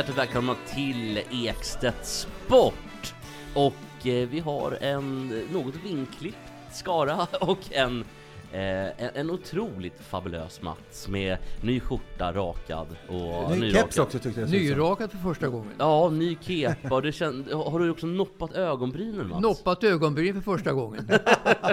Hjärtligt 0.00 0.18
välkomna 0.18 0.56
till 0.74 1.20
Ekstedt 1.30 2.06
Sport! 2.06 3.14
Och 3.54 4.06
eh, 4.06 4.28
vi 4.28 4.40
har 4.40 4.78
en 4.80 5.28
något 5.52 5.74
vinklippt 5.84 6.36
skara 6.72 7.26
och 7.40 7.58
en, 7.70 8.04
eh, 8.52 9.04
en, 9.04 9.10
en 9.14 9.30
otroligt 9.30 10.00
fabulös 10.00 10.62
Mats 10.62 11.08
med 11.08 11.38
ny 11.62 11.80
skjorta, 11.80 12.32
rakad 12.32 12.86
och 13.08 13.58
Ny 13.58 13.72
keps 13.72 13.98
också 13.98 14.18
tyckte 14.18 14.40
jag. 14.40 14.50
Nyrakad 14.50 15.10
för 15.10 15.18
första 15.18 15.48
gången. 15.48 15.72
Ja, 15.78 16.08
ny 16.08 16.36
kepa 16.40 16.94
och 16.94 17.02
det 17.02 17.12
känd, 17.12 17.50
har 17.52 17.78
du 17.78 17.90
också 17.90 18.06
noppat 18.06 18.52
ögonbrynen 18.52 19.28
Mats? 19.28 19.42
Noppat 19.42 19.84
ögonbryn 19.84 20.34
för 20.34 20.40
första 20.40 20.72
gången. 20.72 21.10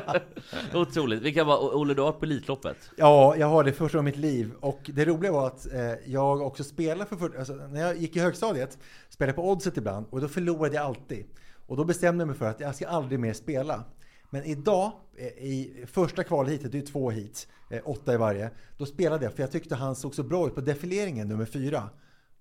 Otroligt. 0.74 1.22
Vi 1.22 1.34
kan 1.34 1.50
Olle 1.50 1.94
du 1.94 2.02
har 2.02 2.12
på 2.12 2.26
Elitloppet. 2.26 2.78
Ja, 2.98 3.36
jag 3.38 3.48
har 3.48 3.64
det 3.64 3.74
första 3.74 3.98
gången 3.98 4.14
i 4.14 4.18
mitt 4.18 4.26
liv. 4.26 4.52
Och 4.60 4.80
det 4.94 5.06
roliga 5.06 5.32
var 5.32 5.48
att 5.48 5.74
eh, 5.74 5.82
jag 6.06 6.42
också 6.42 6.64
spelade 6.64 7.06
för 7.06 7.16
för 7.16 7.38
alltså, 7.40 7.54
När 7.54 7.82
jag 7.82 7.98
gick 7.98 8.16
i 8.16 8.20
högstadiet 8.20 8.78
spelade 9.10 9.30
jag 9.30 9.36
på 9.36 9.52
Oddset 9.52 9.78
ibland 9.78 10.06
och 10.10 10.22
då 10.22 10.28
förlorade 10.28 10.76
jag 10.76 10.86
alltid. 10.86 11.26
Och 11.68 11.78
då 11.78 11.84
bestämde 11.84 12.22
jag 12.22 12.28
mig 12.28 12.38
för 12.38 12.46
att 12.46 12.60
jag 12.60 12.76
ska 12.76 12.88
aldrig 12.88 13.20
mer 13.20 13.34
spela. 13.34 13.84
Men 14.30 14.44
idag, 14.44 14.92
eh, 15.18 15.28
i 15.28 15.86
första 15.88 16.24
kvalheatet, 16.24 16.72
det 16.72 16.78
är 16.78 16.80
ju 16.80 16.88
två 16.88 17.10
hit, 17.10 17.48
eh, 17.70 17.82
åtta 17.86 18.14
i 18.14 18.18
varje, 18.18 18.52
då 18.78 18.86
spelade 18.86 19.26
jag 19.26 19.34
för 19.34 19.44
jag 19.44 19.52
tyckte 19.52 19.76
han 19.76 19.96
såg 19.96 20.16
så 20.16 20.24
bra 20.24 20.48
ut 20.48 20.56
på 20.56 20.62
defileringen, 20.62 21.28
nummer 21.28 21.46
fyra. 21.46 21.90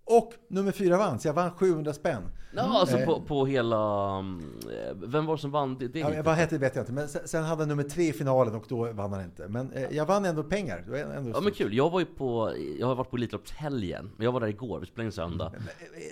Och 0.09 0.33
nummer 0.49 0.73
fyra 0.73 0.99
vann, 0.99 1.19
så 1.21 1.29
jag 1.29 1.33
vann 1.35 1.51
700 1.51 1.93
spänn. 1.93 2.23
Ja, 2.57 2.81
alltså 2.81 2.99
Eh, 2.99 3.07
på, 3.07 3.21
på 3.21 3.47
hela... 3.47 4.11
mm, 4.19 4.41
eh, 4.63 4.95
Vem 4.95 5.27
var 5.27 5.37
det 5.37 5.41
som 5.41 5.51
vann 5.51 5.79
det, 5.79 5.89
det 5.89 5.99
Ja, 5.99 6.23
vad 6.25 6.35
hette 6.35 6.55
det 6.55 6.59
vet 6.59 6.77
jag 6.77 6.83
inte, 6.83 6.93
men 6.93 7.09
sen, 7.09 7.29
sen 7.29 7.45
hade 7.45 7.63
han 7.63 7.69
nummer 7.69 7.83
tre 7.83 8.09
i 8.09 8.13
finalen 8.13 8.55
och 8.55 8.65
då 8.69 8.93
vann 8.93 9.13
han 9.13 9.25
inte. 9.25 9.49
Men 9.49 9.73
eh, 9.73 9.97
jag 9.97 10.07
vann 10.07 10.25
ändå 10.25 10.43
pengar. 10.43 10.79
Ändå 11.17 11.31
Ja 11.35 11.41
men 11.41 11.53
kul, 11.53 11.75
jag 11.75 11.91
var 11.91 12.01
ju 12.01 12.07
på, 12.07 12.53
jag 12.79 12.87
har 12.87 12.95
varit 12.95 13.11
på 13.11 13.17
Elitloppshelgen, 13.17 14.11
men 14.17 14.25
jag 14.25 14.33
var 14.33 14.41
där 14.41 14.47
igår, 14.47 14.81
vi 14.81 14.87
spelade 14.87 15.07
in 15.07 15.13
söndag. 15.13 15.53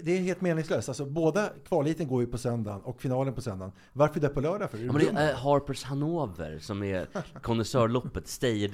Det 0.02 0.12
är 0.12 0.20
helt 0.20 0.40
meningslöst. 0.40 0.88
Alltså, 0.88 1.04
båda 1.04 1.48
kvalheaten 1.68 2.08
går 2.08 2.20
ju 2.20 2.26
på 2.26 2.38
söndagen 2.38 2.80
och 2.80 3.00
finalen 3.00 3.34
på 3.34 3.40
söndagen. 3.40 3.72
Varför 3.92 4.16
är 4.16 4.22
det 4.22 4.28
på 4.28 4.40
lördag 4.40 4.70
för? 4.70 4.78
Ja, 4.78 4.92
men 4.92 5.02
det 5.04 5.20
är 5.20 5.30
eh, 5.30 5.36
Harpers 5.36 5.84
Hanover 5.84 6.58
som 6.58 6.82
är 6.82 7.06
konnässörloppet, 7.42 8.42
är 8.42 8.68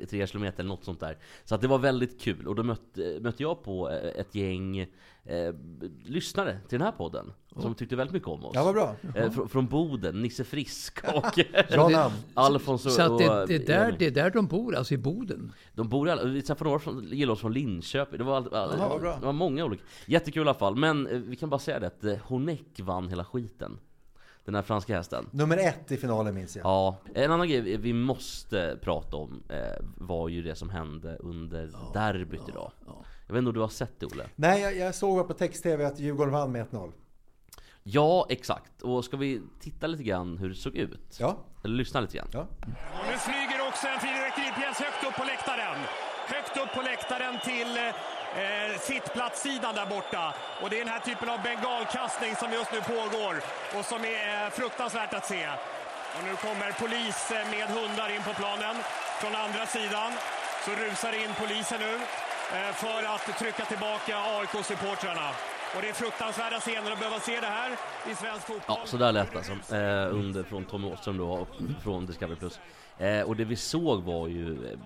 det, 0.00 0.06
tre 0.06 0.26
kilometer 0.26 0.60
eller 0.60 0.68
något 0.68 0.84
sånt 0.84 1.00
där. 1.00 1.18
Så 1.44 1.54
att 1.54 1.60
det 1.60 1.68
var 1.68 1.78
väldigt 1.78 2.20
kul, 2.20 2.48
och 2.48 2.54
då 2.54 2.62
mötte, 2.62 3.18
mötte 3.20 3.42
jag 3.42 3.62
på 3.64 3.90
eh, 3.90 4.20
ett 4.20 4.34
gäng 4.34 4.41
eh, 5.24 5.54
lyssnare 6.04 6.58
till 6.68 6.78
den 6.78 6.86
här 6.86 6.92
podden. 6.92 7.32
Som 7.60 7.74
tyckte 7.74 7.96
väldigt 7.96 8.14
mycket 8.14 8.28
om 8.28 8.44
oss. 8.44 8.52
Ja, 8.54 8.64
vad 8.64 8.74
bra. 8.74 8.94
Eh, 9.14 9.30
från, 9.30 9.48
från 9.48 9.66
Boden, 9.66 10.22
Nisse 10.22 10.44
Frisk 10.44 10.98
och. 11.14 11.38
Alfons 12.34 12.86
och, 12.86 12.92
Så 12.92 13.02
att 13.02 13.18
det, 13.18 13.46
det, 13.46 13.54
är 13.54 13.66
där, 13.66 13.96
det 13.98 14.06
är 14.06 14.10
där 14.10 14.30
de 14.30 14.46
bor, 14.46 14.76
alltså 14.76 14.94
i 14.94 14.98
Boden. 14.98 15.52
De 15.74 15.88
bor 15.88 16.08
alla, 16.08 16.24
vi 16.24 16.42
träffade 16.42 16.70
några 16.70 16.80
som 16.80 17.04
gillar 17.04 17.32
oss 17.32 17.40
från 17.40 17.52
Linköping, 17.52 18.18
det 18.18 18.24
var, 18.24 18.36
all, 18.36 18.54
all, 18.54 18.78
Jaha, 18.78 18.98
bra. 18.98 19.16
det 19.20 19.26
var 19.26 19.32
många 19.32 19.64
olika. 19.64 19.82
Jättekul 20.06 20.46
i 20.46 20.48
alla 20.48 20.58
fall, 20.58 20.76
men 20.76 21.06
eh, 21.06 21.18
vi 21.18 21.36
kan 21.36 21.50
bara 21.50 21.60
säga 21.60 21.80
det 21.80 21.86
att 21.86 22.04
eh, 22.04 22.16
Honeck 22.16 22.80
vann 22.80 23.08
hela 23.08 23.24
skiten. 23.24 23.78
Den 24.44 24.54
här 24.54 24.62
franska 24.62 24.96
hästen. 24.96 25.26
Nummer 25.30 25.56
ett 25.56 25.92
i 25.92 25.96
finalen 25.96 26.34
minns 26.34 26.56
jag. 26.56 26.66
Ja, 26.66 26.96
en 27.14 27.32
annan 27.32 27.48
grej 27.48 27.76
vi 27.76 27.92
måste 27.92 28.78
prata 28.80 29.16
om 29.16 29.42
eh, 29.48 29.84
var 29.96 30.28
ju 30.28 30.42
det 30.42 30.54
som 30.54 30.70
hände 30.70 31.16
under 31.16 31.70
derbyt 31.94 32.48
idag. 32.48 32.72
Jag 33.32 33.34
vet 33.34 33.38
inte 33.38 33.48
om 33.48 33.54
du 33.54 33.60
har 33.60 33.68
sett 33.68 34.00
det 34.00 34.06
Olle? 34.06 34.24
Nej, 34.36 34.60
jag, 34.60 34.76
jag 34.76 34.94
såg 34.94 35.28
på 35.28 35.34
text-tv 35.34 35.84
att 35.84 35.98
Djurgården 35.98 36.32
vann 36.32 36.52
med 36.52 36.66
1-0. 36.66 36.92
Ja, 37.82 38.26
exakt. 38.28 38.82
Och 38.82 39.04
ska 39.04 39.16
vi 39.16 39.40
titta 39.60 39.86
lite 39.86 40.02
grann 40.02 40.38
hur 40.38 40.48
det 40.48 40.54
såg 40.54 40.76
ut? 40.76 41.16
Ja. 41.20 41.36
Eller 41.64 41.74
lyssna 41.74 42.00
lite 42.00 42.16
grann? 42.16 42.28
Ja. 42.32 42.40
Och 42.98 43.06
nu 43.10 43.16
flyger 43.28 43.58
också 43.68 43.86
en 43.94 44.00
fyrverkeripjäs 44.00 44.76
högt 44.84 45.02
upp 45.08 45.16
på 45.20 45.24
läktaren. 45.24 45.78
Högt 46.34 46.56
upp 46.62 46.72
på 46.76 46.82
läktaren 46.82 47.34
till 47.44 47.70
eh, 47.76 48.80
sittplatssidan 48.88 49.74
där 49.74 49.86
borta. 49.96 50.34
Och 50.62 50.70
det 50.70 50.76
är 50.80 50.84
den 50.84 50.94
här 50.96 51.04
typen 51.08 51.28
av 51.34 51.38
bengalkastning 51.42 52.32
som 52.36 52.48
just 52.58 52.72
nu 52.76 52.80
pågår 52.94 53.34
och 53.76 53.84
som 53.84 54.00
är 54.16 54.44
eh, 54.44 54.50
fruktansvärt 54.58 55.14
att 55.14 55.26
se. 55.26 55.44
Och 56.16 56.22
nu 56.28 56.32
kommer 56.46 56.68
polis 56.82 57.18
eh, 57.30 57.50
med 57.54 57.66
hundar 57.76 58.08
in 58.16 58.22
på 58.28 58.34
planen. 58.40 58.76
Från 59.20 59.34
andra 59.44 59.64
sidan 59.76 60.10
så 60.64 60.70
rusar 60.82 61.12
in 61.22 61.30
polisen 61.42 61.80
nu 61.88 61.94
för 62.56 63.14
att 63.14 63.38
trycka 63.38 63.64
tillbaka 63.64 64.16
AIK-supportrarna. 64.16 65.30
Och 65.76 65.82
det 65.82 65.88
är 65.88 65.92
fruktansvärda 65.92 66.60
scener 66.60 66.92
att 66.92 66.98
behöva 66.98 67.20
se 67.20 67.40
det 67.40 67.46
här 67.46 67.72
i 68.10 68.14
svensk 68.14 68.46
fotboll. 68.46 68.62
Ja, 68.68 68.80
så 68.84 68.96
där 68.96 69.12
lät 69.12 69.32
det 69.32 69.38
alltså. 69.38 69.74
Eh, 69.74 70.14
under 70.18 70.42
från 70.42 70.64
Tommy 70.64 70.92
Åström 70.92 71.16
då, 71.18 71.30
och 71.32 71.48
från 71.82 72.06
Discovery 72.06 72.36
Plus. 72.38 72.60
Eh, 72.98 73.22
och 73.22 73.36
det 73.36 73.44
vi 73.44 73.56
såg 73.56 74.02
var 74.02 74.28
ju 74.28 74.66
eh, 74.72 74.78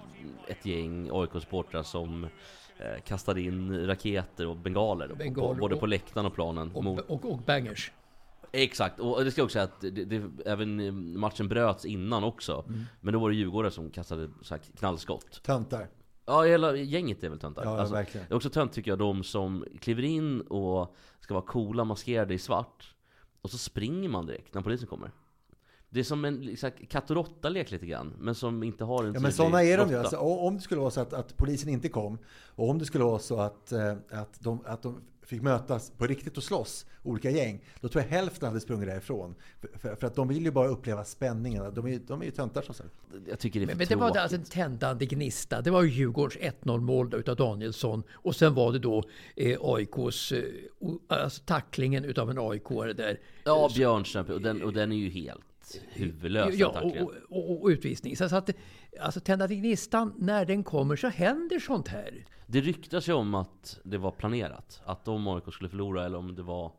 ett 0.48 0.66
gäng 0.66 1.10
AIK-supportrar 1.12 1.82
som 1.82 2.24
eh, 2.78 3.00
kastade 3.04 3.40
in 3.40 3.86
raketer 3.86 4.46
och 4.46 4.56
bengaler, 4.56 5.08
på, 5.08 5.14
Bengaler 5.14 5.60
både 5.60 5.74
och- 5.74 5.80
på 5.80 5.86
läktaren 5.86 6.26
och 6.26 6.34
planen. 6.34 6.70
Och, 6.74 6.84
mot, 6.84 7.00
och, 7.00 7.24
och 7.32 7.38
bangers. 7.38 7.92
exakt, 8.52 9.00
och 9.00 9.24
det 9.24 9.30
ska 9.30 9.40
jag 9.40 9.44
också 9.44 9.52
säga 9.52 9.64
att 9.64 9.80
det, 9.80 9.90
det, 9.90 10.22
även 10.46 10.80
eh, 10.80 10.92
matchen 10.92 11.48
bröts 11.48 11.84
innan 11.84 12.24
också. 12.24 12.64
Mm. 12.68 12.84
Men 13.00 13.12
då 13.14 13.18
var 13.20 13.30
det 13.30 13.36
Djurgården 13.36 13.70
som 13.70 13.90
kastade 13.90 14.28
så 14.42 14.54
här 14.54 14.62
knallskott. 14.78 15.40
Töntar. 15.42 15.86
Ja, 16.26 16.42
hela 16.42 16.76
gänget 16.76 17.24
är 17.24 17.28
väl 17.28 17.38
töntar. 17.38 17.64
Ja, 17.64 17.78
Alltså, 17.80 17.94
verkligen. 17.94 18.26
det 18.28 18.34
är 18.34 18.36
också 18.36 18.50
tönt 18.50 18.72
tycker 18.72 18.90
jag, 18.90 18.98
de 18.98 19.24
som 19.24 19.64
kliver 19.80 20.02
in 20.02 20.40
och 20.40 20.94
ska 21.20 21.34
vara 21.34 21.44
coola, 21.44 21.84
maskerade 21.84 22.34
i 22.34 22.38
svart. 22.38 22.94
Och 23.42 23.50
så 23.50 23.58
springer 23.58 24.08
man 24.08 24.26
direkt 24.26 24.54
när 24.54 24.62
polisen 24.62 24.88
kommer. 24.88 25.10
Det 25.90 26.00
är 26.00 26.04
som 26.04 26.24
en 26.24 26.40
liksom, 26.40 26.70
katt 26.88 27.10
och 27.10 27.16
råtta-lek 27.16 27.70
lite 27.70 27.86
grann, 27.86 28.14
men 28.18 28.34
som 28.34 28.62
inte 28.62 28.84
har 28.84 28.98
en 28.98 29.06
Ja, 29.06 29.12
men 29.12 29.20
tydlig 29.22 29.34
sådana 29.34 29.62
är 29.62 29.78
de 29.78 29.88
ju. 29.88 29.94
råtta. 29.94 30.00
Alltså, 30.00 30.16
om 30.16 30.56
det 30.56 30.62
skulle 30.62 30.80
vara 30.80 30.90
så 30.90 31.00
att, 31.00 31.12
att 31.12 31.36
polisen 31.36 31.68
inte 31.68 31.88
kom 31.88 32.18
och 32.54 32.70
om 32.70 32.78
det 32.78 32.84
skulle 32.84 33.04
vara 33.04 33.18
så 33.18 33.40
att, 33.40 33.72
eh, 33.72 33.94
att, 34.10 34.40
de, 34.40 34.60
att 34.66 34.82
de 34.82 35.00
fick 35.26 35.42
mötas 35.42 35.90
på 35.90 36.06
riktigt 36.06 36.36
och 36.36 36.42
slåss, 36.42 36.86
olika 37.02 37.30
gäng, 37.30 37.64
då 37.80 37.88
tror 37.88 38.02
jag 38.04 38.10
hälften 38.10 38.48
hade 38.48 38.60
sprungit 38.60 38.88
därifrån. 38.88 39.34
För, 39.60 39.78
för, 39.78 39.94
för 39.94 40.06
att 40.06 40.14
de 40.14 40.28
vill 40.28 40.44
ju 40.44 40.50
bara 40.50 40.68
uppleva 40.68 41.04
spänningen. 41.04 41.74
De 41.74 41.86
är, 41.86 41.98
de 41.98 42.20
är 42.20 42.24
ju 42.24 42.30
töntar 42.30 42.62
som 42.62 42.74
sagt. 42.74 42.90
Jag 43.28 43.38
tycker 43.38 43.60
det 43.60 43.64
är 43.64 43.66
för 43.66 43.72
Men, 43.76 43.78
men 43.78 43.86
det 43.88 43.96
var 43.96 44.16
alltså 44.16 44.36
en 44.36 44.44
tändande 44.44 45.06
gnista. 45.06 45.60
Det 45.60 45.70
var 45.70 45.82
ju 45.82 45.90
Djurgårdens 45.90 46.54
1-0 46.62 46.80
mål 46.80 47.14
utav 47.14 47.36
Danielsson. 47.36 48.02
Och 48.12 48.36
sen 48.36 48.54
var 48.54 48.72
det 48.72 48.78
då 48.78 49.02
eh, 49.36 49.58
AIKs, 49.60 50.32
eh, 50.32 50.44
alltså 51.08 51.42
tacklingen 51.44 52.04
utav 52.04 52.30
en 52.30 52.38
aik 52.38 52.68
där. 52.96 53.20
Ja, 53.44 53.70
Björnström, 53.76 54.26
och 54.26 54.40
den, 54.40 54.62
och 54.62 54.72
den 54.72 54.92
är 54.92 54.96
ju 54.96 55.10
helt 55.10 55.40
huvudlös 55.88 56.50
den 56.50 56.58
Ja, 56.58 56.80
och, 56.80 57.12
och, 57.28 57.62
och 57.62 57.68
utvisning. 57.68 58.16
Så, 58.16 58.36
att, 58.36 58.50
alltså 59.00 59.20
tändande 59.20 59.56
gnistan, 59.56 60.12
när 60.18 60.44
den 60.44 60.64
kommer 60.64 60.96
så 60.96 61.08
händer 61.08 61.58
sånt 61.58 61.88
här. 61.88 62.24
Det 62.46 62.60
ryktas 62.60 63.08
ju 63.08 63.12
om 63.12 63.34
att 63.34 63.78
det 63.84 63.98
var 63.98 64.10
planerat. 64.10 64.80
Att 64.84 65.08
om 65.08 65.28
AIK 65.28 65.44
skulle 65.52 65.70
förlora 65.70 66.04
eller 66.04 66.18
om 66.18 66.34
det 66.34 66.42
var 66.42 66.72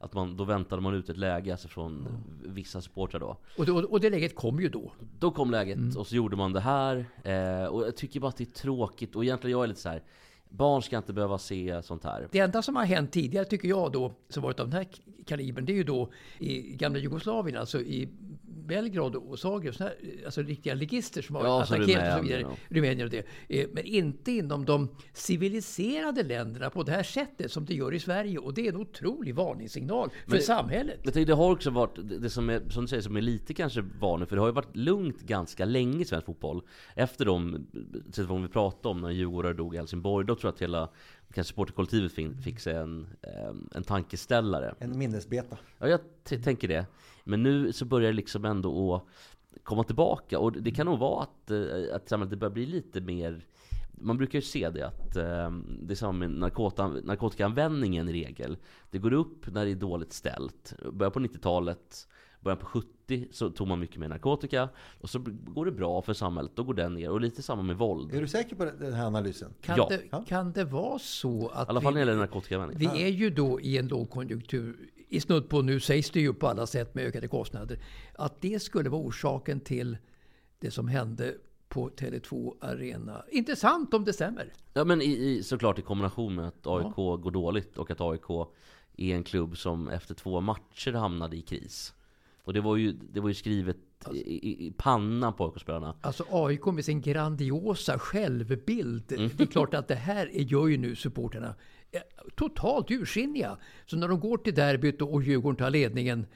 att 0.00 0.14
man, 0.14 0.36
då 0.36 0.44
väntade 0.44 0.82
man 0.82 0.94
ut 0.94 1.08
ett 1.08 1.16
läge 1.16 1.52
alltså 1.52 1.68
från 1.68 2.08
vissa 2.46 2.80
supportrar 2.80 3.20
då. 3.20 3.36
Och 3.58 3.66
det, 3.66 3.72
och 3.72 4.00
det 4.00 4.10
läget 4.10 4.34
kom 4.34 4.60
ju 4.60 4.68
då. 4.68 4.92
Då 5.18 5.30
kom 5.30 5.50
läget 5.50 5.76
Mm. 5.76 5.96
och 5.96 6.06
så 6.06 6.16
gjorde 6.16 6.36
man 6.36 6.52
det 6.52 6.60
här. 6.60 7.06
Eh, 7.22 7.64
och 7.64 7.82
jag 7.86 7.96
tycker 7.96 8.20
bara 8.20 8.28
att 8.28 8.36
det 8.36 8.44
är 8.44 8.52
tråkigt. 8.62 9.16
Och 9.16 9.24
egentligen 9.24 9.52
jag 9.52 9.64
är 9.64 9.68
lite 9.68 9.80
så 9.80 9.88
här. 9.88 10.02
Barn 10.50 10.82
ska 10.82 10.96
inte 10.96 11.12
behöva 11.12 11.38
se 11.38 11.82
sånt 11.82 12.04
här. 12.04 12.28
Det 12.32 12.38
enda 12.38 12.62
som 12.62 12.76
har 12.76 12.84
hänt 12.84 13.12
tidigare 13.12 13.44
tycker 13.44 13.68
jag 13.68 13.92
då, 13.92 14.12
som 14.28 14.42
varit 14.42 14.60
av 14.60 14.68
den 14.68 14.76
här 14.78 14.86
kalibern, 15.26 15.64
det 15.64 15.72
är 15.72 15.76
ju 15.76 15.84
då 15.84 16.10
i 16.38 16.60
gamla 16.76 16.98
Jugoslavien, 16.98 17.58
alltså 17.58 17.80
i 17.80 18.08
Belgrad 18.66 19.16
och 19.16 19.38
Zagreb, 19.38 19.74
här, 19.78 19.94
alltså 20.24 20.42
riktiga 20.42 20.74
ligister 20.74 21.22
som 21.22 21.36
har 21.36 21.44
Ja, 21.44 21.62
attackerat 21.62 22.20
och 22.20 22.26
så 22.26 22.32
vidare. 22.34 22.56
Rumänien 22.68 23.04
och 23.06 23.10
det. 23.10 23.26
Eh, 23.48 23.66
Men 23.72 23.84
inte 23.84 24.32
inom 24.32 24.64
de 24.64 24.88
civiliserade 25.12 26.22
länderna 26.22 26.70
på 26.70 26.82
det 26.82 26.92
här 26.92 27.02
sättet 27.02 27.52
som 27.52 27.64
det 27.64 27.74
gör 27.74 27.94
i 27.94 28.00
Sverige. 28.00 28.38
Och 28.38 28.54
det 28.54 28.66
är 28.66 28.72
en 28.72 28.76
otrolig 28.80 29.34
varningssignal 29.34 30.10
för 30.24 30.30
Men- 30.32 30.42
samhället. 30.42 31.02
Tänker, 31.02 31.24
det 31.26 31.32
har 31.34 31.52
också 31.52 31.70
varit, 31.70 31.98
det 32.20 32.30
som, 32.30 32.50
är, 32.50 32.68
som 32.68 32.82
du 32.84 32.88
säger, 32.88 33.02
som 33.02 33.16
är 33.16 33.20
lite 33.20 33.54
kanske 33.54 33.80
vanligt, 34.00 34.28
för 34.28 34.36
det 34.36 34.42
har 34.42 34.48
ju 34.48 34.54
varit 34.54 34.76
lugnt 34.76 35.20
ganska 35.20 35.64
länge 35.64 36.02
i 36.02 36.04
svensk 36.04 36.26
fotboll. 36.26 36.62
Efter 36.94 37.24
de 37.24 37.66
situationer 38.12 38.42
vi 38.42 38.52
pratade 38.52 38.88
om 38.88 39.00
när 39.00 39.10
Djurgårdare 39.10 39.52
dog 39.52 39.74
i 39.74 39.78
Helsingborg, 39.78 40.26
då 40.26 40.34
tror 40.38 40.48
jag 40.48 40.54
att 40.54 40.62
hela 40.62 40.88
kanske 41.32 41.50
supporterkollektivet 41.50 42.12
fick, 42.12 42.40
fick 42.42 42.60
sig 42.60 42.74
en, 42.76 43.06
eh, 43.22 43.54
en 43.74 43.84
tankeställare. 43.84 44.74
En 44.78 44.98
minnesbeta. 44.98 45.58
Ja, 45.78 45.88
jag 45.88 46.00
tänker 46.42 46.68
det. 46.68 46.86
Men 47.24 47.42
nu 47.42 47.72
så 47.72 47.84
börjar 47.84 48.10
det 48.10 48.16
liksom 48.16 48.44
ändå 48.44 48.94
att 48.94 49.04
komma 49.64 49.84
tillbaka. 49.84 50.38
Och 50.38 50.52
det 50.52 50.70
kan 50.70 50.86
nog 50.86 50.98
vara 50.98 51.22
att, 51.22 51.50
eh, 51.50 51.94
att 51.94 52.08
samhället 52.08 52.38
börjar 52.38 52.52
bli 52.52 52.66
lite 52.66 53.00
mer... 53.00 53.46
Man 54.00 54.16
brukar 54.16 54.38
ju 54.38 54.42
se 54.42 54.70
det 54.70 54.82
att 54.82 55.16
eh, 55.16 55.50
det 55.82 55.92
är 55.92 55.94
samma 55.94 56.12
med 56.12 56.30
narkota, 56.30 56.88
narkotikaanvändningen 56.88 58.08
i 58.08 58.12
regel. 58.12 58.56
Det 58.90 58.98
går 58.98 59.12
upp 59.12 59.52
när 59.52 59.64
det 59.64 59.70
är 59.70 59.74
dåligt 59.74 60.12
ställt. 60.12 60.74
Början 60.92 61.12
på 61.12 61.20
90-talet, 61.20 62.08
början 62.48 62.58
på 62.58 62.66
70 62.66 63.28
så 63.30 63.50
tog 63.50 63.68
man 63.68 63.80
mycket 63.80 63.96
mer 63.96 64.08
narkotika. 64.08 64.68
Och 65.00 65.10
så 65.10 65.18
går 65.28 65.64
det 65.64 65.72
bra 65.72 66.02
för 66.02 66.12
samhället, 66.14 66.52
då 66.54 66.62
går 66.64 66.74
den 66.74 66.94
ner. 66.94 67.10
Och 67.10 67.20
lite 67.20 67.42
samma 67.42 67.62
med 67.62 67.76
våld. 67.76 68.14
Är 68.14 68.20
du 68.20 68.28
säker 68.28 68.56
på 68.56 68.64
den 68.64 68.92
här 68.92 69.06
analysen? 69.06 69.54
Kan, 69.62 69.76
Ja. 69.76 69.88
det, 69.90 70.24
kan 70.28 70.52
det 70.52 70.64
vara 70.64 70.98
så 70.98 71.48
att 71.48 71.68
I 71.68 71.70
alla 71.70 71.80
fall 71.80 71.94
när 71.94 72.00
det 72.00 72.04
vi, 72.04 72.10
gäller 72.10 72.20
narkotikaanvändning. 72.20 72.90
vi 72.94 73.02
är 73.02 73.08
ju 73.08 73.30
då 73.30 73.60
i 73.60 73.78
en 73.78 73.88
lågkonjunktur, 73.88 74.76
i 75.08 75.20
snudd 75.20 75.48
på 75.48 75.62
nu 75.62 75.80
sägs 75.80 76.10
det 76.10 76.20
ju 76.20 76.34
på 76.34 76.46
alla 76.46 76.66
sätt 76.66 76.94
med 76.94 77.04
ökade 77.04 77.28
kostnader, 77.28 77.78
att 78.14 78.40
det 78.40 78.62
skulle 78.62 78.88
vara 78.90 79.02
orsaken 79.02 79.60
till 79.60 79.96
det 80.60 80.70
som 80.70 80.88
hände 80.88 81.34
på 81.68 81.90
Tele2 81.90 82.54
Arena. 82.60 83.24
Intressant 83.30 83.94
om 83.94 84.04
det 84.04 84.12
stämmer. 84.12 84.52
Ja 84.74 84.84
men 84.84 85.02
i, 85.02 85.04
i, 85.04 85.42
såklart 85.42 85.78
i 85.78 85.82
kombination 85.82 86.34
med 86.34 86.48
att 86.48 86.66
AIK 86.66 86.94
går 86.96 87.30
dåligt 87.30 87.78
och 87.78 87.90
att 87.90 88.00
AIK 88.00 88.30
är 88.96 89.14
en 89.14 89.24
klubb 89.24 89.56
som 89.58 89.88
efter 89.88 90.14
två 90.14 90.40
matcher 90.40 90.92
hamnade 90.92 91.36
i 91.36 91.42
kris. 91.42 91.94
Och 92.48 92.54
det 92.54 92.60
var 92.60 92.76
ju, 92.76 92.92
det 92.92 93.20
var 93.20 93.28
ju 93.28 93.34
skrivet 93.34 93.76
i, 94.12 94.16
i, 94.18 94.66
i 94.66 94.72
pannan 94.76 95.32
på 95.34 95.44
AIK-spelarna. 95.44 95.96
Alltså 96.00 96.24
AIK 96.30 96.66
med 96.66 96.84
sin 96.84 97.00
grandiosa 97.00 97.98
självbild. 97.98 99.12
Mm. 99.12 99.30
Det 99.36 99.42
är 99.42 99.46
klart 99.46 99.74
att 99.74 99.88
det 99.88 99.94
här 99.94 100.26
gör 100.32 100.66
ju 100.66 100.76
nu 100.76 100.96
supporterna 100.96 101.54
eh, 101.90 102.00
totalt 102.36 102.90
ursinniga. 102.90 103.58
Så 103.86 103.96
när 103.96 104.08
de 104.08 104.20
går 104.20 104.36
till 104.36 104.54
derbyt 104.54 105.02
och 105.02 105.22
Djurgården 105.22 105.56
tar 105.56 105.70
ledningen, 105.70 106.26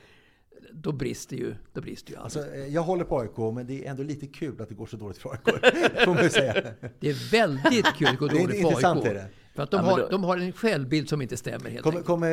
då 0.73 0.93
brister 0.93 1.37
ju, 1.37 1.55
då 1.73 1.81
brister 1.81 2.11
ju 2.13 2.17
allt. 2.17 2.37
Alltså, 2.37 2.55
eh, 2.55 2.67
jag 2.67 2.83
håller 2.83 3.05
på 3.05 3.19
AIK, 3.19 3.55
men 3.55 3.67
det 3.67 3.87
är 3.87 3.91
ändå 3.91 4.03
lite 4.03 4.27
kul 4.27 4.63
att 4.63 4.69
det 4.69 4.75
går 4.75 4.87
så 4.87 4.97
dåligt 4.97 5.19
för 5.19 5.31
AIK. 5.31 5.45
Får 6.05 6.15
man 6.15 6.31
säga. 6.31 6.55
Det 7.01 7.09
är 7.09 7.31
väldigt 7.33 7.87
kul 7.97 8.09
att 8.09 8.19
Det 8.21 8.27
är 8.27 8.29
dåligt 8.29 8.61
för 8.61 8.69
intressant, 8.69 9.01
AIK. 9.01 9.11
är 9.11 9.15
det. 9.15 9.29
För 9.55 9.63
att 9.63 9.71
de, 9.71 9.77
Ja, 9.77 9.91
har, 9.91 9.99
då- 9.99 10.09
de 10.09 10.25
har 10.25 10.39
en 10.39 10.53
självbild 10.53 11.09
som 11.09 11.23
inte 11.23 11.37
stämmer 11.37 11.71
helt 11.71 11.83
Kommer, 11.83 12.03
kommer 12.03 12.31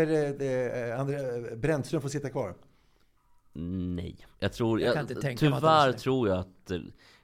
eh, 0.92 1.00
André 1.00 1.56
Brännström 1.56 2.02
få 2.02 2.10
sitta 2.10 2.30
kvar? 2.30 2.56
Nej. 3.96 4.28
Jag 4.40 4.54
tror, 4.54 4.82
Jag 4.82 4.88
jag 4.88 4.94
kan 4.94 5.02
inte 5.02 5.16
tänka 5.16 5.46
mig 5.46 5.54
att 5.54 5.62
tyvärr 5.62 5.92
tror 5.92 6.28
jag 6.28 6.38
att 6.38 6.72
eh, 6.72 6.80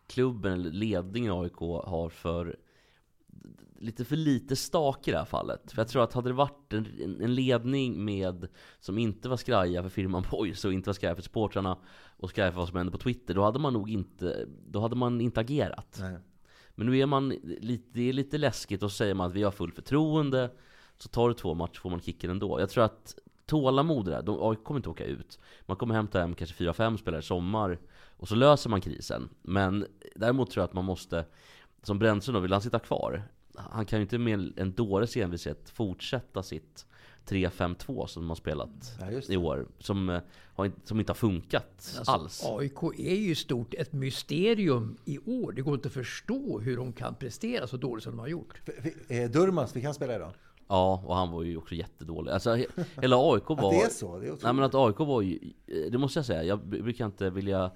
klubben, 0.08 0.54
eller 0.54 0.72
ledningen 0.72 1.34
i 1.34 1.36
AIK 1.36 1.58
har 1.86 2.10
för 2.10 2.58
lite 3.80 4.06
för 4.06 4.16
lite 4.16 4.56
stak 4.56 5.08
i 5.08 5.12
det 5.12 5.18
här 5.18 5.26
fallet. 5.26 5.72
För 5.72 5.82
jag 5.82 5.88
tror 5.88 6.04
att 6.04 6.14
hade 6.14 6.30
det 6.30 6.34
varit 6.34 6.74
en, 6.74 7.18
en- 7.22 7.36
ledning 7.36 8.06
med 8.06 8.48
som 8.80 8.98
inte 8.98 9.30
var 9.30 9.38
skraja 9.38 9.84
för 9.84 9.90
firman 9.90 10.26
Boys 10.32 10.66
och 10.66 10.74
inte 10.74 10.90
var 10.90 10.94
skraja 10.94 11.16
för 11.16 11.22
supportrarna 11.22 11.78
och 12.18 12.30
skraja 12.30 12.52
för 12.52 12.60
vad 12.60 12.68
som 12.68 12.78
hände 12.78 12.92
på 12.92 12.98
Twitter, 12.98 13.34
då 13.34 13.44
hade 13.44 13.60
man 13.60 13.74
nog 13.74 13.90
inte, 13.90 14.48
då 14.68 14.80
hade 14.80 14.96
man 14.96 15.22
inte 15.22 15.40
agerat. 15.40 15.98
Nej. 16.00 16.18
Men 16.76 16.88
nu 16.88 16.98
är 16.98 17.06
man 17.06 17.30
lite, 17.44 17.90
det 17.94 18.10
är 18.10 18.14
lite 18.14 18.38
läskigt 18.38 18.84
och 18.84 18.92
säger 18.92 19.14
man 19.14 19.28
att 19.28 19.34
vi 19.34 19.44
har 19.44 19.52
full 19.52 19.72
förtroende 19.72 20.52
Så 20.98 21.10
tar 21.10 21.30
det 21.30 21.36
två 21.36 21.54
matcher 21.54 21.80
får 21.80 21.90
man 21.90 22.02
kicken 22.02 22.30
ändå 22.30 22.60
Jag 22.60 22.70
tror 22.70 22.84
att 22.84 23.16
tålamod 23.46 24.06
där, 24.06 24.22
de 24.22 24.38
AIK 24.42 24.64
kommer 24.64 24.80
inte 24.80 24.90
åka 24.90 25.06
ut 25.06 25.40
Man 25.66 25.78
kommer 25.78 25.96
hämta 25.96 26.20
hem 26.20 26.36
kanske 26.36 26.64
4-5 26.64 26.98
spelare 26.98 27.20
i 27.20 27.24
sommar 27.24 27.80
Och 28.18 28.28
så 28.28 28.36
löser 28.36 28.70
man 28.70 28.82
krisen 28.82 29.30
Men 29.42 29.86
däremot 30.16 30.52
tror 30.52 30.62
jag 30.62 30.68
att 30.68 30.74
man 30.74 30.86
måste 30.86 31.26
Som 31.84 32.00
Brännström 32.00 32.34
då, 32.34 32.40
vill 32.40 32.52
han 32.54 32.62
sitta 32.62 32.80
kvar? 32.80 33.24
Han 33.58 33.86
kan 33.86 34.00
ju 34.00 34.02
inte 34.04 34.18
med 34.18 34.54
en 34.60 34.72
dåres 34.74 35.18
envishet 35.18 35.70
fortsätta 35.70 36.44
sitt 36.44 36.86
3-5-2 37.28 38.06
som 38.06 38.24
de 38.24 38.30
har 38.30 38.36
spelat 38.36 38.70
Ja, 39.00 39.22
i 39.30 39.38
år 39.38 39.68
Som, 39.80 40.10
eh, 40.10 40.22
har, 40.56 40.66
inte- 40.66 40.88
som 40.88 41.00
inte 41.00 41.10
har 41.12 41.16
funkat 41.16 41.64
Alltså, 41.98 42.12
alls 42.12 42.44
AIK 42.46 42.84
är 42.98 43.16
ju 43.16 43.32
i 43.32 43.36
stort 43.36 43.74
ett 43.74 43.94
mysterium 43.94 44.98
i 45.06 45.20
år. 45.20 45.52
Det 45.52 45.62
går 45.62 45.74
inte 45.76 45.88
att 45.88 45.94
förstå 45.94 46.60
hur 46.60 46.78
de 46.78 46.94
kan 46.94 47.16
prestera 47.16 47.68
så 47.68 47.78
dåligt 47.78 48.04
som 48.04 48.12
de 48.14 48.20
har 48.20 48.28
gjort. 48.28 48.62
F- 48.66 49.12
eh, 49.12 49.30
Durmaz, 49.32 49.74
fick 49.74 49.84
han 49.86 49.94
spela 49.94 50.16
idag? 50.16 50.32
Ja, 50.68 51.04
och 51.06 51.16
han 51.16 51.32
var 51.32 51.44
ju 51.44 51.58
också 51.58 51.76
jättedålig. 51.76 52.32
Alltså 52.32 52.50
he- 52.56 52.86
hela 53.02 53.16
AIK 53.34 53.50
var... 53.50 53.56
Att 53.56 53.72
det 53.72 53.82
är 53.82 53.90
så? 53.90 54.20
Det 54.20 54.28
är. 54.28 54.32
Nej 54.44 54.54
men 54.54 54.64
att 54.64 54.76
AIK 54.76 55.00
var 55.00 55.22
ju... 55.22 55.40
Det 55.92 55.98
måste 55.98 56.20
jag 56.20 56.26
säga, 56.26 56.44
jag 56.44 56.60
br- 56.60 56.84
brukar 56.84 57.06
inte 57.06 57.30
vilja 57.30 57.64
eh, 57.66 57.72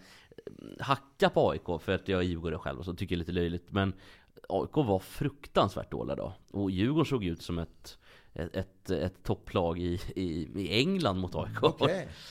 hacka 0.79 1.29
på 1.29 1.49
AIK 1.49 1.81
för 1.81 1.91
att 1.91 2.07
jag 2.07 2.19
är 2.19 2.23
djurgårdare 2.23 2.59
själv 2.59 2.79
och 2.79 2.85
så 2.85 2.93
tycker 2.93 3.15
jag 3.15 3.19
det 3.19 3.23
är 3.23 3.25
lite 3.25 3.31
löjligt. 3.41 3.71
Men 3.71 3.93
AIK 4.49 4.75
var 4.75 4.99
fruktansvärt 4.99 5.91
dåliga 5.91 6.15
då. 6.15 6.33
Och 6.51 6.71
Djurgården 6.71 7.05
såg 7.05 7.23
ut 7.25 7.41
som 7.41 7.59
ett, 7.59 7.97
ett, 8.33 8.55
ett, 8.55 8.89
ett 8.89 9.23
topplag 9.23 9.79
i, 9.79 9.99
i, 10.15 10.49
i 10.61 10.79
England 10.79 11.19
mot 11.19 11.35
AIK. 11.35 11.57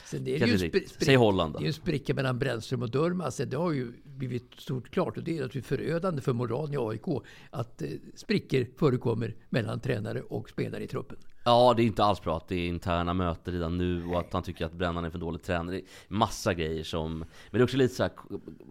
Sen 0.05 0.25
det 0.25 0.35
är 0.43 0.47
ju 0.47 0.57
spri- 0.57 1.05
Säg 1.05 1.17
Holland 1.17 1.53
då. 1.53 1.59
Det 1.59 1.63
är 1.63 1.65
ju 1.65 1.69
en 1.69 1.73
spricka 1.75 2.15
mellan 2.15 2.39
Brännström 2.39 2.83
och 2.83 2.91
Durmaz. 2.91 3.37
Det 3.37 3.57
har 3.57 3.73
ju 3.73 3.93
blivit 4.19 4.55
stort 4.61 4.91
klart 4.91 5.17
och 5.17 5.23
det 5.25 5.39
är 5.39 5.43
naturligtvis 5.43 5.67
förödande 5.79 6.23
för 6.23 6.33
moralen 6.33 6.75
i 6.75 6.77
AIK 6.79 7.23
att 7.51 7.83
eh, 7.83 7.89
sprickor 8.15 8.67
förekommer 8.79 9.37
mellan 9.49 9.81
tränare 9.81 10.21
och 10.23 10.49
spelare 10.51 10.85
i 10.85 10.87
truppen. 10.87 11.19
Ja, 11.45 11.75
det 11.77 11.83
är 11.83 11.87
inte 11.87 12.05
alls 12.05 12.23
bra 12.23 12.37
att 12.37 12.49
det 12.49 12.55
är 12.57 12.69
interna 12.69 13.15
möten 13.15 13.55
redan 13.55 13.79
nu 13.79 14.07
och 14.07 14.19
att 14.21 14.33
han 14.33 14.43
tycker 14.43 14.67
att 14.67 14.73
Brännan 14.73 15.05
är 15.05 15.11
för 15.11 15.19
dålig 15.19 15.43
tränare. 15.43 15.77
Det 15.77 15.81
är 15.83 15.87
massa 16.09 16.55
grejer 16.55 16.85
som... 16.85 17.19
Men 17.19 17.27
det 17.51 17.59
är 17.59 17.63
också 17.63 17.77
lite 17.77 17.95
så 17.95 18.03
här, 18.03 18.13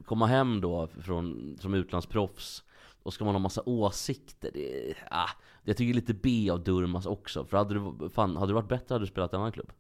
komma 0.06 0.28
hem 0.28 0.62
då 0.62 0.88
från, 1.02 1.58
som 1.62 1.74
utlandsproffs 1.74 2.64
och 3.04 3.14
ska 3.14 3.26
man 3.26 3.34
ha 3.36 3.40
massa 3.40 3.62
åsikter. 3.66 4.52
Det, 4.54 4.90
är- 4.90 5.08
ah, 5.12 5.30
jag 5.64 5.78
tycker 5.78 5.94
det 5.94 6.00
är 6.00 6.02
lite 6.02 6.14
B 6.14 6.50
av 6.52 6.64
Durmas 6.64 7.06
också. 7.06 7.46
För 7.46 7.58
hade 7.58 7.74
du, 7.74 8.10
fan, 8.10 8.36
hade 8.36 8.50
du 8.50 8.54
varit 8.54 8.70
bättre 8.70 8.94
hade 8.96 9.06
du 9.06 9.10
spelat 9.10 9.34
i 9.34 9.36
en 9.36 9.40
annan 9.42 9.52
klubb. 9.52 9.72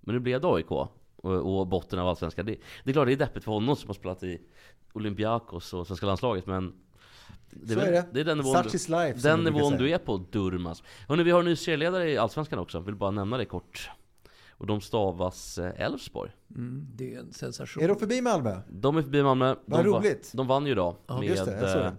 Men 0.00 0.14
nu 0.14 0.20
blev 0.20 0.40
det 0.40 0.48
AIK 0.48 0.70
och, 1.26 1.58
och 1.60 1.66
botten 1.66 1.98
av 1.98 2.08
Allsvenskan. 2.08 2.46
Det, 2.46 2.56
det 2.84 2.90
är 2.90 2.92
klart 2.92 3.06
det 3.06 3.12
är 3.12 3.16
deppigt 3.16 3.44
för 3.44 3.52
honom 3.52 3.76
som 3.76 3.88
har 3.88 3.94
spelat 3.94 4.22
i 4.22 4.40
Olympiakos 4.92 5.74
och 5.74 5.86
svenska 5.86 6.06
landslaget 6.06 6.46
men 6.46 6.72
det 7.50 7.68
Så 7.72 7.78
väl- 7.78 7.88
är 7.88 7.92
det. 7.92 8.06
det 8.12 8.20
är 8.20 8.24
den 8.24 8.38
nivån, 8.38 8.54
Such 8.64 8.86
du, 8.88 8.92
life, 8.96 9.28
den 9.28 9.44
nivån 9.44 9.72
du 9.76 9.90
är 9.90 9.98
på, 9.98 10.16
Durmas. 10.30 10.82
Hörrni, 11.08 11.22
vi 11.22 11.30
har 11.30 11.38
en 11.38 11.44
ny 11.44 11.56
serieledare 11.56 12.10
i 12.10 12.18
Allsvenskan 12.18 12.58
också, 12.58 12.80
vill 12.80 12.94
bara 12.94 13.10
nämna 13.10 13.36
det 13.36 13.44
kort. 13.44 13.90
Och 14.58 14.66
de 14.66 14.80
stavas 14.80 15.58
eh, 15.58 15.80
Elfsborg. 15.80 16.30
Mm, 16.56 16.86
det 16.94 17.14
är 17.14 17.18
en 17.18 17.32
sensation. 17.32 17.82
Är 17.82 17.88
de 17.88 17.96
förbi 17.98 18.20
Malmö? 18.20 18.60
De 18.68 18.96
är 18.96 19.02
förbi 19.02 19.22
Malmö. 19.22 19.54
Vad 19.64 19.84
de, 19.84 19.90
roligt. 19.90 20.32
de 20.34 20.46
vann 20.46 20.66
ju 20.66 20.72
idag 20.72 20.96
Ja, 21.06 21.18
med 21.18 21.28
just 21.28 21.44
det, 21.44 21.60
jag 21.60 21.70
såg 21.70 21.82
eh, 21.82 21.92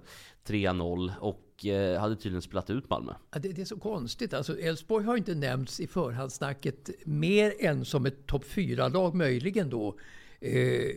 det. 0.45 0.53
3-0 0.53 1.11
och 1.19 1.41
eh, 1.65 1.99
hade 1.99 2.15
tydligen 2.15 2.41
spelat 2.41 2.69
ut 2.69 2.89
Malmö. 2.89 3.13
Ja, 3.31 3.39
det, 3.39 3.49
det 3.49 3.61
är 3.61 3.65
så 3.65 3.79
konstigt. 3.79 4.33
Alltså, 4.33 4.59
Elfsborg 4.59 5.05
har 5.05 5.17
inte 5.17 5.35
nämnts 5.35 5.79
i 5.79 5.87
förhandssnacket 5.87 6.89
mer 7.05 7.53
än 7.59 7.85
som 7.85 8.05
ett 8.05 8.27
topp 8.27 8.43
4-lag 8.45 9.15
möjligen 9.15 9.69
då. 9.69 9.97
Eh, 10.39 10.91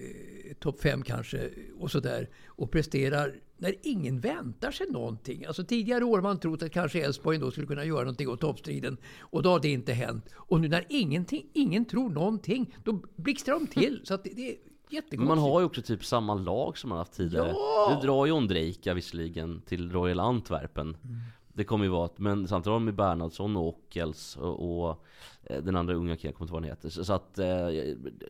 topp 0.58 0.80
5 0.80 1.02
kanske 1.02 1.50
och 1.78 1.90
sådär. 1.90 2.28
Och 2.46 2.70
presterar 2.70 3.34
när 3.56 3.74
ingen 3.82 4.20
väntar 4.20 4.70
sig 4.70 4.86
någonting. 4.90 5.44
Alltså 5.44 5.64
tidigare 5.64 6.04
år 6.04 6.16
har 6.16 6.22
man 6.22 6.40
trott 6.40 6.62
att 6.62 6.72
kanske 6.72 7.04
Elfsborg 7.04 7.36
ändå 7.36 7.50
skulle 7.50 7.66
kunna 7.66 7.84
göra 7.84 8.00
någonting 8.00 8.28
åt 8.28 8.40
toppstriden. 8.40 8.96
Och 9.18 9.42
då 9.42 9.50
har 9.50 9.60
det 9.60 9.68
inte 9.68 9.92
hänt. 9.92 10.24
Och 10.34 10.60
nu 10.60 10.68
när 10.68 10.86
ingenting, 10.88 11.46
ingen 11.52 11.84
tror 11.84 12.10
någonting, 12.10 12.76
då 12.84 13.02
blixtrar 13.16 13.54
de 13.54 13.66
till. 13.66 14.00
Så 14.04 14.14
att 14.14 14.24
det, 14.24 14.30
det 14.36 14.56
jättekonstigt. 14.90 15.28
man 15.28 15.38
har 15.38 15.60
ju 15.60 15.66
också 15.66 15.82
typ 15.82 16.04
samma 16.04 16.34
lag 16.34 16.78
som 16.78 16.88
man 16.88 16.98
haft 16.98 17.12
tidigare. 17.12 17.48
Ja! 17.48 17.94
Nu 17.94 18.06
drar 18.06 18.26
ju 18.26 18.32
Ondrejka 18.32 18.94
visserligen 18.94 19.62
till 19.66 19.92
Royal 19.92 20.20
Antwerpen. 20.20 20.96
Det 21.52 21.64
kommer 21.64 21.84
ju 21.84 21.90
vara 21.90 22.06
ett, 22.06 22.18
men 22.18 22.48
samtidigt 22.48 22.66
har 22.66 22.72
de 22.72 22.86
ju 22.86 22.92
Bernhardsson 22.92 23.56
och 23.56 23.68
Ockels 23.68 24.36
och, 24.36 24.88
och 24.88 25.04
eh, 25.42 25.62
den 25.62 25.76
andra 25.76 25.94
unga 25.94 26.16
killen, 26.16 26.28
jag 26.28 26.34
kommer 26.34 26.46
inte 26.46 26.52
ihåg 26.52 26.62
vad 26.62 26.62
han 26.62 26.70
heter. 26.70 26.88
Så, 26.88 27.04
så 27.04 27.12
att 27.12 27.38
eh, 27.38 27.46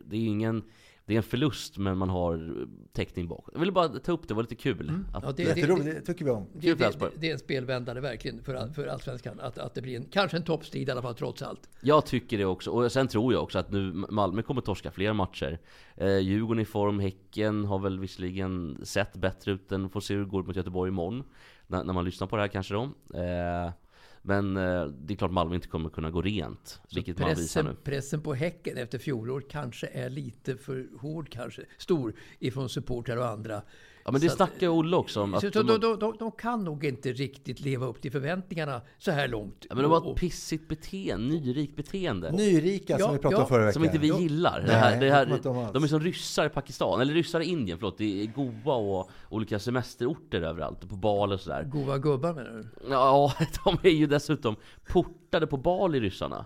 det 0.05 0.15
är 0.15 0.19
ju 0.19 0.27
ingen 0.27 0.63
det 1.05 1.13
är 1.13 1.17
en 1.17 1.23
förlust 1.23 1.77
men 1.77 1.97
man 1.97 2.09
har 2.09 2.67
täckning 2.93 3.27
bak. 3.27 3.45
Jag 3.53 3.59
ville 3.59 3.71
bara 3.71 3.87
ta 3.87 4.11
upp 4.11 4.21
det, 4.21 4.27
det 4.27 4.33
var 4.33 4.43
lite 4.43 4.55
kul. 4.55 4.91
Att, 5.13 5.23
Ja, 5.23 5.31
det- 5.31 5.43
Jätteroligt, 5.43 5.85
det 5.85 6.01
tycker 6.01 6.25
vi 6.25 6.31
om. 6.31 6.45
Det, 6.53 6.73
det, 6.73 6.99
det, 6.99 7.09
det 7.15 7.27
är 7.29 7.33
en 7.33 7.39
spelvändare 7.39 8.01
verkligen 8.01 8.43
för, 8.43 8.67
för 8.73 8.87
Allsvenskan. 8.87 9.39
Att, 9.39 9.57
att 9.57 9.73
det 9.73 9.81
blir 9.81 9.95
en, 9.97 10.05
kanske 10.05 10.37
en 10.37 10.43
toppstrid 10.43 10.87
i 10.87 10.91
alla 10.91 11.01
fall 11.01 11.15
trots 11.15 11.41
allt. 11.41 11.69
Jag 11.81 12.05
tycker 12.05 12.37
det 12.37 12.45
också, 12.45 12.71
och 12.71 12.91
sen 12.91 13.07
tror 13.07 13.33
jag 13.33 13.43
också 13.43 13.59
att 13.59 13.71
nu 13.71 13.91
Malmö 14.09 14.41
kommer 14.41 14.61
torska 14.61 14.91
fler 14.91 15.13
matcher 15.13 15.59
eh, 15.95 16.17
Djurgården 16.17 16.61
i 16.61 16.65
form, 16.65 16.99
Häcken 16.99 17.65
har 17.65 17.79
väl 17.79 17.99
visserligen 17.99 18.77
sett 18.83 19.15
bättre 19.15 19.51
ut 19.51 19.71
än 19.71 19.89
får 19.89 19.99
se 20.01 20.13
hur 20.13 20.23
det 20.23 20.29
går 20.29 20.43
mot 20.43 20.55
Göteborg 20.55 20.89
imorgon 20.89 21.23
när, 21.67 21.83
när 21.83 21.93
man 21.93 22.05
lyssnar 22.05 22.27
på 22.27 22.35
det 22.35 22.41
här 22.41 22.47
kanske 22.47 22.73
då 22.73 22.83
eh, 23.13 23.71
Men 24.21 24.57
eh, 24.57 24.85
det 24.85 25.13
är 25.13 25.17
klart 25.17 25.31
Malmö 25.31 25.55
inte 25.55 25.67
kommer 25.67 25.89
kunna 25.89 26.11
gå 26.11 26.21
rent, 26.21 26.81
vilket 26.95 27.19
man 27.19 27.29
visar 27.29 27.63
nu. 27.63 27.69
Pressen, 27.69 27.83
pressen 27.83 28.21
på 28.21 28.33
Häcken 28.33 28.77
efter 28.77 28.97
fjolåret 28.97 29.49
kanske 29.49 29.87
är 29.87 30.09
lite 30.09 30.57
för 30.57 30.87
hård, 30.99 31.29
kanske 31.29 31.61
stor, 31.77 32.13
ifrån 32.39 32.69
supportrar 32.69 33.17
och 33.17 33.27
andra. 33.27 33.61
Ja 34.05 34.11
men 34.11 34.21
det 34.21 34.29
snackar 34.29 34.59
ju 34.59 34.69
Olle 34.69 34.97
också 34.97 35.21
om. 35.21 35.33
Att 35.33 35.41
Så 35.41 35.49
de, 35.49 35.79
de, 35.79 35.99
de, 35.99 36.15
de, 36.19 36.31
kan 36.31 36.63
nog 36.63 36.85
inte 36.85 37.11
riktigt 37.11 37.59
leva 37.59 37.85
upp 37.85 38.01
till 38.01 38.11
förväntningarna 38.11 38.81
så 38.97 39.11
här 39.11 39.27
långt. 39.27 39.65
ja, 39.69 39.75
men 39.75 39.83
de 39.83 39.91
har 39.91 40.11
ett 40.11 40.17
pissigt 40.17 40.67
beteende, 40.67 41.35
nyrikt 41.35 41.75
beteende. 41.75 42.31
Nyrika 42.31 42.97
som 42.97 43.07
Ja, 43.07 43.11
vi 43.11 43.17
pratade 43.17 43.35
ja. 43.35 43.43
om 43.43 43.47
förra 43.49 43.65
veckan. 43.65 43.73
Som 43.73 43.83
inte 43.83 43.97
vi 43.97 44.07
gillar. 44.07 44.59
Det 44.59 44.67
Nej, 44.67 44.75
här, 44.75 44.99
det 44.99 45.05
det 45.05 45.11
här, 45.13 45.73
de 45.73 45.83
är 45.83 45.87
som 45.87 45.99
ryssar 45.99 46.45
i 46.45 46.49
Pakistan, 46.49 47.01
eller 47.01 47.13
ryssar 47.13 47.39
i 47.39 47.45
Indien, 47.45 47.77
förlåt. 47.77 47.97
Det 47.97 48.23
är 48.23 48.25
Goa 48.25 48.75
och 48.75 49.09
olika 49.29 49.59
semesterorter 49.59 50.41
överallt, 50.41 50.89
på 50.89 50.95
Bali 50.95 51.35
och 51.35 51.39
sådär. 51.41 51.63
Goa 51.63 51.97
gubbar 51.97 52.33
menar 52.33 52.51
du? 52.51 52.89
Ja, 52.89 53.33
de 53.63 53.77
är 53.83 53.93
ju 53.93 54.07
dessutom 54.07 54.55
portade 54.87 55.47
på 55.47 55.57
Bali, 55.57 55.99
ryssarna. 55.99 56.45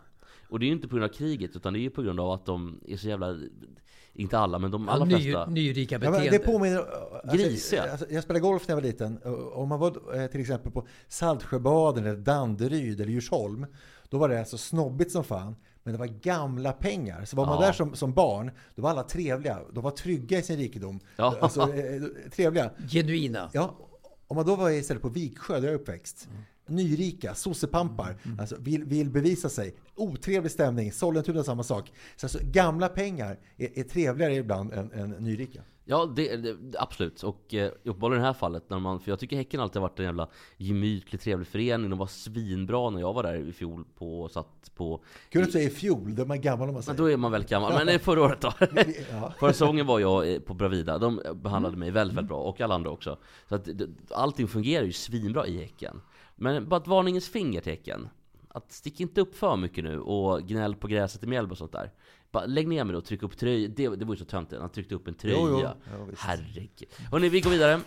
Och 0.50 0.60
det 0.60 0.66
är 0.66 0.68
ju 0.68 0.74
inte 0.74 0.88
på 0.88 0.96
grund 0.96 1.12
av 1.12 1.14
kriget, 1.14 1.56
utan 1.56 1.74
det 1.74 1.80
är 1.80 1.82
ju 1.82 1.90
på 1.90 2.02
grund 2.02 2.20
av 2.20 2.32
att 2.32 2.46
de 2.46 2.80
är 2.88 2.98
så 2.98 3.08
jävla... 3.08 3.36
Inte 4.18 4.38
alla, 4.40 4.60
men 4.60 4.72
de 4.72 4.90
allra 4.90 5.12
Ja, 5.12 5.18
ny, 5.18 5.24
flesta. 5.24 5.46
nyrika 5.46 5.96
Ja, 5.96 6.00
beteende. 6.00 6.20
men 6.20 6.32
det 6.32 6.40
påminner... 6.40 6.78
Alltså, 7.24 7.38
Grisiga. 7.38 7.92
Alltså, 7.92 8.06
jag 8.10 8.24
spelade 8.24 8.40
golf 8.42 8.68
när 8.68 8.76
jag 8.76 8.82
var 8.82 8.88
liten. 8.88 9.18
Och 9.18 9.58
Om 9.62 9.70
man 9.70 9.80
var 9.80 10.20
eh, 10.22 10.28
till 10.28 10.42
exempel 10.42 10.72
på 10.72 10.88
Saltsjöbaden 11.08 12.06
eller 12.06 12.18
Danderyd 12.18 13.02
eller 13.02 13.12
Djursholm. 13.12 13.66
Då 14.10 14.18
var 14.18 14.30
det 14.30 14.40
alltså 14.40 14.58
snobbigt 14.58 15.12
som 15.12 15.24
fan. 15.24 15.56
Men 15.84 15.94
det 15.94 16.00
var 16.00 16.06
gamla 16.06 16.72
pengar. 16.72 17.26
Så 17.26 17.36
var 17.38 17.46
man 17.46 17.56
Ja. 17.62 17.66
där 17.66 17.74
som, 17.74 17.96
som 17.96 18.14
barn, 18.14 18.52
då 18.76 18.82
var 18.82 18.90
alla 18.90 19.04
trevliga. 19.04 19.60
De 19.74 19.84
var 19.84 19.92
trygga 19.92 20.40
i 20.40 20.42
sin 20.44 20.58
rikedom. 20.58 21.00
Ja. 21.16 21.36
Alltså, 21.42 21.62
eh, 21.62 22.02
trevliga. 22.36 22.70
Genuina. 22.90 23.50
Ja, 23.54 23.76
om 24.28 24.36
man 24.36 24.46
då 24.46 24.56
var 24.56 24.70
istället 24.70 25.02
på 25.04 25.10
Viksjö, 25.10 25.54
där 25.60 25.64
jag 25.68 25.74
är 25.74 25.80
uppväxt. 25.80 26.28
Mm. 26.32 26.42
Nyrika, 26.68 27.34
sossepampar, 27.36 28.18
alltså 28.40 28.56
vill, 28.60 28.84
vill 28.84 29.10
bevisa 29.10 29.50
sig. 29.50 29.76
Otrevlig 29.96 30.52
stämning, 30.52 30.92
Sollentuna 30.92 31.44
samma 31.44 31.64
sak. 31.64 31.92
Så 32.16 32.26
alltså, 32.26 32.40
gamla 32.44 32.90
pengar 32.90 33.40
är, 33.58 33.80
är 33.80 33.84
trevligare 33.84 34.36
ibland 34.36 34.74
än, 34.74 34.92
än 34.92 35.10
nyrika. 35.10 35.62
Ja, 35.88 36.06
det, 36.16 36.38
det, 36.38 36.56
absolut. 36.80 37.24
Och 37.24 37.54
eh, 37.54 37.72
uppenbarligen 37.84 38.22
i 38.22 38.24
det 38.24 38.28
här 38.28 38.34
fallet, 38.34 38.70
när 38.70 38.80
man, 38.80 39.00
för 39.00 39.12
jag 39.12 39.20
tycker 39.20 39.36
Häcken 39.38 39.60
alltid 39.60 39.82
har 39.82 39.90
varit 39.90 40.00
en 40.00 40.06
jävla 40.06 40.28
gemytlig, 40.58 41.22
trevlig 41.22 41.48
förening. 41.48 41.90
De 41.90 42.00
var 42.00 42.08
svinbra 42.08 42.90
när 42.90 43.00
jag 43.00 43.14
var 43.14 43.24
där 43.24 43.36
i 43.36 43.54
fjol 43.54 43.84
på, 43.98 44.22
och 44.22 44.32
satt 44.32 44.72
på... 44.76 45.04
Kul 45.30 45.42
att 45.42 45.48
du 45.48 45.52
säger 45.52 45.68
i 45.68 45.72
fjol, 45.72 46.16
då 46.16 46.22
är 46.22 46.26
man 46.28 46.42
gammal 46.42 46.68
om 46.68 46.74
man 46.74 46.84
säger. 46.84 46.98
då 46.98 47.12
är 47.12 47.18
man 47.18 47.32
väldigt 47.32 47.50
gammal. 47.50 47.74
Men 47.74 47.90
eh, 47.90 48.00
förra 48.00 48.22
året 48.22 48.42
då? 48.42 48.54
Ja. 49.12 49.34
Förra 49.40 49.54
säsongen 49.54 49.86
var 49.86 50.00
jag 50.00 50.34
eh, 50.34 50.40
på 50.40 50.54
Bravida. 50.54 50.98
De 50.98 51.22
behandlade 51.36 51.78
mig 51.78 51.92
väldigt, 51.92 52.18
väldigt 52.18 52.30
bra. 52.30 52.40
Och 52.40 52.62
alla 52.62 52.76
andra 52.76 52.90
också. 52.90 53.18
Så 53.50 53.56
att 53.56 53.66
det- 53.66 53.88
allting 54.12 54.48
fungerar 54.48 54.84
ju 54.86 54.92
svinbra 54.94 55.48
i 55.48 55.58
Häcken. 55.58 56.02
Men 56.36 56.70
bara 56.70 56.82
ett 56.82 56.88
varningens 56.88 57.30
finger 57.30 57.62
till 57.62 57.72
Häcken. 57.72 58.10
Att 58.48 58.72
stick 58.72 59.00
inte 59.00 59.22
upp 59.22 59.36
för 59.36 59.56
mycket 59.58 59.84
nu 59.84 60.00
och 60.00 60.42
gnäll 60.42 60.76
på 60.76 60.88
gräset 60.88 61.24
i 61.24 61.28
Mjällby 61.28 61.54
och 61.54 61.58
sånt 61.58 61.72
där. 61.72 61.92
Bara 62.32 62.46
lägg 62.46 62.68
ner 62.68 62.84
mig 62.84 62.94
då 62.94 62.98
och 62.98 63.06
tryck 63.06 63.24
upp 63.24 63.38
tröja. 63.38 63.68
Det, 63.68 63.88
det 63.88 64.06
var 64.06 64.14
ju 64.14 64.20
så 64.20 64.26
töntigt. 64.26 64.62
Han 64.62 64.70
tryckte 64.70 64.96
upp 64.96 65.08
en 65.08 65.14
tröja. 65.14 65.36
Jo, 65.40 65.50
jo. 65.52 65.60
Ja. 65.62 65.76
Herregud. 66.18 66.90
Hörni, 67.12 67.30
vi 67.30 67.42
går 67.42 67.50
vidare. 67.50 67.82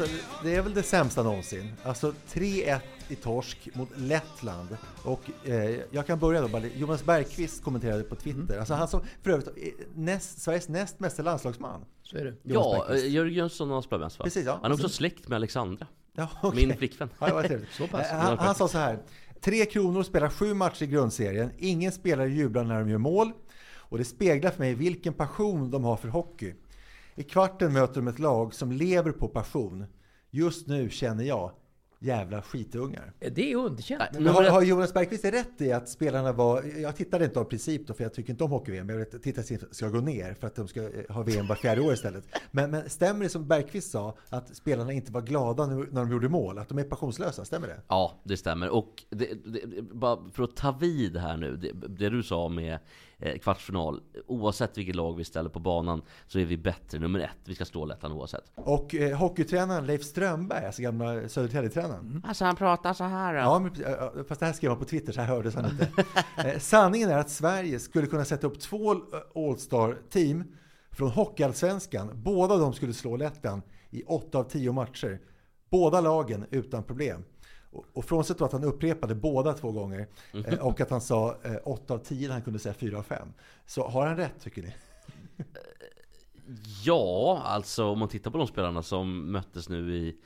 Alltså, 0.00 0.16
det 0.44 0.54
är 0.54 0.62
väl 0.62 0.74
det 0.74 0.82
sämsta 0.82 1.22
någonsin. 1.22 1.72
Alltså 1.84 2.12
3-1 2.32 2.80
i 3.08 3.14
torsk 3.14 3.68
mot 3.74 3.88
Lettland. 3.96 4.76
Och 5.04 5.20
eh, 5.44 5.80
jag 5.90 6.06
kan 6.06 6.18
börja 6.18 6.40
då. 6.40 6.48
bara- 6.48 6.66
Jonas 6.76 7.04
Bergqvist 7.04 7.62
kommenterade 7.64 8.02
på 8.02 8.14
Twitter. 8.16 8.58
Alltså 8.58 8.74
han 8.74 8.88
som 8.88 9.00
för 9.22 9.30
övrigt 9.30 9.48
är 9.48 9.72
näst, 9.94 10.42
Sveriges 10.42 10.68
näst 10.68 11.00
mesta 11.00 11.22
landslagsman. 11.22 11.84
Så 12.02 12.16
är 12.16 12.24
det. 12.24 12.34
Jonas 12.42 12.66
Ja, 12.66 12.84
Bergqvist. 12.88 13.04
eh, 13.06 13.10
Jörgen 13.12 13.34
Jönsson 13.34 13.70
har 13.70 13.82
spelat 13.82 14.02
vänster 14.02 14.18
va? 14.18 14.24
Precis, 14.24 14.46
ja. 14.46 14.58
Han 14.62 14.70
är 14.70 14.74
också 14.74 14.88
släkt 14.88 15.28
med 15.28 15.36
Alexandra. 15.36 15.86
Ja, 16.12 16.28
okej. 16.42 16.66
Min 16.66 16.76
flickvän. 16.76 17.08
Ja, 17.18 17.26
det 17.26 17.32
var. 17.32 17.60
Så 17.76 17.86
pass. 17.88 18.10
Eh, 18.10 18.18
Han, 18.18 18.38
han 18.38 18.54
sa 18.54 18.68
så 18.68 18.78
här. 18.78 18.98
Tre 19.40 19.64
kronor 19.64 20.02
spelar 20.02 20.28
sju 20.28 20.54
matcher 20.54 20.82
i 20.82 20.86
grundserien. 20.86 21.50
Ingen 21.58 21.92
spelare 21.92 22.28
jublar 22.30 22.64
när 22.64 22.78
de 22.78 22.88
gör 22.90 22.98
mål. 22.98 23.32
Och 23.88 23.98
det 23.98 24.04
speglar 24.04 24.50
för 24.50 24.58
mig 24.58 24.74
vilken 24.74 25.12
passion 25.14 25.70
de 25.70 25.84
har 25.84 25.96
för 25.96 26.08
hockey. 26.08 26.54
I 27.18 27.22
kvarten 27.22 27.72
möter 27.72 27.94
de 27.94 28.08
ett 28.08 28.18
lag 28.18 28.54
som 28.54 28.72
lever 28.72 29.12
på 29.12 29.28
passion. 29.28 29.86
Just 30.30 30.66
nu 30.66 30.90
känner 30.90 31.24
jag, 31.24 31.52
jävla 31.98 32.42
skitungar. 32.42 33.12
Det 33.18 33.52
är 33.52 33.56
underkänt. 33.56 34.02
Nej, 34.12 34.22
Men 34.22 34.34
har, 34.34 34.44
har 34.44 34.62
Jonas 34.62 34.94
Bergqvist 34.94 35.24
rätt 35.24 35.60
i 35.60 35.72
att 35.72 35.88
spelarna 35.88 36.32
var... 36.32 36.62
Jag 36.80 36.96
tittade 36.96 37.24
inte 37.24 37.40
av 37.40 37.44
princip 37.44 37.86
då, 37.86 37.94
för 37.94 38.02
jag 38.02 38.14
tycker 38.14 38.30
inte 38.30 38.44
om 38.44 38.50
hockey-VM. 38.50 38.88
Jag 38.88 39.00
att 39.00 39.22
tittarsiffrorna 39.22 39.74
ska 39.74 39.88
gå 39.88 40.00
ner 40.00 40.34
för 40.34 40.46
att 40.46 40.54
de 40.54 40.68
ska 40.68 40.82
eh, 40.82 40.88
ha 41.08 41.22
VM 41.22 41.46
var 41.46 41.56
fjärde 41.56 41.80
år 41.80 41.92
istället. 41.92 42.24
Men, 42.50 42.70
men 42.70 42.90
stämmer 42.90 43.22
det 43.22 43.28
som 43.28 43.48
Bergqvist 43.48 43.90
sa, 43.90 44.16
att 44.28 44.56
spelarna 44.56 44.92
inte 44.92 45.12
var 45.12 45.22
glada 45.22 45.66
när 45.66 45.76
när 45.76 46.00
de 46.00 46.10
gjorde 46.10 46.28
mål? 46.28 46.58
Att 46.58 46.68
de 46.68 46.78
är 46.78 46.84
passionslösa? 46.84 47.44
Stämmer 47.44 47.68
det? 47.68 47.80
Ja, 47.88 48.20
det 48.24 48.36
stämmer. 48.36 48.68
Och 48.68 49.04
det, 49.10 49.34
det, 49.44 49.82
bara 49.82 50.30
för 50.30 50.42
att 50.42 50.56
ta 50.56 50.72
vid 50.72 51.16
här 51.16 51.36
nu, 51.36 51.56
det, 51.56 51.72
det 51.88 52.10
du 52.10 52.22
sa 52.22 52.48
med 52.48 52.72
eh, 52.74 52.80
kvartsfinal. 53.42 54.00
Oavsett 54.26 54.78
vilket 54.78 54.94
lag 54.94 55.16
vi 55.16 55.24
ställer 55.24 55.50
på 55.50 55.58
banan 55.58 56.02
så 56.26 56.38
är 56.38 56.44
vi 56.44 56.56
bättre 56.56 56.98
nummer 56.98 57.20
ett. 57.20 57.38
Vi 57.44 57.54
ska 57.54 57.64
slå 57.64 57.84
Lettland 57.84 58.14
oavsett. 58.14 58.44
Och 58.54 58.94
eh, 58.94 59.16
hockeytränaren 59.18 59.86
Leif 59.86 60.04
Strömberg, 60.04 60.66
alltså 60.66 60.82
gamla 60.82 61.28
Södertäljetränaren. 61.28 62.22
Alltså 62.26 62.44
han 62.44 62.56
pratar 62.56 62.92
så 62.92 63.04
här. 63.04 63.34
Ja, 63.34 63.58
men, 63.58 63.84
eh, 63.84 63.92
eh, 63.92 64.24
fast 64.28 64.40
det 64.40 64.46
här 64.46 64.52
skrev 64.52 64.70
han 64.70 64.78
på 64.78 64.84
Twitter 64.84 65.12
så 65.12 65.20
här 65.20 65.28
hördes 65.28 65.54
han 65.54 65.70
inte. 65.70 65.88
Eh, 66.36 66.58
Sanningen 66.58 67.10
är 67.10 67.18
att 67.18 67.30
Sverige 67.30 67.78
skulle 67.78 68.06
kunna 68.06 68.24
sätta 68.24 68.46
upp 68.46 68.60
två 68.60 68.92
eh, 68.92 68.98
All-Star-team 69.34 70.44
från 70.90 71.10
Hockeyallsvenskan. 71.10 72.10
Båda 72.14 72.56
de 72.56 72.72
skulle 72.72 72.92
slå 72.92 73.16
Lettland 73.16 73.62
i 73.90 74.02
åtta 74.02 74.38
av 74.38 74.44
tio 74.44 74.72
matcher. 74.72 75.20
Båda 75.70 76.00
lagen 76.00 76.46
utan 76.50 76.82
problem. 76.82 77.24
Och, 77.92 78.04
frånsett 78.04 78.40
att 78.40 78.52
han 78.52 78.64
upprepade 78.64 79.14
båda 79.14 79.52
två 79.52 79.72
gånger 79.72 80.06
eh, 80.46 80.58
och 80.58 80.80
att 80.80 80.90
han 80.90 81.00
sa 81.00 81.36
eh, 81.42 81.56
åtta 81.64 81.94
av 81.94 81.98
tio 81.98 82.28
när 82.28 82.34
han 82.34 82.42
kunde 82.42 82.58
säga 82.58 82.74
fyra 82.74 82.98
av 82.98 83.02
fem. 83.02 83.28
Så 83.66 83.88
har 83.88 84.06
han 84.06 84.16
rätt 84.16 84.40
tycker 84.40 84.62
ni? 84.62 84.74
Ja, 86.84 87.42
alltså 87.44 87.84
om 87.84 87.98
man 87.98 88.08
tittar 88.08 88.30
på 88.30 88.38
de 88.38 88.46
spelarna 88.46 88.82
som 88.82 89.32
möttes 89.32 89.68
nu 89.68 89.96
i 89.96 90.16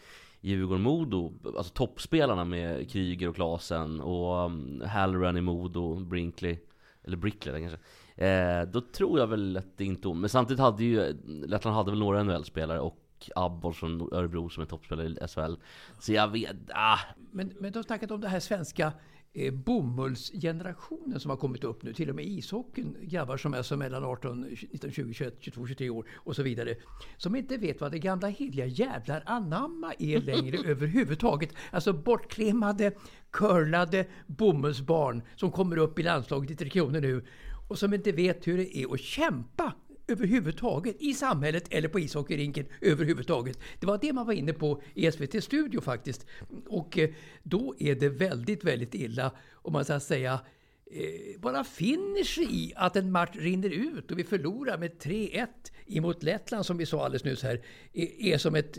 Djurgården-Modo, 0.40 1.32
alltså 1.56 1.72
toppspelarna 1.72 2.44
med 2.44 2.90
Kryger 2.90 3.28
och 3.28 3.34
Klasen 3.34 4.00
och 4.00 4.44
um, 4.44 4.82
Halloran 4.86 5.36
i 5.36 5.40
Modo, 5.40 5.94
Brinkley, 5.96 6.58
eller 7.04 7.16
Brickley 7.16 7.60
kanske. 7.60 7.78
Eh, 8.26 8.62
då 8.62 8.80
tror 8.80 9.18
jag 9.18 9.26
väl 9.26 9.56
att 9.56 9.76
det 9.76 9.84
inte 9.84 10.14
Men 10.14 10.28
samtidigt 10.28 10.60
hade 10.60 10.84
ju 10.84 11.16
Lettland 11.26 11.76
hade 11.76 11.90
väl 11.90 12.00
några 12.00 12.22
NHL-spelare 12.22 12.80
och 12.80 12.96
Abborr 13.34 13.72
från 13.72 14.12
Örebro 14.12 14.48
som 14.48 14.62
är 14.62 14.66
toppspelare 14.66 15.06
i 15.06 15.28
SHL. 15.28 15.54
Så 15.98 16.12
jag 16.12 16.28
vet, 16.28 16.56
ah, 16.74 16.98
Men, 17.30 17.52
men 17.58 17.72
de 17.72 17.78
har 17.78 17.82
snackat 17.82 18.10
om 18.10 18.20
det 18.20 18.28
här 18.28 18.40
svenska 18.40 18.92
eh, 19.32 19.54
bomullsgenerationen 19.54 21.20
som 21.20 21.30
har 21.30 21.36
kommit 21.36 21.64
upp 21.64 21.82
nu. 21.82 21.92
Till 21.92 22.10
och 22.10 22.16
med 22.16 22.24
ishockeyn, 22.24 22.96
grabbar 23.02 23.36
som 23.36 23.54
är 23.54 23.62
så 23.62 23.76
mellan 23.76 24.04
18, 24.04 24.40
19, 24.40 24.90
20, 24.90 25.14
21, 25.14 25.36
22, 25.40 25.66
23 25.66 25.90
år 25.90 26.06
och 26.16 26.36
så 26.36 26.42
vidare. 26.42 26.76
Som 27.16 27.36
inte 27.36 27.56
vet 27.56 27.80
vad 27.80 27.92
det 27.92 27.98
gamla 27.98 28.28
heliga 28.28 28.66
jävlar 28.66 29.22
anamma 29.26 29.94
är 29.98 30.20
längre 30.20 30.58
överhuvudtaget. 30.70 31.54
Alltså 31.70 31.92
bortklimmade, 31.92 32.92
curlade 33.30 34.06
bomullsbarn 34.26 35.22
som 35.36 35.50
kommer 35.50 35.76
upp 35.76 35.98
i 35.98 36.02
landslaget 36.02 36.50
i 36.50 36.56
Tre 36.56 36.68
Kronor 36.68 37.00
nu 37.00 37.24
och 37.68 37.78
som 37.78 37.94
inte 37.94 38.12
vet 38.12 38.46
hur 38.46 38.56
det 38.56 38.76
är 38.76 38.94
att 38.94 39.00
kämpa 39.00 39.72
överhuvudtaget 40.10 40.96
i 40.98 41.14
samhället 41.14 41.64
eller 41.70 41.88
på 41.88 42.00
ishockeyrinken 42.00 42.66
överhuvudtaget. 42.80 43.58
Det 43.80 43.86
var 43.86 43.98
det 44.02 44.12
man 44.12 44.26
var 44.26 44.32
inne 44.32 44.52
på 44.52 44.82
i 44.94 45.12
SVT 45.12 45.44
Studio 45.44 45.80
faktiskt. 45.80 46.26
Och 46.68 46.98
eh, 46.98 47.10
då 47.42 47.74
är 47.78 47.94
det 47.94 48.08
väldigt, 48.08 48.64
väldigt 48.64 48.94
illa 48.94 49.32
om 49.52 49.72
man 49.72 49.84
så 49.84 49.92
att 49.92 50.02
säga 50.02 50.40
eh, 50.86 51.40
bara 51.40 51.64
finner 51.64 52.24
sig 52.24 52.46
i 52.50 52.72
att 52.76 52.96
en 52.96 53.12
match 53.12 53.36
rinner 53.36 53.70
ut 53.70 54.10
och 54.10 54.18
vi 54.18 54.24
förlorar 54.24 54.78
med 54.78 54.90
3-1 54.92 55.46
emot 55.86 56.22
Lettland 56.22 56.66
som 56.66 56.76
vi 56.76 56.86
sa 56.86 57.04
alldeles 57.04 57.24
nyss 57.24 57.42
här, 57.42 57.60
är, 57.92 58.34
är 58.34 58.38
som 58.38 58.54
ett 58.54 58.78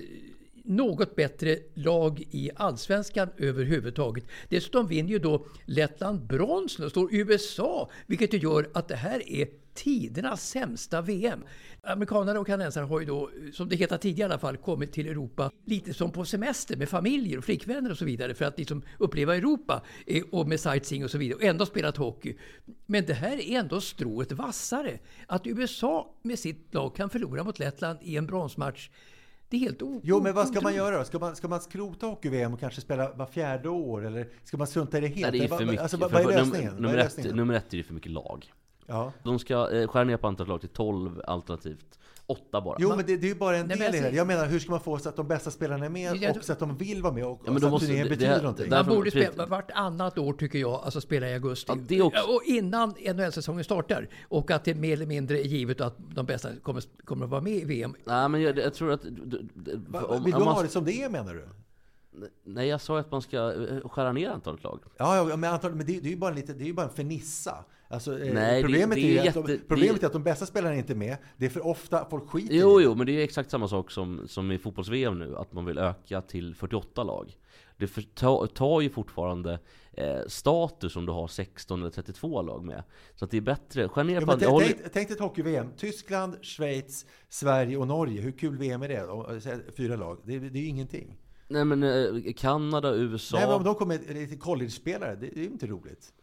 något 0.63 1.15
bättre 1.15 1.59
lag 1.73 2.23
i 2.31 2.51
allsvenskan 2.55 3.29
överhuvudtaget. 3.37 4.23
Dessutom 4.49 4.87
vinner 4.87 5.09
ju 5.09 5.19
då 5.19 5.45
Lettland 5.65 6.27
brons 6.27 6.79
och 6.79 6.91
står 6.91 7.15
USA, 7.15 7.89
vilket 8.07 8.33
ju 8.33 8.37
gör 8.37 8.69
att 8.73 8.87
det 8.87 8.95
här 8.95 9.29
är 9.29 9.47
tidernas 9.73 10.49
sämsta 10.49 11.01
VM. 11.01 11.43
Amerikanerna 11.83 12.39
och 12.39 12.47
kanadensarna 12.47 12.87
har 12.87 12.99
ju 12.99 13.05
då, 13.05 13.29
som 13.53 13.69
det 13.69 13.75
heter 13.75 13.97
tidigare 13.97 14.29
i 14.29 14.31
alla 14.33 14.39
fall, 14.39 14.57
kommit 14.57 14.91
till 14.91 15.07
Europa 15.07 15.51
lite 15.65 15.93
som 15.93 16.11
på 16.11 16.25
semester 16.25 16.77
med 16.77 16.89
familjer 16.89 17.37
och 17.37 17.43
flickvänner 17.43 17.91
och 17.91 17.97
så 17.97 18.05
vidare 18.05 18.33
för 18.33 18.45
att 18.45 18.57
liksom 18.57 18.81
uppleva 18.97 19.35
Europa 19.35 19.81
eh, 20.07 20.23
och 20.31 20.47
med 20.47 20.59
sightseeing 20.59 21.03
och 21.03 21.11
så 21.11 21.17
vidare 21.17 21.35
och 21.37 21.43
ändå 21.43 21.65
spelat 21.65 21.97
hockey. 21.97 22.37
Men 22.85 23.05
det 23.05 23.13
här 23.13 23.37
är 23.51 23.59
ändå 23.59 23.81
strået 23.81 24.31
vassare. 24.31 24.99
Att 25.27 25.47
USA 25.47 26.15
med 26.21 26.39
sitt 26.39 26.73
lag 26.73 26.95
kan 26.95 27.09
förlora 27.09 27.43
mot 27.43 27.59
Lettland 27.59 27.99
i 28.01 28.17
en 28.17 28.25
bronsmatch 28.25 28.89
Det 29.49 29.57
är 29.57 29.61
helt 29.61 29.81
o- 29.81 30.01
Jo, 30.03 30.21
men 30.21 30.33
vad 30.33 30.47
ska 30.47 30.61
man 30.61 30.75
göra 30.75 30.97
då? 30.97 31.03
Ska 31.03 31.19
man, 31.19 31.35
ska 31.35 31.47
man 31.47 31.61
skrota 31.61 32.05
hockey-VM 32.05 32.53
och 32.53 32.59
kanske 32.59 32.81
spela 32.81 33.11
var 33.13 33.25
fjärde 33.25 33.69
år? 33.69 34.05
Eller 34.05 34.27
ska 34.43 34.57
man 34.57 34.67
strunta 34.67 34.97
i 34.97 35.01
det 35.01 35.07
helt? 35.07 35.21
Nej, 35.31 35.39
det 35.39 35.45
är 35.53 35.57
för 35.57 35.65
mycket. 35.65 35.81
Alltså, 35.81 35.97
vad, 35.97 36.11
vad 36.11 36.21
är 36.21 36.25
lösningen? 36.27 36.73
Nummer, 36.75 36.87
nummer, 36.89 36.97
ett, 36.97 37.35
nummer 37.35 37.53
ett 37.53 37.73
är 37.73 37.77
det 37.77 37.83
för 37.83 37.93
mycket 37.93 38.11
lag. 38.11 38.51
Ja. 38.87 39.11
De 39.23 39.39
ska 39.39 39.71
eh, 39.71 39.87
skära 39.87 40.03
ner 40.03 40.17
på 40.17 40.27
antalet 40.27 40.49
lag 40.49 40.59
till 40.59 40.69
12 40.69 41.21
alternativt 41.27 41.99
8 42.25 42.61
bara. 42.61 42.75
Jo, 42.79 42.89
men 42.89 42.97
det, 42.97 43.17
det 43.17 43.25
är 43.27 43.29
ju 43.29 43.35
bara 43.35 43.57
en 43.57 43.67
Nej, 43.67 43.77
men 43.77 43.85
del 43.91 43.95
i 43.95 43.99
det. 43.99 44.05
alltså- 44.05 44.17
Jag 44.17 44.27
menar, 44.27 44.45
hur 44.45 44.59
ska 44.59 44.71
man 44.71 44.79
få 44.79 44.97
så 44.97 45.09
att 45.09 45.15
de 45.15 45.27
bästa 45.27 45.51
spelarna 45.51 45.85
är 45.85 45.89
med 45.89 46.15
Jag- 46.15 46.37
och 46.37 46.43
så 46.43 46.53
att 46.53 46.59
de 46.59 46.77
vill 46.77 47.01
vara 47.01 47.13
med 47.13 47.25
och, 47.25 47.41
Ja, 47.45 47.51
men 47.51 47.55
och 47.55 47.55
då 47.55 47.59
så 47.61 47.65
att 47.67 47.71
måste- 47.71 47.85
turneringen 47.87 48.09
det- 48.09 48.15
betyder 48.15 48.35
det- 48.35 48.41
någonting? 48.41 48.69
där- 48.69 48.77
Man 48.77 48.85
Därför- 48.85 48.95
borde 48.97 49.11
spela 49.11 49.45
vartannat 49.45 50.17
år 50.17 50.33
tycker 50.33 50.59
jag, 50.59 50.71
alltså 50.83 51.01
spela 51.01 51.29
i 51.29 51.33
augusti. 51.33 51.71
Ja, 51.75 51.77
det 51.87 52.01
också. 52.01 52.21
Och 52.31 52.41
innan 52.45 52.89
NHL-säsongen 52.99 53.63
startar. 53.63 54.09
Och 54.29 54.51
att 54.51 54.63
det 54.65 54.75
mer 54.75 54.93
eller 54.93 55.05
mindre 55.05 55.39
är 55.39 55.43
givet 55.43 55.81
att 55.81 55.95
de 56.15 56.25
bästa 56.25 56.49
kommer, 56.63 56.83
kommer 57.05 57.25
att 57.25 57.31
vara 57.31 57.41
med 57.41 57.53
i 57.53 57.65
VM. 57.65 57.95
Nej, 58.05 58.29
men 58.29 58.41
jag, 58.41 58.57
jag 58.57 58.73
tror 58.73 58.91
att... 58.91 59.01
d- 59.01 59.09
d- 59.53 59.71
Va, 59.87 60.01
om- 60.03 60.23
vill 60.23 60.33
om 60.33 60.39
du 60.39 60.45
man- 60.45 60.55
ha 60.55 60.61
det 60.63 60.67
som 60.69 60.85
det 60.85 61.03
är 61.03 61.09
menar 61.09 61.33
du? 61.33 61.47
Nej, 62.43 62.67
jag 62.67 62.81
sa 62.81 62.99
att 62.99 63.11
man 63.11 63.21
ska 63.21 63.37
eh, 63.53 63.89
skära 63.89 64.11
ner 64.11 64.29
antalet 64.29 64.63
lag. 64.63 64.79
Ja, 64.97 65.29
ja 65.29 65.37
men, 65.37 65.53
antagligen, 65.53 65.77
men 65.77 65.87
det, 65.87 65.99
det 65.99 66.07
är 66.07 66.11
ju 66.11 66.17
bara, 66.17 66.31
lite, 66.31 66.53
det 66.53 66.63
är 66.63 66.67
ju 66.67 66.73
bara 66.73 66.85
en 66.85 66.93
fernissa. 66.93 67.55
Alltså, 67.91 68.19
eh, 68.19 68.33
Nej, 68.33 68.55
det- 68.55 68.61
problemet 68.67 68.95
det 68.95 69.01
är 69.01 69.05
är, 69.05 69.09
ju 69.09 69.15
jätte- 69.15 69.39
att 69.39 69.45
de, 69.47 69.51
det- 69.53 69.67
problemet 69.67 70.03
är 70.03 70.07
att 70.07 70.13
de 70.13 70.23
bästa 70.23 70.45
spelarna 70.45 70.75
är 70.75 70.79
inte 70.79 70.95
med. 70.95 71.17
Det 71.37 71.45
är 71.45 71.49
för 71.49 71.65
ofta 71.67 72.05
folk 72.09 72.29
skiter 72.29 72.53
i 72.53 72.59
Jo, 72.59 72.77
det. 72.77 72.83
jo, 72.83 72.95
men 72.95 73.05
det 73.05 73.11
är 73.11 73.23
exakt 73.23 73.51
samma 73.51 73.67
sak 73.67 73.91
som, 73.91 74.27
som 74.27 74.51
i 74.51 74.57
fotbolls-VM 74.57 75.19
nu, 75.19 75.37
att 75.37 75.53
man 75.53 75.65
vill 75.65 75.77
öka 75.77 76.21
till 76.21 76.55
48 76.55 77.03
lag. 77.03 77.37
Det 77.77 77.87
för, 77.87 78.01
ta, 78.01 78.47
tar 78.47 78.81
ju 78.81 78.89
fortfarande 78.89 79.59
eh, 79.93 80.19
status 80.27 80.95
om 80.95 81.05
du 81.05 81.11
har 81.11 81.27
16 81.27 81.81
eller 81.81 81.91
32 81.91 82.41
lag 82.41 82.63
med. 82.65 82.83
Så 83.15 83.25
att 83.25 83.31
det 83.31 83.37
är 83.37 83.41
bättre, 83.41 83.89
skär 83.89 84.03
ner 84.03 84.21
Ja, 84.21 84.27
på... 84.37 84.37
jag 84.43 84.61
tänk, 84.61 84.93
tänk, 84.93 85.09
ett 85.09 85.19
hockey-VM. 85.19 85.67
Tyskland, 85.77 86.35
Schweiz, 86.41 87.05
Sverige 87.29 87.77
och 87.77 87.87
Norge. 87.87 88.21
Hur 88.21 88.31
kul 88.31 88.57
VM 88.57 88.81
är 88.81 88.87
det? 88.87 88.95
Eh, 89.51 89.57
Fyra 89.77 89.95
lag. 89.95 90.17
Det, 90.25 90.39
det 90.39 90.59
är 90.59 90.61
ju 90.63 90.67
ingenting. 90.67 91.17
Nej 91.47 91.65
men 91.65 91.83
eh, 91.83 92.33
Kanada, 92.37 92.95
USA... 92.95 93.37
Nej, 93.37 93.45
men 93.47 93.55
om 93.55 93.63
de 93.63 93.75
kommer 93.75 94.13
lite 94.13 94.35
college-spelare, 94.35 95.15
det, 95.15 95.27
det 95.27 95.39
är 95.39 95.43
ju 95.43 95.49
inte 95.49 95.67
roligt. 95.67 96.13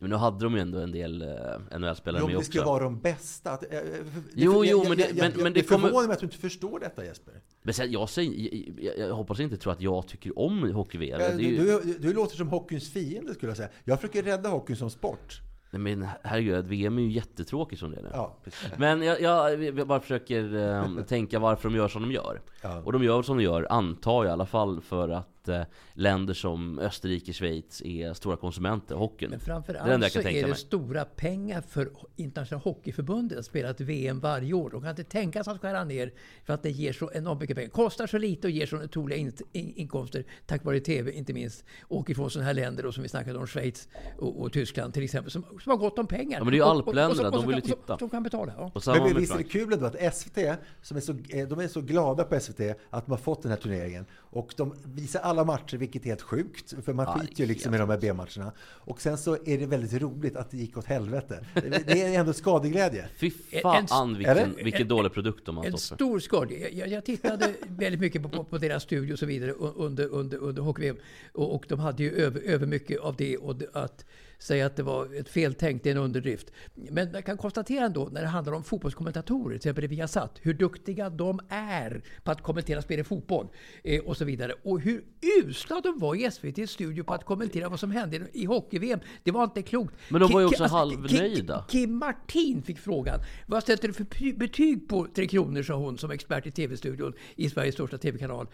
Men 0.00 0.10
nu 0.10 0.16
hade 0.16 0.44
de 0.44 0.54
ju 0.54 0.60
ändå 0.60 0.78
en 0.78 0.92
del 0.92 1.22
eh, 1.22 1.78
NHL-spelare 1.78 2.20
Jo, 2.20 2.26
med 2.26 2.34
men 2.34 2.38
det 2.38 2.44
ska 2.44 2.58
också. 2.60 2.70
vara 2.70 2.84
de 2.84 3.00
bästa. 3.00 3.50
Att, 3.50 3.72
eh, 3.72 3.78
eh, 3.78 3.84
för- 3.84 4.22
Jo, 4.34 4.64
jo, 4.64 4.84
men 4.88 4.96
det- 4.98 5.12
men- 5.14 5.32
men 5.36 5.44
det 5.44 5.50
det 5.50 5.62
kommer- 5.68 5.88
förvånar 5.88 6.06
mig 6.06 6.14
att 6.14 6.20
du 6.20 6.26
inte 6.26 6.38
förstår 6.38 6.80
detta 6.80 7.04
Jesper. 7.04 7.34
Men 7.62 7.74
sen, 7.74 7.92
jag, 7.92 8.08
säger, 8.08 8.32
jag, 8.40 8.74
jag, 8.98 9.08
jag 9.08 9.14
hoppas 9.14 9.40
inte 9.40 9.56
tro 9.56 9.72
att 9.72 9.80
jag 9.80 10.06
tycker 10.08 10.38
om 10.38 10.72
hockey-VM. 10.74 11.20
Eh, 11.20 11.36
Det 11.36 11.42
ju- 11.42 11.56
Du, 11.56 11.80
du, 11.92 11.98
du 11.98 12.12
låter 12.14 12.36
som 12.36 12.48
hockeyns 12.48 12.90
fiende 12.92 13.34
skulle 13.34 13.50
jag 13.50 13.56
säga. 13.56 13.68
Jag 13.84 14.00
försöker 14.00 14.22
rädda 14.22 14.48
hockeyn 14.48 14.76
som 14.76 14.90
sport. 14.90 15.40
Nej, 15.70 15.80
men 15.80 16.06
herregud, 16.22 16.66
VM 16.66 16.98
är 16.98 17.02
ju 17.02 17.10
jättetråkigt 17.12 17.80
som 17.80 17.90
det 17.90 17.96
är 17.96 18.02
nu. 18.02 18.10
Ja. 18.12 18.36
Men 18.76 19.02
jag, 19.02 19.20
jag, 19.20 19.62
jag 19.78 19.86
bara 19.88 20.00
försöker 20.00 20.54
eh, 20.56 21.04
tänka 21.04 21.38
varför 21.38 21.68
de 21.68 21.76
gör 21.76 21.88
som 21.88 22.02
de 22.02 22.12
gör. 22.12 22.40
Ja. 22.62 22.82
Och 22.84 22.92
de 22.92 23.02
gör 23.04 23.22
som 23.22 23.36
de 23.36 23.42
gör, 23.44 23.66
antar 23.70 24.24
jag 24.24 24.30
i 24.30 24.32
alla 24.32 24.46
fall, 24.46 24.80
för 24.80 25.08
att 25.08 25.28
eh, 25.48 25.62
länder 25.94 26.34
som 26.34 26.78
Österrike, 26.78 27.32
Schweiz 27.32 27.82
är 27.82 28.12
stora 28.12 28.36
konsumenter 28.36 28.94
av 28.94 29.00
hockeyn. 29.00 29.30
Men 29.30 29.38
Det 29.38 29.44
det 29.44 29.44
framförallt 29.44 30.02
jag 30.02 30.12
så 30.12 30.18
är 30.18 30.42
det 30.42 30.46
mig. 30.46 30.56
stora 30.56 31.04
pengar 31.04 31.60
för 31.60 31.90
Internationella 32.16 32.62
Hockeyförbundet 32.62 33.38
att 33.38 33.44
spela 33.44 33.70
ett 33.70 33.80
VM 33.80 34.20
varje 34.20 34.54
år. 34.54 34.70
De 34.70 34.80
kan 34.80 34.90
inte 34.90 35.04
tänka 35.04 35.44
sig 35.44 35.52
att 35.52 35.60
skära 35.60 35.84
ner 35.84 36.12
för 36.44 36.52
att 36.52 36.62
det 36.62 36.70
ger 36.70 36.92
så 36.92 37.10
enormt 37.14 37.40
mycket 37.40 37.56
pengar. 37.56 37.70
Kostar 37.70 38.06
så 38.06 38.18
lite 38.18 38.46
och 38.46 38.50
ger 38.50 38.66
så 38.66 38.76
otroliga 38.76 39.18
in, 39.18 39.32
in, 39.52 39.72
inkomster 39.76 40.24
tack 40.46 40.64
vare 40.64 40.80
TV 40.80 41.12
inte 41.12 41.32
minst. 41.32 41.64
Och 41.82 42.10
ifrån 42.10 42.30
sådana 42.30 42.46
här 42.46 42.54
länder 42.54 42.82
då, 42.82 42.92
som 42.92 43.02
vi 43.02 43.08
snackade 43.08 43.38
om, 43.38 43.46
Schweiz 43.46 43.88
och, 44.18 44.40
och 44.40 44.52
Tyskland 44.52 44.94
till 44.94 45.04
exempel, 45.04 45.30
som, 45.30 45.44
som 45.60 45.70
har 45.70 45.76
gott 45.76 45.98
om 45.98 46.06
pengar. 46.06 46.38
Ja, 46.38 46.44
men 46.44 46.50
det 46.50 46.56
är 46.56 46.58
ju 46.58 46.64
alpländerna, 46.64 47.30
de 47.30 47.46
vill 47.46 47.56
ju 47.56 47.62
titta. 47.62 47.98
Som 47.98 48.10
kan 48.10 48.22
betala. 48.22 48.52
Ja. 48.56 48.70
Och 48.74 48.82
Men 48.86 49.16
visst 49.16 49.34
är 49.34 49.38
det 49.38 49.44
kul 49.44 49.72
ändå 49.72 49.86
att 49.86 50.14
SVT, 50.14 50.38
som 50.82 50.96
är 50.96 51.00
så, 51.00 51.12
eh, 51.28 51.48
de 51.48 51.58
är 51.58 51.68
så 51.68 51.80
glada 51.80 52.24
på 52.24 52.40
SVT 52.40 52.60
att 52.90 53.06
de 53.06 53.10
har 53.10 53.18
fått 53.18 53.42
den 53.42 53.50
här 53.50 53.58
turneringen. 53.58 54.06
Och 54.12 54.54
de 54.56 54.74
visar 54.84 55.20
alla 55.28 55.44
matcher, 55.44 55.76
vilket 55.76 56.02
är 56.02 56.06
helt 56.06 56.22
sjukt. 56.22 56.74
För 56.84 56.92
man 56.92 57.06
skiter 57.06 57.40
ju 57.40 57.46
liksom 57.46 57.74
i 57.74 57.78
de 57.78 57.90
här 57.90 57.98
B-matcherna. 57.98 58.52
Och 58.60 59.00
sen 59.00 59.18
så 59.18 59.34
är 59.46 59.58
det 59.58 59.66
väldigt 59.66 60.02
roligt 60.02 60.36
att 60.36 60.50
det 60.50 60.56
gick 60.56 60.76
åt 60.76 60.84
helvete. 60.84 61.44
Det- 61.54 62.02
är 62.02 62.20
ändå 62.20 62.32
skadeglädje. 62.32 63.08
Fy 63.16 63.30
En- 63.50 63.86
fan 63.86 64.14
vilken, 64.16 64.36
eller? 64.36 64.64
vilken 64.64 64.88
dålig 64.88 65.12
produkt 65.12 65.46
de 65.46 65.56
har 65.56 65.64
En 65.64 65.70
stått 65.72 65.88
för. 65.88 65.94
stor 65.94 66.18
skada. 66.20 66.54
Jag, 66.72 66.88
jag, 66.88 67.04
tittade 67.04 67.52
väldigt 67.68 68.00
mycket 68.00 68.22
på, 68.22 68.28
på, 68.28 68.44
på 68.44 68.58
deras 68.58 68.82
studio 68.82 69.12
och 69.12 69.18
så 69.18 69.26
vidare 69.26 69.52
under, 69.52 70.06
under, 70.08 70.38
under 70.38 70.62
hockey 70.62 70.92
och, 71.32 71.54
och 71.54 71.64
de 71.68 71.80
hade 71.80 72.02
ju 72.02 72.12
över, 72.12 72.40
över 72.40 72.66
mycket 72.66 73.00
av 73.00 73.16
det. 73.16 73.36
Och 73.36 73.56
det, 73.56 73.66
att 73.72 74.04
säga 74.38 74.66
att 74.66 74.76
det 74.76 74.82
var 74.82 75.14
ett 75.14 75.28
feltänkt 75.28 75.86
är 75.86 75.90
en 75.90 75.96
underdrift. 75.96 76.52
Men 76.74 77.12
jag 77.12 77.24
kan 77.24 77.36
konstatera 77.36 77.84
ändå 77.84 78.08
när 78.12 78.20
det 78.22 78.26
handlar 78.28 78.52
om 78.52 78.62
fotbollskommentatorer, 78.64 79.48
till 79.48 79.56
exempel 79.56 79.84
i 79.84 79.86
Viasat, 79.86 80.38
hur 80.42 80.54
duktiga 80.54 81.10
de 81.10 81.40
är 81.48 82.02
på 82.22 82.30
att 82.30 82.42
kommentera 82.42 82.82
spel 82.82 83.00
i 83.00 83.04
fotboll 83.04 83.48
eh, 83.84 84.00
och 84.04 84.16
så 84.16 84.24
vidare. 84.24 84.52
Och 84.64 84.80
hur 84.80 85.04
usla 85.44 85.80
de 85.80 85.98
var 85.98 86.14
i 86.14 86.24
SVTs 86.24 86.70
studio 86.70 87.04
på 87.04 87.14
att 87.14 87.24
kommentera 87.24 87.68
vad 87.68 87.80
som 87.80 87.90
hände 87.90 88.20
i 88.32 88.44
hockey-VM. 88.44 89.00
Det 89.22 89.30
var 89.30 89.44
inte 89.44 89.62
klokt. 89.62 89.94
Men 90.08 90.20
de 90.20 90.32
var 90.32 90.40
ju 90.40 90.46
också 90.46 90.62
alltså, 90.62 90.76
halvnöjda. 90.76 91.64
Ki- 91.68 91.70
Kim 91.70 91.94
Martin 91.96 92.62
fick 92.62 92.78
frågan. 92.78 93.20
Vad 93.46 93.64
sätter 93.64 93.88
du 93.88 93.94
för 93.94 94.36
betyg 94.38 94.88
på 94.88 95.06
Tre 95.14 95.26
Kronor, 95.26 95.62
sa 95.62 95.74
hon 95.74 95.98
som 95.98 96.10
expert 96.10 96.46
i 96.46 96.50
TV-studion 96.50 97.12
i 97.36 97.50
Sveriges 97.50 97.74
största 97.74 97.98
TV-kanal 97.98 98.46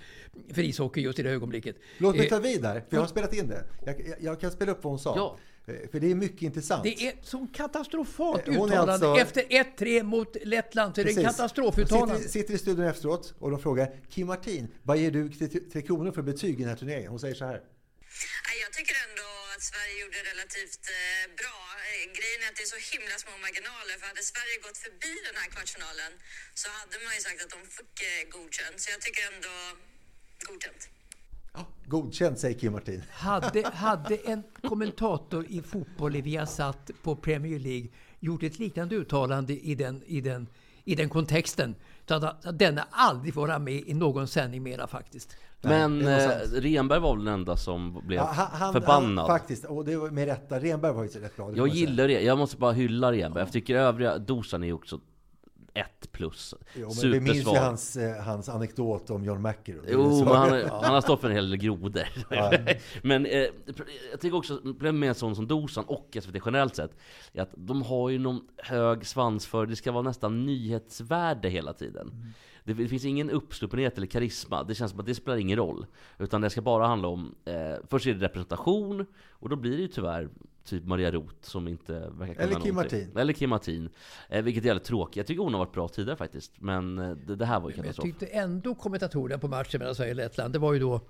för 0.52 0.62
ishockey 0.62 1.00
just 1.00 1.18
i 1.18 1.22
det 1.22 1.30
ögonblicket. 1.30 1.76
Låt 1.98 2.16
mig 2.16 2.26
Eh, 2.26 2.30
ta 2.30 2.38
vid 2.38 2.62
där, 2.62 2.74
för 2.74 2.96
jag 2.96 3.00
har 3.00 3.06
spelat 3.06 3.34
in 3.34 3.48
det. 3.48 3.64
Jag, 3.86 4.00
jag, 4.08 4.16
jag 4.20 4.40
kan 4.40 4.50
spela 4.50 4.72
upp 4.72 4.84
vad 4.84 4.90
hon 4.92 4.98
sa. 4.98 5.14
Ja. 5.16 5.36
Eh, 5.66 5.90
För 5.90 6.00
det 6.00 6.10
är 6.10 6.14
mycket 6.14 6.42
intressant. 6.42 6.82
Det 6.84 7.06
är 7.08 7.14
så 7.22 7.46
katastrofalt 7.54 8.48
Eh, 8.48 8.54
hon 8.54 8.68
uttalande. 8.70 8.92
alltså- 9.08 9.16
Efter 9.24 9.42
1-3 9.50 10.02
mot 10.02 10.36
Lettland 10.42 10.94
så 10.94 11.00
är 11.00 11.04
det 11.04 11.10
Precis. 11.14 11.26
katastrofuttalande. 11.30 12.16
Sitter, 12.16 12.30
sitter 12.30 12.54
i 12.54 12.58
studion 12.58 12.84
efteråt 12.86 13.34
och 13.42 13.50
de 13.50 13.58
frågar 13.66 13.86
Kim 14.10 14.26
Martin, 14.26 14.64
vad 14.82 14.96
ger 15.02 15.10
du 15.10 15.22
till 15.28 15.70
Tre 15.72 15.82
Kronor 15.88 16.12
för 16.12 16.22
betyg 16.22 16.54
i 16.60 16.62
den 16.64 16.68
här 16.72 16.76
turneringen? 16.82 17.10
Hon 17.14 17.20
säger 17.20 17.34
så 17.42 17.44
här. 17.52 17.58
Jag 18.64 18.70
tycker 18.78 18.96
ändå 19.08 19.28
att 19.54 19.62
Sverige 19.70 19.94
gjorde 20.02 20.18
relativt 20.32 20.82
eh, 20.98 21.24
bra. 21.40 21.58
Grejen 22.18 22.40
är 22.44 22.48
att 22.50 22.56
det 22.60 22.64
är 22.68 22.72
så 22.76 22.80
himla 22.94 23.14
små 23.24 23.32
marginaler. 23.46 23.94
För 24.00 24.06
hade 24.12 24.24
Sverige 24.32 24.56
gått 24.66 24.78
förbi 24.86 25.12
den 25.28 25.36
här 25.40 25.48
kvartsfinalen 25.54 26.12
så 26.62 26.66
hade 26.78 26.96
man 27.04 27.12
ju 27.16 27.20
sagt 27.26 27.38
att 27.44 27.52
de 27.56 27.60
fick 27.78 27.96
godkänt. 28.36 28.76
Så 28.82 28.86
jag 28.94 29.00
tycker 29.06 29.22
ändå 29.32 29.54
godkänt. 30.50 30.82
Ja, 31.84 31.90
godkänt, 31.90 32.38
säger 32.38 32.58
Kim 32.58 32.72
Martin. 32.72 33.02
Hade, 33.10 33.70
hade 33.74 34.14
en 34.16 34.42
kommentator 34.62 35.46
i 35.48 35.62
fotboll 35.62 36.16
i 36.16 36.20
Viasat 36.20 36.90
på 37.02 37.16
Premier 37.16 37.58
League 37.58 37.88
gjort 38.20 38.42
ett 38.42 38.58
liknande 38.58 38.96
uttalande 38.96 39.52
i 39.52 39.74
den, 39.74 40.02
i 40.06 40.20
den, 40.20 40.46
i 40.84 40.94
den 40.94 41.08
kontexten 41.08 41.74
så 42.08 42.14
hade 42.14 42.52
denna 42.52 42.86
aldrig 42.90 43.34
vara 43.34 43.58
med 43.58 43.82
i 43.86 43.94
någon 43.94 44.28
sändning 44.28 44.62
mera 44.62 44.86
faktiskt. 44.86 45.36
Men 45.62 46.06
eh. 46.06 46.28
Renberg 46.52 47.00
var 47.00 47.16
väl 47.16 47.24
den 47.24 47.34
enda 47.34 47.56
som 47.56 48.02
blev 48.06 48.16
Ja, 48.16 48.48
han, 48.52 48.72
förbannad. 48.72 49.28
Han, 49.28 49.38
faktiskt, 49.38 49.64
och 49.64 49.84
det 49.84 49.96
var 49.96 50.10
med 50.10 50.26
rätta. 50.26 50.60
Renberg 50.60 50.92
var 50.92 51.02
ju 51.02 51.08
så 51.08 51.18
rätt 51.18 51.36
bra. 51.36 51.52
jag 51.56 51.68
gillar 51.68 52.08
det, 52.08 52.22
jag 52.22 52.38
måste 52.38 52.56
bara 52.56 52.72
hylla 52.72 53.12
Renberg. 53.12 53.44
Jag 53.44 53.52
tycker 53.52 53.76
övriga, 53.76 54.18
Dosan 54.18 54.64
är 54.64 54.72
också 54.72 55.00
ett 55.74 56.12
plus. 56.12 56.54
Jo, 56.74 56.92
men 57.02 57.12
vi 57.12 57.20
minns 57.20 57.46
ju 57.46 57.58
hans, 57.58 57.96
eh, 57.96 58.22
hans 58.22 58.48
anekdot 58.48 59.10
om 59.10 59.24
John 59.24 59.42
McEnroe. 59.42 59.86
Jo, 59.88 60.24
men 60.24 60.34
han, 60.34 60.50
han 60.70 60.94
har 60.94 61.00
stått 61.00 61.20
för 61.20 61.28
en 61.28 61.34
hel 61.34 61.50
del 61.50 61.58
grodor. 61.58 62.08
men 63.02 63.26
eh, 63.26 63.46
jag 64.10 64.20
tycker 64.20 64.36
också, 64.36 64.60
problemet 64.62 64.94
med 64.94 65.08
en 65.08 65.14
sån 65.14 65.36
som 65.36 65.46
Dosan 65.46 65.84
och 65.84 66.16
SVT 66.22 66.36
generellt 66.46 66.76
sett, 66.76 66.96
är 67.32 67.42
att 67.42 67.54
de 67.54 67.82
har 67.82 68.10
ju 68.10 68.18
någon 68.18 68.40
hög 68.56 69.06
svans 69.06 69.46
för, 69.46 69.66
det 69.66 69.76
ska 69.76 69.92
vara 69.92 70.02
nästan 70.02 70.46
nyhetsvärde 70.46 71.48
hela 71.48 71.72
tiden. 71.72 72.34
Det, 72.64 72.74
det 72.74 72.88
finns 72.88 73.04
ingen 73.04 73.30
uppsluppenhet 73.30 73.96
eller 73.96 74.06
karisma, 74.06 74.64
det 74.64 74.74
känns 74.74 74.90
som 74.90 75.00
att 75.00 75.06
det 75.06 75.14
spelar 75.14 75.38
ingen 75.38 75.56
roll. 75.56 75.86
Utan 76.18 76.40
det 76.40 76.50
ska 76.50 76.62
bara 76.62 76.86
handla 76.86 77.08
om, 77.08 77.34
eh, 77.44 77.76
först 77.90 78.06
är 78.06 78.14
det 78.14 78.24
representation, 78.24 79.06
och 79.30 79.48
då 79.48 79.56
blir 79.56 79.76
det 79.76 79.82
ju 79.82 79.88
tyvärr 79.88 80.28
typ 80.64 80.84
Maria 80.84 81.10
Roth 81.10 81.34
som 81.40 81.68
inte 81.68 81.92
verkar 81.92 82.34
kunna 82.34 82.46
Eller 82.46 82.60
Kim 82.60 82.74
någonting. 82.74 82.74
Martin. 83.00 83.18
Eller 83.18 83.32
Kim 83.32 83.50
Martin. 83.50 83.88
Eh, 84.28 84.42
vilket 84.42 84.62
är 84.64 84.66
jävligt 84.66 84.84
tråkigt. 84.84 85.16
Jag 85.16 85.26
tycker 85.26 85.42
hon 85.42 85.52
har 85.54 85.58
varit 85.58 85.72
bra 85.72 85.88
tidigare 85.88 86.16
faktiskt. 86.16 86.52
Men 86.60 86.98
eh, 86.98 87.10
det, 87.10 87.36
det 87.36 87.46
här 87.46 87.60
var 87.60 87.70
ju 87.70 87.76
Men 87.76 87.84
jag 87.86 87.94
katastrof. 87.94 88.18
tyckte 88.18 88.26
ändå 88.26 88.74
kommentatorerna 88.74 89.38
på 89.38 89.48
matchen 89.48 89.78
mellan 89.78 89.94
Sverige 89.94 90.10
och 90.10 90.16
Lettland, 90.16 90.52
det 90.52 90.58
var 90.58 90.72
ju 90.72 90.78
då, 90.78 91.00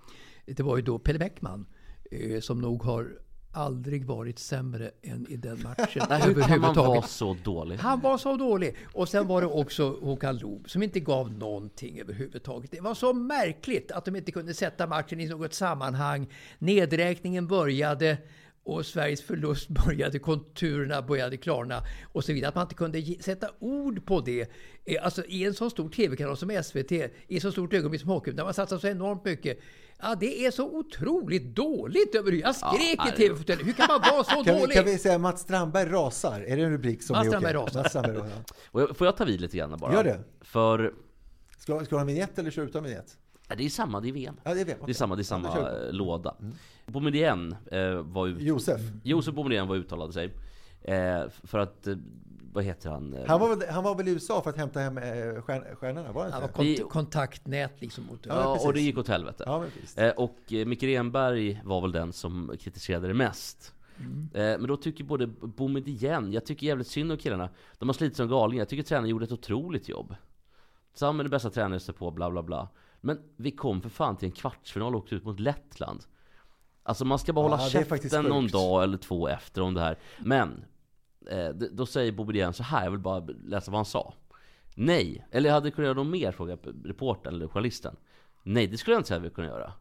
det 0.47 0.63
var 0.63 0.77
ju 0.77 0.83
då 0.83 0.99
Pelle 0.99 1.19
Bäckman 1.19 1.67
eh, 2.11 2.41
som 2.41 2.61
nog 2.61 2.83
har 2.83 3.09
aldrig 3.57 4.05
varit 4.07 4.39
sämre 4.39 4.91
än 5.03 5.27
i 5.31 5.37
den 5.37 5.63
matchen 5.63 6.03
Nej, 6.09 6.23
hur 6.23 6.43
kan 6.43 6.61
man 6.61 6.75
vara 6.75 7.03
så 7.03 7.37
dålig? 7.45 7.77
Han 7.77 8.01
var 8.01 8.19
så 8.19 8.37
dålig. 8.37 8.77
Och 8.93 9.09
sen 9.09 9.27
var 9.27 9.41
det 9.41 9.47
också 9.47 9.99
Håkan 10.03 10.39
Loob 10.39 10.71
som 10.71 10.83
inte 10.83 11.01
gav 11.01 11.33
någonting 11.33 12.01
överhuvudtaget. 12.01 12.71
Det 12.71 12.81
var 12.81 12.95
så 12.95 13.13
märkligt 13.13 13.93
att 13.93 14.05
de 14.05 14.17
inte 14.17 14.33
kunde 14.33 14.55
sätta 14.55 14.87
matchen 14.87 15.21
i 15.21 15.29
något 15.29 15.55
sammanhang. 15.55 16.29
Nedräkningen 16.59 17.47
började 17.47 18.19
och 18.65 18.87
Sveriges 18.87 19.23
förlust 19.23 19.69
började, 19.87 20.19
konturerna 20.19 21.03
började 21.03 21.37
klarna 21.37 21.83
och 22.13 22.25
så 22.25 22.33
vidare. 22.33 22.49
Att 22.49 22.55
man 22.55 22.63
inte 22.65 22.75
kunde 22.75 22.99
ge, 23.01 23.23
sätta 23.23 23.49
ord 23.59 24.07
på 24.07 24.21
det. 24.21 24.41
Eh, 24.85 25.05
Alltså 25.05 25.25
i 25.25 25.45
en 25.45 25.55
så 25.55 25.71
stor 25.71 25.89
TV-kanal 25.89 26.37
som 26.37 26.63
SVT, 26.65 26.93
i 26.93 27.11
ett 27.37 27.43
så 27.43 27.53
stort 27.53 27.73
ögonblick 27.75 28.01
som 28.01 28.11
Hockey, 28.11 28.31
där 28.33 28.45
man 28.45 28.55
satsar 28.55 28.79
så 28.79 28.87
enormt 28.89 29.25
mycket. 29.25 29.59
Ja, 30.03 30.15
det 30.21 30.47
är 30.47 30.51
så 30.51 30.71
otroligt 30.79 31.55
dåligt. 31.57 32.15
Jag 32.15 32.57
skrek 32.57 32.95
Ja, 32.99 33.09
i 33.09 33.17
TV-fåtöljen. 33.17 33.67
Hur 33.67 33.73
kan 33.73 33.87
man 33.89 34.01
vara 34.13 34.25
så 34.25 34.31
Kan, 34.45 34.55
vi- 34.55 34.61
dålig? 34.61 34.77
kan 34.77 34.85
vi 34.85 34.99
säga 34.99 35.19
Mats 35.19 35.41
Strandberg 35.41 35.89
rasar? 35.91 36.41
Är 36.41 36.57
det 36.57 36.63
en 36.63 36.71
rubrik 36.71 37.03
som 37.03 37.17
Mats 37.17 37.27
är 37.35 37.39
okej? 37.39 37.53
Rasar. 37.53 37.79
Mats 37.83 37.91
Strandberg 37.91 38.17
rasar. 38.19 38.95
Får 38.95 39.07
jag 39.07 39.17
ta 39.17 39.25
vid 39.25 39.41
lite 39.41 39.57
grann 39.57 39.79
bara? 39.79 39.93
Gör 39.93 40.05
det. 40.05 40.21
För 40.41 40.95
Ska, 41.59 41.79
ska 41.81 41.89
du 41.91 41.95
ha 41.97 42.01
en 42.01 42.07
vignett 42.07 42.39
eller 42.39 42.51
köra 42.51 42.65
utan 42.65 42.85
vignett? 42.85 43.19
Ja, 43.49 43.55
Det 43.55 43.65
är 43.65 43.69
samma, 43.69 44.01
det 44.01 44.09
är 44.09 44.13
VM. 44.13 44.37
Ja, 44.45 44.55
det 44.55 44.61
är 44.61 44.65
VM. 44.65 44.79
Det 44.87 44.93
är 44.93 44.95
samma, 44.95 45.15
det 45.17 45.21
är 45.21 45.23
Ja, 45.23 45.27
samma 45.27 45.53
kör 45.55 45.79
vi. 45.79 45.83
Mm. 45.85 45.95
låda. 45.97 46.35
Boumedienne 46.87 47.57
eh, 47.71 47.95
var 47.95 48.27
ju... 48.27 48.39
Josef. 48.39 48.81
Josef 49.03 49.35
Boumedienne 49.35 49.69
var 49.69 49.77
uttalade 49.77 50.13
sig. 50.13 50.33
Eh, 50.83 51.23
för 51.45 51.59
att, 51.59 51.87
eh, 51.87 51.97
vad 52.53 52.65
heter 52.65 52.91
han? 52.91 53.17
Han 53.27 53.41
var, 53.41 53.57
väl, 53.57 53.69
han 53.71 53.85
var 53.85 53.95
väl 53.95 54.09
i 54.09 54.11
USA 54.11 54.43
för 54.43 54.51
att 54.51 54.57
hämta 54.57 54.81
hem 54.81 54.99
eh, 54.99 55.43
stjärn, 55.43 55.77
stjärnorna? 55.77 56.13
Var 56.13 56.25
det 56.27 56.33
Han 56.33 56.41
var 56.41 56.49
kont 56.49 56.91
kontaktnät 56.91 57.81
liksom 57.81 58.07
mot... 58.07 58.27
Ja, 58.27 58.35
Ja, 58.35 58.67
och 58.67 58.73
det 58.73 58.81
gick 58.81 58.99
åt 58.99 59.09
helvete. 59.09 59.45
Ja. 59.47 59.65
Eh, 59.97 60.11
och 60.11 60.53
eh, 60.53 60.67
Micke 60.67 60.83
Renberg 60.83 61.61
var 61.65 61.81
väl 61.81 61.93
den 61.93 62.13
som 62.13 62.53
kritiserade 62.61 63.09
det 63.09 63.15
mest. 63.15 63.75
Mm. 63.99 64.61
Men 64.61 64.67
då 64.69 64.77
tycker 64.77 65.05
både 65.05 65.27
Boumedienne, 65.27 66.35
jag 66.35 66.47
tycker 66.47 66.67
jävligt 66.67 66.87
synd 66.87 67.13
om 67.13 67.19
killarna. 67.19 67.49
De 67.79 67.89
har 67.89 67.93
slitit 67.95 68.17
som 68.17 68.29
galningar. 68.29 68.61
Jag 68.61 68.69
tycker 68.69 68.83
tränaren 68.83 69.09
gjorde 69.09 69.25
ett 69.25 69.33
otroligt 69.33 69.89
jobb. 69.89 70.15
Sam 70.95 71.21
är 71.21 71.25
den 71.25 71.31
bästa 71.31 71.51
tränaren 71.51 71.81
sig 71.81 71.95
på, 71.95 72.11
bla 72.11 72.31
bla 72.31 72.43
bla. 72.43 72.69
Men 73.05 73.19
vi 73.37 73.51
kom 73.51 73.83
för 73.83 73.89
fan 73.89 74.17
till 74.17 74.27
en 74.27 74.33
kvartsfinal 74.33 74.95
och 74.95 75.01
åkte 75.01 75.15
ut 75.15 75.25
mot 75.25 75.41
Lettland. 75.41 76.05
Alltså 76.83 77.05
man 77.05 77.19
ska 77.19 77.33
bara 77.33 77.45
Ja, 77.45 77.57
hålla 77.57 77.85
faktiskt 77.85 78.15
käften 78.15 78.25
någon 78.25 78.47
dag 78.47 78.83
eller 78.83 78.97
två 78.97 79.29
efter 79.29 79.63
om 79.63 79.75
det 79.75 79.81
här. 79.81 79.99
Men, 80.19 80.65
eh, 81.31 81.49
då 81.49 81.87
säger 81.87 82.13
Boumedienne 82.13 82.53
så 82.53 82.63
här, 82.63 82.85
jag 82.85 82.91
vill 82.91 83.01
bara 83.01 83.27
läsa 83.45 83.71
vad 83.71 83.79
han 83.79 83.85
sa. 83.85 84.15
Nej, 84.75 85.27
eller 85.31 85.49
jag 85.49 85.55
hade 85.55 85.71
kunnat 85.71 85.87
göra 85.87 85.95
något 85.95 86.07
mer, 86.07 86.33
frågar 86.33 86.59
reportern 86.85 87.35
eller 87.35 87.49
journalisten. 87.49 87.97
Nej, 88.43 88.67
det 88.67 88.79
skulle 88.79 88.95
jag 88.95 89.01
inte 89.01 89.09
säga 89.09 89.19
att 89.19 89.25
vi 89.25 89.31
kunde 89.31 89.51
göra. 89.51 89.73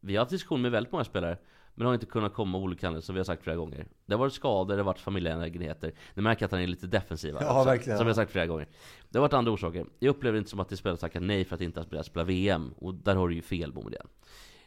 Vi 0.00 0.16
har 0.16 0.20
haft 0.20 0.30
diskussion 0.30 0.62
med 0.62 0.70
väldigt 0.70 0.92
många 0.92 1.04
spelare 1.04 1.38
Men 1.74 1.86
har 1.86 1.94
inte 1.94 2.06
kunnat 2.06 2.34
komma 2.34 2.58
av 2.58 2.64
olika 2.64 2.86
anledningar 2.86 3.04
som 3.04 3.14
vi 3.14 3.18
har 3.18 3.24
sagt 3.24 3.42
flera 3.42 3.56
gånger. 3.56 3.86
Det 4.06 4.14
har 4.14 4.18
varit 4.18 4.32
skador, 4.32 4.74
det 4.74 4.80
har 4.80 4.84
varit 4.84 4.98
familjeangelägenheter 4.98 5.92
Ni 6.14 6.22
märker 6.22 6.44
att 6.44 6.52
han 6.52 6.60
är 6.60 6.66
lite 6.66 6.86
defensiv 6.86 7.36
Ja, 7.40 7.58
också, 7.58 7.70
verkligen. 7.70 7.98
Som 7.98 8.06
vi 8.06 8.10
har 8.10 8.14
sagt 8.14 8.32
flera 8.32 8.46
gånger. 8.46 8.68
Det 9.08 9.18
har 9.18 9.22
varit 9.22 9.32
andra 9.32 9.52
orsaker. 9.52 9.86
Jag 9.98 10.10
upplever 10.10 10.38
inte 10.38 10.50
som 10.50 10.60
att 10.60 10.68
det 10.68 10.76
spelar 10.76 10.96
tackat 10.96 11.22
nej 11.22 11.44
för 11.44 11.54
att 11.54 11.60
inte 11.60 11.84
spela, 11.84 12.02
spela 12.02 12.24
VM 12.24 12.74
Och 12.78 12.94
där 12.94 13.16
har 13.16 13.28
du 13.28 13.34
ju 13.34 13.42
fel 13.42 13.72
Boumedienne 13.72 14.08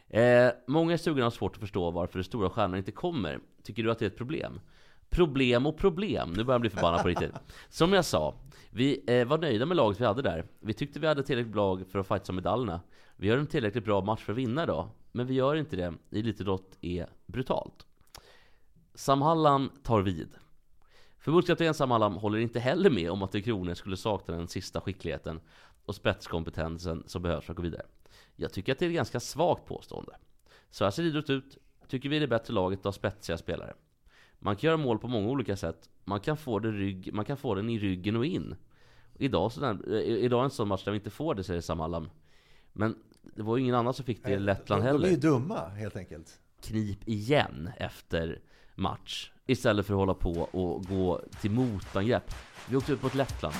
eh, 0.08 0.52
Många 0.66 0.94
i 0.94 0.98
stugan 0.98 1.22
har 1.22 1.30
svårt 1.30 1.54
att 1.54 1.60
förstå 1.60 1.90
varför 1.90 2.18
de 2.18 2.24
stora 2.24 2.50
stjärnorna 2.50 2.78
inte 2.78 2.92
kommer. 2.92 3.38
Tycker 3.62 3.82
du 3.82 3.90
att 3.90 3.98
det 3.98 4.04
är 4.04 4.10
ett 4.10 4.16
problem? 4.16 4.60
Problem 5.10 5.66
och 5.66 5.76
problem, 5.76 6.32
nu 6.36 6.44
börjar 6.44 6.54
jag 6.54 6.60
bli 6.60 6.70
förbannad 6.70 7.02
på 7.02 7.08
riktigt. 7.08 7.32
Som 7.68 7.92
jag 7.92 8.04
sa, 8.04 8.34
vi 8.70 9.04
eh, 9.06 9.26
var 9.26 9.38
nöjda 9.38 9.66
med 9.66 9.76
laget 9.76 10.00
vi 10.00 10.04
hade 10.04 10.22
där. 10.22 10.44
Vi 10.60 10.74
tyckte 10.74 11.00
vi 11.00 11.06
hade 11.06 11.22
tillräckligt 11.22 11.52
bra 11.52 11.74
lag 11.74 11.86
för 11.90 11.98
att 11.98 12.08
fighta 12.08 12.32
om 12.32 12.36
medaljerna. 12.36 12.80
Vi 13.16 13.28
gör 13.28 13.38
en 13.38 13.46
tillräckligt 13.46 13.84
bra 13.84 14.00
match 14.00 14.20
för 14.20 14.32
att 14.32 14.38
vinna 14.38 14.62
idag 14.62 14.88
men 15.16 15.26
vi 15.26 15.34
gör 15.34 15.56
inte 15.56 15.76
det, 15.76 15.94
elitidrott 16.10 16.78
är 16.80 17.06
brutalt 17.26 17.86
Sam 18.94 19.22
Hallam 19.22 19.70
tar 19.82 20.02
vid 20.02 20.28
Förbundskapten 21.18 21.74
Sam 21.74 21.90
Hallam 21.90 22.14
håller 22.14 22.38
inte 22.38 22.60
heller 22.60 22.90
med 22.90 23.10
om 23.10 23.22
att 23.22 23.32
Tre 23.32 23.42
Kronor 23.42 23.74
skulle 23.74 23.96
sakna 23.96 24.36
den 24.36 24.48
sista 24.48 24.80
skickligheten 24.80 25.40
och 25.84 25.94
spetskompetensen 25.94 27.04
som 27.06 27.22
behövs 27.22 27.44
för 27.44 27.52
att 27.52 27.56
gå 27.56 27.62
vidare. 27.62 27.82
Jag 28.36 28.52
tycker 28.52 28.72
att 28.72 28.78
det 28.78 28.84
är 28.84 28.88
ett 28.88 28.94
ganska 28.94 29.20
svagt 29.20 29.66
påstående. 29.66 30.16
Så 30.70 30.84
här 30.84 30.90
ser 30.90 31.02
idrott 31.02 31.30
ut. 31.30 31.58
Tycker 31.88 32.08
vi 32.08 32.16
är 32.16 32.20
det 32.20 32.28
bättre 32.28 32.54
laget 32.54 32.78
att 32.78 32.84
ha 32.84 32.92
spetsiga 32.92 33.38
spelare. 33.38 33.74
Man 34.38 34.56
kan 34.56 34.68
göra 34.68 34.76
mål 34.76 34.98
på 34.98 35.08
många 35.08 35.28
olika 35.28 35.56
sätt. 35.56 35.90
Man 36.04 36.20
kan 36.20 36.36
få, 36.36 36.58
det 36.58 36.70
rygg, 36.70 37.14
man 37.14 37.24
kan 37.24 37.36
få 37.36 37.54
den 37.54 37.70
i 37.70 37.78
ryggen 37.78 38.16
och 38.16 38.26
in. 38.26 38.56
Idag, 39.18 39.52
sådär, 39.52 39.78
eh, 39.92 40.00
idag 40.00 40.40
är 40.40 40.44
en 40.44 40.50
sån 40.50 40.68
match 40.68 40.84
där 40.84 40.92
vi 40.92 40.98
inte 40.98 41.10
får 41.10 41.34
det, 41.34 41.44
säger 41.44 41.60
Sam 41.60 41.80
Hallam. 41.80 42.10
Men 42.72 42.96
det 43.34 43.42
var 43.42 43.56
ju 43.56 43.62
ingen 43.62 43.74
annan 43.74 43.94
som 43.94 44.04
fick 44.04 44.24
det 44.24 44.32
i 44.32 44.38
Lettland 44.38 44.82
de, 44.82 44.86
de 44.86 44.88
är 44.88 44.92
heller. 44.92 45.08
ju 45.08 45.16
dumma 45.16 45.68
helt 45.68 45.96
enkelt. 45.96 46.40
knip 46.60 47.08
igen 47.08 47.70
efter 47.78 48.40
match 48.74 49.30
Istället 49.48 49.86
för 49.86 49.94
att 49.94 49.98
hålla 49.98 50.14
på 50.14 50.32
och 50.32 50.84
gå 50.84 51.20
till 51.40 51.50
motangrepp. 51.50 52.34
Vi 52.68 52.76
åkte 52.76 52.92
ut 52.92 53.02
mot 53.02 53.14
Lettland. 53.14 53.54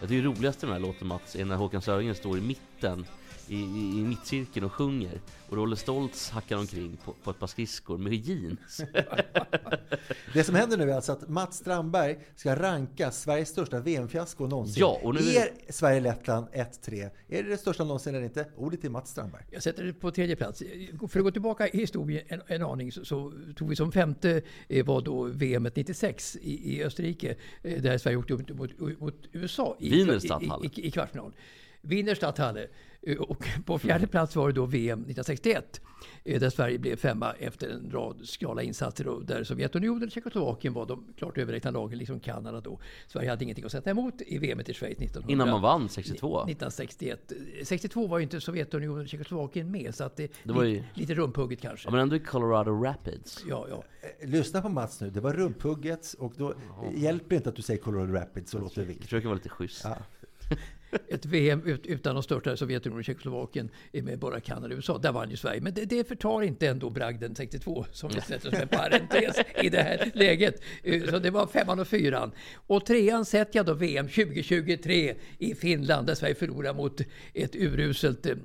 Jag 0.00 0.08
tycker 0.08 0.22
det 0.22 0.28
roligaste 0.28 0.66
med 0.66 0.74
den 0.74 0.82
här 0.82 0.88
låten 0.88 1.08
Mats 1.08 1.36
är 1.36 1.44
när 1.44 1.56
Håkan 1.56 1.82
Söringen 1.82 2.14
står 2.14 2.38
i 2.38 2.40
mitten 2.40 3.06
i, 3.48 3.54
i, 3.56 3.98
i 3.98 4.02
mittcirkeln 4.02 4.66
och 4.66 4.72
sjunger 4.72 5.20
och 5.48 5.56
Rolle 5.56 5.76
Stoltz 5.76 6.30
hackar 6.30 6.56
omkring 6.56 6.96
på, 7.04 7.12
på 7.12 7.30
ett 7.30 7.38
par 7.38 7.46
skridskor 7.46 7.98
med 7.98 8.14
jeans 8.14 8.80
Det 10.34 10.44
som 10.44 10.54
händer 10.54 10.76
nu 10.76 10.90
är 10.90 10.94
alltså 10.94 11.12
att 11.12 11.28
Mats 11.28 11.56
Strandberg 11.56 12.18
ska 12.36 12.56
ranka 12.56 13.10
Sveriges 13.10 13.48
största 13.48 13.80
VM-fiasko 13.80 14.46
någonsin. 14.46 14.80
Ja, 14.80 15.00
och 15.02 15.14
nu 15.14 15.20
är- 15.20 15.72
Sverige-Lettland 15.72 16.46
1-3? 16.52 17.10
Är 17.28 17.42
det 17.42 17.48
det 17.48 17.56
största 17.56 17.84
någonsin 17.84 18.14
eller 18.14 18.24
inte? 18.24 18.46
Ordet 18.56 18.80
till 18.80 18.90
Mats 18.90 19.10
Strandberg. 19.10 19.42
Jag 19.50 19.62
sätter 19.62 19.84
det 19.84 19.92
på 19.92 20.10
tredje 20.10 20.36
plats. 20.36 20.62
För 21.08 21.20
att 21.20 21.24
gå 21.24 21.30
tillbaka 21.30 21.68
i 21.68 21.78
historien 21.78 22.24
en, 22.28 22.40
en 22.46 22.62
aning 22.62 22.92
så, 22.92 23.04
så 23.04 23.32
tog 23.56 23.68
vi 23.68 23.76
som 23.76 23.92
femte 23.92 24.42
eh, 24.68 24.86
var 24.86 25.00
då 25.00 25.22
VM 25.24 25.62
96 25.76 26.36
i, 26.36 26.76
i 26.76 26.84
Österrike 26.84 27.36
eh, 27.62 27.82
där 27.82 27.98
Sverige 27.98 28.16
åkte 28.16 28.34
upp 28.34 28.48
mot, 28.48 29.00
mot 29.00 29.14
USA 29.32 29.76
i, 29.80 29.88
i, 29.94 30.18
i, 30.62 30.86
i 30.86 30.90
kvartsfinal. 30.90 31.32
Wiener 31.88 32.14
Stadthalle. 32.14 32.66
Eh, 33.02 33.16
Och 33.16 33.48
på 33.64 33.78
fjärde 33.78 34.06
plats 34.06 34.36
var 34.36 34.46
det 34.48 34.54
då 34.54 34.66
VM 34.66 34.98
1961 34.98 35.80
eh, 36.24 36.40
där 36.40 36.50
Sverige 36.50 36.78
blev 36.78 36.96
femma 36.96 37.32
efter 37.32 37.68
en 37.68 37.90
rad 37.90 38.20
skrala 38.24 38.62
insatser 38.62 39.08
och 39.08 39.24
där 39.24 39.44
Sovjetunionen 39.44 40.02
och 40.04 40.10
Tjeckoslovakien 40.10 40.72
var 40.74 40.86
de 40.86 41.04
klart 41.16 41.38
överlägsna 41.38 41.70
lagen, 41.70 41.98
liksom 41.98 42.20
Kanada 42.20 42.60
då. 42.60 42.80
Sverige 43.06 43.30
hade 43.30 43.44
ingenting 43.44 43.64
att 43.64 43.72
sätta 43.72 43.90
emot 43.90 44.14
i 44.26 44.38
VM 44.38 44.60
i 44.60 44.74
Schweiz 44.74 44.98
1900. 44.98 45.32
Innan 45.32 45.48
man 45.50 45.62
vann 45.62 45.88
62 45.88 46.40
1961. 46.40 47.32
62 47.64 48.06
var 48.06 48.18
ju 48.18 48.22
inte 48.22 48.40
Sovjetunionen 48.40 49.02
och 49.02 49.08
Tjeckoslovakien 49.08 49.70
med 49.70 49.94
så 49.94 50.04
att 50.04 50.16
det, 50.16 50.32
Det 50.44 50.52
var 50.52 50.64
ju- 50.64 50.82
lite, 50.94 51.14
rumphugget 51.14 51.60
kanske. 51.60 51.86
Ja 51.86 51.90
men 51.92 52.00
ändå 52.00 52.16
i 52.16 52.20
Colorado 52.20 52.70
Rapids 52.84 53.44
Ja, 53.48 53.66
ja. 53.70 53.84
Eh, 54.20 54.28
Lyssna 54.28 54.62
på 54.62 54.68
Mats 54.68 55.00
nu. 55.00 55.10
Det 55.10 55.20
var 55.20 55.32
rumphugget 55.32 56.14
och 56.18 56.32
då 56.36 56.54
hjälper 56.94 57.28
det 57.28 57.36
inte 57.36 57.48
att 57.48 57.56
du 57.56 57.62
säger 57.62 57.80
Colorado 57.80 58.12
Rapids 58.12 58.50
så 58.50 58.58
låter 58.58 58.74
det 58.74 58.80
Jag 58.80 58.86
viktigt. 58.86 59.04
försöker 59.04 59.26
vara 59.28 59.36
lite 59.36 59.48
schysst 59.48 59.80
Ja. 59.84 59.96
Ett 61.08 61.26
VM 61.26 61.62
ut, 61.62 61.86
utan 61.86 62.14
de 62.14 62.22
största 62.22 62.56
Sovjetunionen 62.56 62.98
och 62.98 63.04
Tjeckoslovakien 63.04 63.70
eh, 63.92 64.04
med 64.04 64.18
bara 64.18 64.40
Kanada 64.40 64.66
och 64.66 64.72
USA. 64.76 64.98
Där 64.98 65.12
vann 65.12 65.30
ju 65.30 65.36
Sverige. 65.36 65.60
Men 65.60 65.74
det, 65.74 65.84
det 65.84 66.08
förtar 66.08 66.42
inte 66.42 66.68
ändå 66.68 66.90
bragden 66.90 67.34
62 67.34 67.86
som 67.92 68.10
vi 68.14 68.20
sätter 68.20 68.50
som 68.50 68.58
en 68.60 68.68
parentes 68.68 69.36
i 69.62 69.68
det 69.68 69.82
här 69.82 70.10
läget. 70.14 70.62
Eh, 70.82 71.02
Så 71.10 71.18
det 71.18 71.30
var 71.30 71.46
femman 71.46 71.78
och 71.80 71.88
fyran. 71.88 72.32
Och 72.54 72.86
trean 72.86 73.24
sätter 73.24 73.58
jag 73.58 73.66
då 73.66 73.74
VM 73.74 74.08
2023 74.08 75.14
i 75.38 75.54
Finland 75.54 76.06
där 76.06 76.14
Sverige 76.14 76.34
förlorar 76.34 76.74
mot 76.74 77.00
ett 77.34 77.56
uruselt 77.56 78.26
eh, 78.26 78.36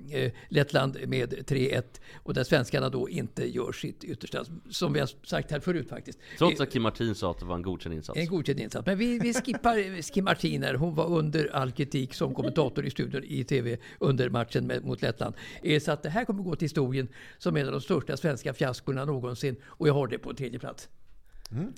Lettland 0.49 0.97
med 1.07 1.33
3-1 1.33 1.83
och 2.23 2.33
där 2.33 2.43
svenskarna 2.43 2.89
då 2.89 3.09
inte 3.09 3.55
gör 3.55 3.71
sitt 3.71 4.03
yttersta. 4.03 4.45
Som 4.69 4.93
vi 4.93 4.99
har 4.99 5.09
sagt 5.23 5.51
här 5.51 5.59
förut 5.59 5.89
faktiskt. 5.89 6.19
Trots 6.37 6.61
att 6.61 6.71
Kim 6.71 6.81
Martin 6.81 7.15
sa 7.15 7.31
att 7.31 7.39
det 7.39 7.45
var 7.45 7.55
en 7.55 7.61
godkänd 7.61 7.95
insats 7.95 8.19
En 8.19 8.27
godkänd 8.27 8.59
insats. 8.59 8.85
Men 8.85 8.97
vi, 8.97 9.19
vi 9.19 9.33
skippar 9.33 10.01
Kim 10.13 10.25
Martiner. 10.25 10.73
Hon 10.73 10.95
var 10.95 11.05
under 11.07 11.55
all 11.55 11.71
kritik 11.71 12.13
som 12.13 12.32
kommentator 12.33 12.85
i 12.85 12.89
studion 12.89 13.23
i 13.23 13.43
TV 13.43 13.77
under 13.99 14.29
matchen 14.29 14.67
med, 14.67 14.85
mot 14.85 15.01
Lettland. 15.01 15.35
Eh, 15.63 15.79
Så 15.79 15.91
att 15.91 16.03
det 16.03 16.09
här 16.09 16.25
kommer 16.25 16.43
gå 16.43 16.55
till 16.55 16.65
historien 16.65 17.07
som 17.37 17.57
en 17.57 17.65
av 17.65 17.71
de 17.71 17.81
största 17.81 18.17
svenska 18.17 18.53
fiaskorna 18.53 19.05
någonsin. 19.05 19.55
Och 19.65 19.87
jag 19.87 19.93
har 19.93 20.07
det 20.07 20.17
på 20.17 20.33
tredje 20.33 20.59
plats. 20.59 20.89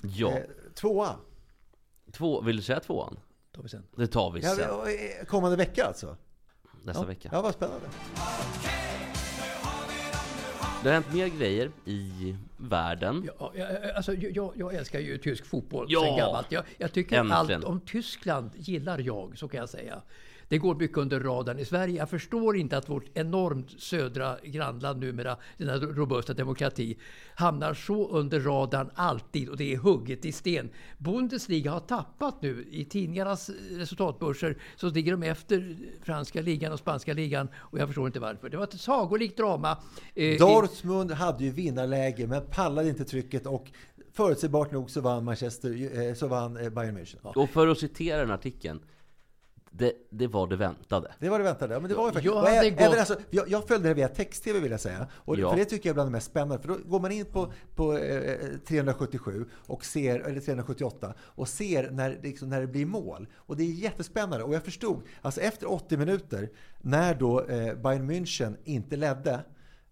Ja, 0.03 0.31
Eh, 0.31 0.43
Tvåa. 0.73 1.15
två, 2.11 2.41
vill 2.41 2.55
du 2.55 2.61
säga 2.61 2.79
tvåan? 2.79 3.17
Tar 3.51 3.63
vi 3.63 3.69
sen. 3.69 3.83
Det 3.95 4.07
tar 4.07 4.31
vi 4.31 4.39
Ja, 4.41 4.55
sen, 4.55 4.69
eh, 4.69 5.25
kommande 5.25 5.57
vecka 5.57 5.83
alltså? 5.85 6.17
nästa 6.83 7.05
vecka 7.05 7.29
Ja, 7.31 7.41
vad 7.41 7.53
spännande. 7.53 7.85
Det 10.83 10.89
har 10.89 10.93
hänt 10.93 11.13
mer 11.13 11.27
grejer 11.27 11.71
i 11.85 12.35
världen 12.57 13.29
Ja, 13.39 13.51
jag, 13.55 13.91
alltså, 13.95 14.13
jag, 14.13 14.51
jag 14.55 14.73
älskar 14.73 14.99
ju 14.99 15.17
tysk 15.17 15.45
fotboll 15.45 15.85
Ja! 15.89 16.01
sen 16.01 16.17
gammalt. 16.17 16.51
Jag, 16.51 16.63
jag 16.77 16.91
tycker 16.93 17.15
Äntligen. 17.19 17.37
allt 17.57 17.63
om 17.63 17.79
Tyskland 17.79 18.49
gillar 18.55 18.99
jag, 18.99 19.37
så 19.37 19.47
kan 19.47 19.59
jag 19.59 19.69
säga. 19.69 20.01
Det 20.49 20.57
går 20.57 20.75
mycket 20.75 20.97
under 20.97 21.19
radarn 21.19 21.59
i 21.59 21.65
Sverige. 21.65 21.97
Jag 21.97 22.09
förstår 22.09 22.57
inte 22.57 22.77
att 22.77 22.89
vårt 22.89 23.05
enormt 23.13 23.81
södra 23.81 24.37
grannland 24.43 24.99
numera, 24.99 25.37
denna 25.57 25.77
robusta 25.77 26.33
demokrati, 26.33 26.97
hamnar 27.35 27.73
så 27.73 28.07
under 28.09 28.39
radarn 28.39 28.89
alltid 28.95 29.49
och 29.49 29.57
det 29.57 29.73
är 29.73 29.77
hugget 29.77 30.25
i 30.25 30.31
sten. 30.31 30.69
Bundesliga 30.97 31.71
har 31.71 31.79
tappat 31.79 32.41
nu. 32.41 32.67
I 32.71 32.85
tidningarnas 32.85 33.49
resultatbörser 33.71 34.57
så 34.75 34.89
ligger 34.89 35.11
de 35.11 35.23
efter 35.23 35.77
franska 36.03 36.41
ligan 36.41 36.73
och 36.73 36.79
spanska 36.79 37.13
ligan 37.13 37.47
och 37.55 37.79
jag 37.79 37.87
förstår 37.87 38.07
inte 38.07 38.19
varför. 38.19 38.49
Det 38.49 38.57
var 38.57 38.63
ett 38.63 38.81
sagolikt 38.81 39.37
drama. 39.37 39.77
eh, 40.15 40.37
Dortmund 40.39 41.11
hade 41.11 41.43
ju 41.43 41.51
vinnarläge 41.51 42.27
men 42.27 42.41
pallade 42.51 42.89
inte 42.89 43.05
trycket 43.05 43.45
och 43.45 43.71
förutsägbart 44.13 44.71
nog 44.71 44.89
så 44.89 45.01
vann 45.01 45.25
Manchester, 45.25 45.99
eh, 46.07 46.13
så 46.13 46.27
vann 46.27 46.57
eh, 46.57 46.69
Bayern 46.69 46.97
München. 46.97 47.17
Och 47.35 47.49
för 47.49 47.67
att 47.67 47.77
citera 47.77 48.17
den 48.17 48.31
artikeln 48.31 48.79
det, 49.77 49.93
det 50.09 50.27
var 50.27 50.47
det 50.47 50.55
väntade. 50.55 51.11
Det 51.19 51.29
var 51.29 51.37
det 51.39 51.43
väntade. 51.45 51.73
Ja, 51.73 51.79
men 51.79 51.89
det 51.89 51.95
var 51.95 52.05
ju 52.07 52.11
faktiskt. 52.13 52.33
Jag 52.35 52.41
hade 52.41 52.67
ä- 52.67 52.69
gått- 52.69 52.97
alltså, 52.99 53.17
jag, 53.29 53.49
jag 53.49 53.67
följde 53.67 53.87
det 53.87 53.93
via 53.93 54.07
text-tv 54.07 54.59
vill 54.59 54.71
jag 54.71 54.79
säga. 54.79 55.07
Och 55.13 55.37
Ja. 55.39 55.49
För 55.49 55.57
det 55.57 55.65
tycker 55.65 55.89
jag 55.89 55.91
är 55.91 55.93
bland 55.93 56.09
det 56.09 56.11
mest 56.11 56.27
spännande. 56.27 56.59
För 56.61 56.67
då 56.67 56.77
går 56.85 56.99
man 56.99 57.11
in 57.11 57.25
på, 57.25 57.53
på 57.75 57.97
eh, 57.97 58.37
377 58.67 59.45
och 59.67 59.85
ser, 59.85 60.19
eller 60.19 60.39
378 60.41 61.13
och 61.19 61.47
ser 61.47 61.91
när, 61.91 62.19
liksom, 62.23 62.49
när 62.49 62.61
det 62.61 62.67
blir 62.67 62.85
mål. 62.85 63.27
Och 63.35 63.57
det 63.57 63.63
är 63.63 63.67
jättespännande. 63.71 64.43
Och 64.45 64.53
jag 64.55 64.63
förstod, 64.63 65.01
alltså 65.21 65.41
efter 65.41 65.71
80 65.71 65.97
minuter, 65.97 66.49
när 66.81 67.15
då 67.15 67.41
eh, 67.45 67.75
Bayern 67.75 68.11
München 68.11 68.55
inte 68.63 68.95
ledde, 68.95 69.39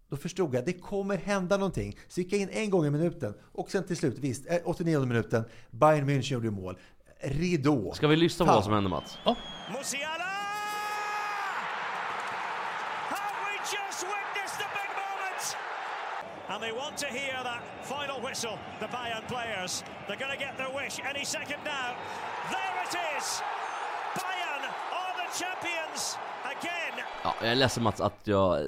då 0.09 0.17
förstod 0.17 0.53
jag 0.55 0.59
att 0.59 0.65
det 0.65 0.73
kommer 0.73 1.17
hända 1.17 1.57
någonting. 1.57 1.97
Så 2.07 2.21
gick 2.21 2.33
jag 2.33 2.39
in 2.41 2.49
en 2.51 2.69
gång 2.69 2.85
i 2.85 2.89
minuten 2.89 3.33
och 3.51 3.71
sen 3.71 3.83
till 3.83 3.97
slut, 3.97 4.19
visst, 4.19 4.47
eh, 4.49 4.57
89 4.65 5.05
minuten, 5.05 5.43
Bayern 5.71 6.09
München 6.09 6.33
gjorde 6.33 6.51
mål. 6.51 6.77
Ridå. 7.23 7.93
Ska 7.93 8.07
vi 8.07 8.15
lyssna 8.15 8.45
på 8.45 8.47
Fan. 8.47 8.55
vad 8.55 8.63
som 8.63 8.73
hände 8.73 8.89
Mats? 8.89 9.17
Musiala! 9.77 10.23
Have 13.09 13.35
we 13.45 13.55
just 13.77 14.03
witnessed 14.03 14.57
the 14.63 14.69
big 14.79 14.89
moment? 15.03 15.57
And 16.47 16.61
they 16.63 16.71
want 16.71 16.97
to 16.97 17.07
hear 17.07 17.43
that 17.43 17.61
final 17.83 18.19
whistle, 18.27 18.57
the 18.79 18.87
Bayern 18.87 19.23
players. 19.27 19.83
They're 20.07 20.19
going 20.19 20.37
to 20.37 20.43
get 20.45 20.57
their 20.57 20.73
wish 20.83 20.99
any 21.09 21.25
second 21.25 21.59
now. 21.65 21.89
There 22.51 22.75
it 22.85 22.95
is! 23.17 23.41
Bayern 24.19 24.63
are 25.01 25.13
the 25.21 25.29
champions 25.41 26.17
again! 26.43 27.05
Ja, 27.23 27.35
jag 27.41 27.51
är 27.51 27.55
ledsen 27.55 27.83
Mats 27.83 28.01
att 28.01 28.27
jag 28.27 28.59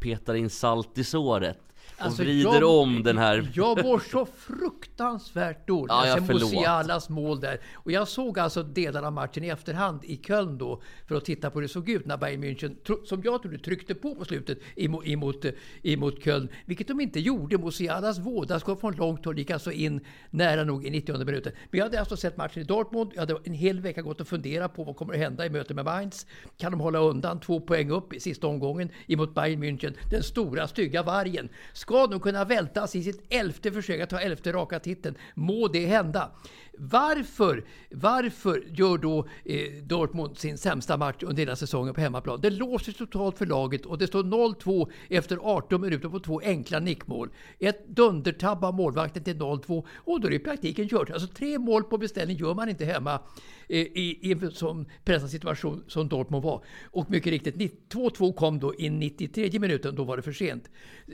petar 0.00 0.34
in 0.34 0.50
salt 0.50 0.98
i 0.98 1.04
såret 1.04 1.58
och 1.98 2.04
Alltså, 2.06 2.22
vrider 2.22 2.60
jag- 2.60 2.80
om 2.80 3.02
den 3.02 3.18
här... 3.18 3.50
Jag 3.54 3.82
var 3.82 3.98
så 3.98 4.26
fruktansvärt 4.26 5.66
dålig. 5.68 5.90
Ja, 5.92 6.06
ja, 6.06 6.14
jag. 6.16 6.28
Musialas 6.28 7.08
mål 7.08 7.40
där. 7.40 7.60
Och 7.74 7.92
jag 7.92 8.08
såg 8.08 8.38
alltså 8.38 8.62
delar 8.62 9.02
av 9.02 9.12
matchen 9.12 9.44
i 9.44 9.48
efterhand 9.48 10.04
i 10.04 10.16
Köln 10.16 10.58
då 10.58 10.82
för 11.08 11.14
att 11.14 11.24
titta 11.24 11.50
på 11.50 11.54
hur 11.58 11.62
det 11.62 11.68
såg 11.68 11.88
ut 11.88 12.06
när 12.06 12.16
Bayern 12.16 12.44
München, 12.44 12.76
som 13.04 13.22
jag 13.24 13.42
trodde, 13.42 13.58
tryckte 13.58 13.94
på 13.94 14.14
på 14.14 14.24
slutet 14.24 14.58
emot, 14.76 15.06
emot, 15.06 15.44
eh, 15.44 15.52
emot 15.82 16.24
Köln. 16.24 16.48
Vilket 16.66 16.88
de 16.88 17.00
inte 17.00 17.20
gjorde. 17.20 17.58
Musialas 17.58 18.18
vådaskott 18.18 18.80
från 18.80 18.96
långt 18.96 19.24
håll 19.24 19.38
gick 19.38 19.50
alltså 19.50 19.72
in 19.72 20.00
nära 20.30 20.64
nog 20.64 20.86
i 20.86 20.90
90 20.90 21.24
minuten. 21.24 21.52
Men 21.70 21.78
jag 21.78 21.84
hade 21.86 22.00
alltså 22.00 22.16
sett 22.16 22.36
matchen 22.36 22.62
i 22.62 22.64
Dortmund. 22.64 23.10
Jag 23.14 23.20
hade 23.20 23.36
en 23.44 23.54
hel 23.54 23.80
vecka 23.80 24.02
gått 24.02 24.20
och 24.20 24.28
funderat 24.28 24.74
på 24.74 24.84
vad 24.84 24.96
kommer 24.96 25.14
att 25.14 25.20
hända 25.20 25.46
i 25.46 25.50
mötet 25.50 25.76
med 25.76 25.84
Mainz. 25.84 26.26
Kan 26.56 26.70
de 26.72 26.80
hålla 26.80 26.98
undan 26.98 27.40
två 27.40 27.60
poäng 27.60 27.90
upp 27.90 28.12
i 28.12 28.20
sista 28.20 28.46
omgången 28.46 28.90
emot 29.06 29.34
Bayern 29.34 29.62
München? 29.64 29.94
Den 30.10 30.22
stora 30.22 30.68
stygga 30.68 31.02
vargen. 31.02 31.48
Ska 31.88 32.06
de 32.06 32.20
kunna 32.20 32.44
vältas 32.44 32.96
i 32.96 33.02
sitt 33.02 33.22
elfte 33.28 33.72
försök 33.72 34.00
att 34.00 34.10
ta 34.10 34.20
elfte 34.20 34.52
raka 34.52 34.80
titeln? 34.80 35.16
Må 35.34 35.68
det 35.68 35.86
hända. 35.86 36.30
Varför, 36.78 37.64
varför 37.90 38.64
gör 38.68 38.98
då 38.98 39.28
eh, 39.44 39.82
Dortmund 39.82 40.38
sin 40.38 40.58
sämsta 40.58 40.96
match 40.96 41.22
under 41.22 41.42
hela 41.42 41.56
säsongen 41.56 41.94
på 41.94 42.00
hemmaplan? 42.00 42.40
Det 42.40 42.50
låser 42.50 42.92
totalt 42.92 43.38
för 43.38 43.46
laget 43.46 43.86
och 43.86 43.98
det 43.98 44.06
står 44.06 44.22
0-2 44.22 44.90
efter 45.08 45.38
18 45.42 45.80
minuter 45.80 46.08
på 46.08 46.20
två 46.20 46.40
enkla 46.44 46.80
nickmål. 46.80 47.30
Ett 47.58 47.88
dundertabb 47.88 48.64
av 48.64 48.74
målvakten 48.74 49.24
till 49.24 49.36
0-2 49.36 49.84
och 49.96 50.20
då 50.20 50.26
är 50.26 50.30
det 50.30 50.36
i 50.36 50.38
praktiken 50.38 50.88
kört. 50.88 51.10
Alltså 51.10 51.28
tre 51.28 51.58
mål 51.58 51.84
på 51.84 51.98
beställning 51.98 52.36
gör 52.36 52.54
man 52.54 52.68
inte 52.68 52.84
hemma 52.84 53.20
eh, 53.68 53.78
i, 53.78 54.18
i 54.22 54.32
en 54.32 54.50
sån 54.50 54.86
pressad 55.04 55.30
situation 55.30 55.84
som 55.86 56.08
Dortmund 56.08 56.44
var. 56.44 56.64
Och 56.84 57.10
mycket 57.10 57.30
riktigt, 57.30 57.54
2-2 57.94 58.34
kom 58.34 58.58
då 58.58 58.74
i 58.74 58.90
93 58.90 59.58
minuten, 59.58 59.94
då 59.94 60.04
var 60.04 60.16
det 60.16 60.22
för 60.22 60.32
sent. 60.32 60.70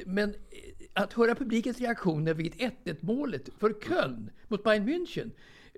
Men 0.07 0.35
att 0.95 1.13
höra 1.13 1.35
publikens 1.35 1.81
reaktioner 1.81 2.35
vid 2.35 2.55
1-1 2.55 2.97
målet 3.01 3.49
för 3.59 3.75
Köln 3.89 4.31
mot 4.49 4.65
Bayern 4.65 4.89
München 4.89 5.31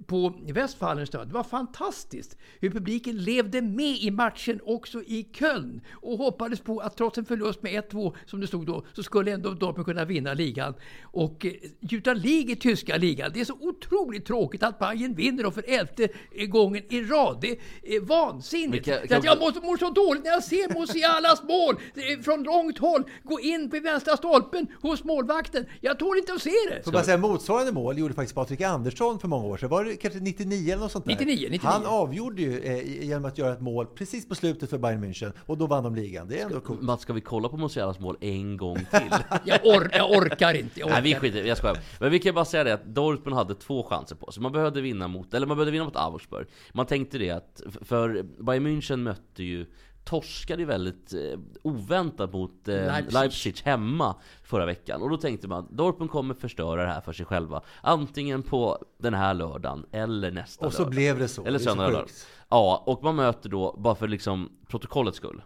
på 0.07 0.35
Westfalenstad. 0.53 1.25
Det 1.25 1.35
var 1.35 1.43
fantastiskt 1.45 2.37
hur 2.61 2.71
publiken 2.71 3.17
levde 3.19 3.63
med 3.63 3.97
i 4.01 4.11
matchen 4.11 4.61
också 4.65 5.03
i 5.03 5.29
Köln 5.33 5.81
och 5.93 6.19
hoppades 6.19 6.61
på 6.61 6.79
att 6.81 6.97
trots 6.97 7.19
en 7.19 7.25
förlust 7.25 7.63
med 7.63 7.85
1-2 7.91 8.15
som 8.27 8.41
det 8.41 8.47
stod 8.47 8.67
då 8.67 8.85
så 8.93 9.03
skulle 9.03 9.33
ändå 9.33 9.51
Dortmund 9.51 9.87
kunna 9.87 10.05
vinna 10.05 10.35
ligan 10.35 10.75
och 11.03 11.47
eh, 11.47 11.53
gjuta 11.81 12.13
lig 12.15 12.51
i 12.51 12.57
tyska 12.57 12.97
ligan. 12.97 13.31
Det 13.35 13.41
är 13.41 13.45
så 13.45 13.57
otroligt 13.61 14.27
tråkigt 14.27 14.63
att 14.63 14.79
Bayern 14.79 15.15
vinner 15.15 15.47
och 15.47 15.55
för 15.55 15.65
elfte 15.69 16.09
gången 16.49 16.83
i 16.89 17.03
rad. 17.03 17.39
Det 17.41 17.51
är 17.97 18.01
vansinnigt. 18.01 18.87
Men 18.87 19.09
kan- 19.09 19.23
jag 19.25 19.39
mår, 19.39 19.67
mår 19.67 19.77
så 19.77 19.91
dåligt 19.91 20.25
när 20.25 20.31
jag 20.31 20.45
ser 20.45 20.79
Musialas 20.81 21.43
mål 21.43 21.77
från 22.25 22.43
långt 22.43 22.79
håll 22.79 23.03
gå 23.23 23.41
in 23.41 23.71
på 23.71 23.81
vänstra 23.81 24.17
stolpen 24.17 24.67
hos 24.83 25.05
målvakten. 25.05 25.67
Jag 25.81 25.99
tål 25.99 26.19
inte 26.19 26.33
att 26.33 26.43
se 26.43 26.51
det. 26.71 26.83
Får 26.85 26.93
bara 26.93 27.03
säga, 27.05 27.17
motsvarande 27.19 27.73
mål 27.73 27.99
gjorde 27.99 28.15
faktiskt 28.15 28.35
Patrik 28.35 28.61
Andersson 28.61 29.19
för 29.19 29.29
många 29.29 29.45
år 29.47 29.57
sedan. 29.57 29.69
Var 29.69 29.86
det 29.87 29.97
kanske 29.97 30.21
99 30.21 30.73
eller 30.73 30.83
något 30.83 30.93
sånt 30.93 31.05
där? 31.05 31.13
99, 31.13 31.49
99. 31.51 31.61
Han 31.63 31.87
avgjorde 31.87 32.43
ju 32.43 32.61
eh, 32.61 33.05
genom 33.05 33.25
att 33.25 33.39
göra 33.39 33.53
ett 33.53 33.61
mål 33.61 33.87
precis 33.87 34.29
på 34.29 34.35
slutet 34.35 34.71
för 34.71 34.79
Bayern 34.79 35.05
München 35.05 35.33
och 35.47 35.59
då 35.59 35.67
vann 35.67 35.85
de 35.85 35.95
ligan. 35.95 36.29
Det 36.29 36.41
är 36.41 36.47
ändå 36.47 36.61
coolt. 36.61 36.83
Mats, 36.83 37.03
ska 37.03 37.13
vi 37.13 37.21
kolla 37.21 37.49
på 37.49 37.57
Musialas 37.57 37.99
mål 37.99 38.17
en 38.21 38.57
gång 38.57 38.77
till? 38.77 39.11
Jag, 39.45 39.67
or, 39.67 39.91
jag 39.93 40.11
orkar 40.11 40.55
inte. 40.55 40.81
Jag 40.81 40.87
orkar. 40.87 41.03
Nej 41.03 41.15
vi 41.15 41.21
skiter 41.21 41.45
jag 41.45 41.59
skojar. 41.59 41.79
Men 42.01 42.11
vi 42.11 42.19
kan 42.19 42.35
bara 42.35 42.45
säga 42.45 42.65
det 42.65 42.75
att 42.75 42.85
Dortmund 42.85 43.37
hade 43.37 43.55
två 43.55 43.83
chanser 43.83 44.17
på 44.17 44.33
sig. 44.33 44.43
Man 44.43 44.53
behövde 44.53 44.81
vinna 44.81 45.09
mot, 45.09 45.35
eller 45.35 45.47
man 45.47 45.57
behövde 45.57 45.73
vinna 45.73 45.85
mot 45.85 45.97
Augsburg. 45.97 46.47
Man 46.73 46.87
tänkte 46.87 47.19
det 47.19 47.31
att, 47.31 47.63
för 47.83 48.23
Bayern 48.43 48.67
München 48.67 48.97
mötte 48.97 49.43
ju 49.43 49.67
Torskade 50.07 50.63
ju 50.63 50.67
väldigt 50.67 51.13
eh, 51.13 51.39
oväntat 51.63 52.33
mot 52.33 52.69
eh, 52.69 52.75
Leipzig. 52.75 53.13
Leipzig. 53.15 53.57
hemma 53.65 54.17
förra 54.43 54.67
veckan. 54.67 55.03
Och 55.03 55.11
då 55.11 55.17
tänkte 55.17 55.49
man 55.49 55.69
Dortmund 55.71 56.11
kommer 56.11 56.35
förstöra 56.35 56.83
det 56.85 56.89
här 56.89 57.01
för 57.01 57.13
sig 57.13 57.27
själva. 57.27 57.63
Antingen 57.83 58.43
på 58.43 58.79
den 58.99 59.15
här 59.15 59.35
lördagen 59.35 59.87
eller 59.93 60.31
nästa 60.31 60.67
Och 60.67 60.73
så 60.73 60.79
lördag. 60.83 60.91
blev 60.91 61.19
det 61.19 61.29
så. 61.29 61.43
Eller 61.43 61.51
Det 61.51 61.57
är 61.57 61.65
så 61.65 61.71
söndag 61.71 61.89
lördag. 61.89 62.09
Ja, 62.49 62.83
och 62.87 63.03
man 63.03 63.17
möter 63.17 63.49
då, 63.49 63.77
bara 63.79 63.95
för 63.95 64.09
liksom 64.09 64.53
protokollets 64.69 65.17
skull. 65.17 65.43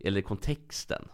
Eller 0.00 0.20
kontexten 0.20 1.08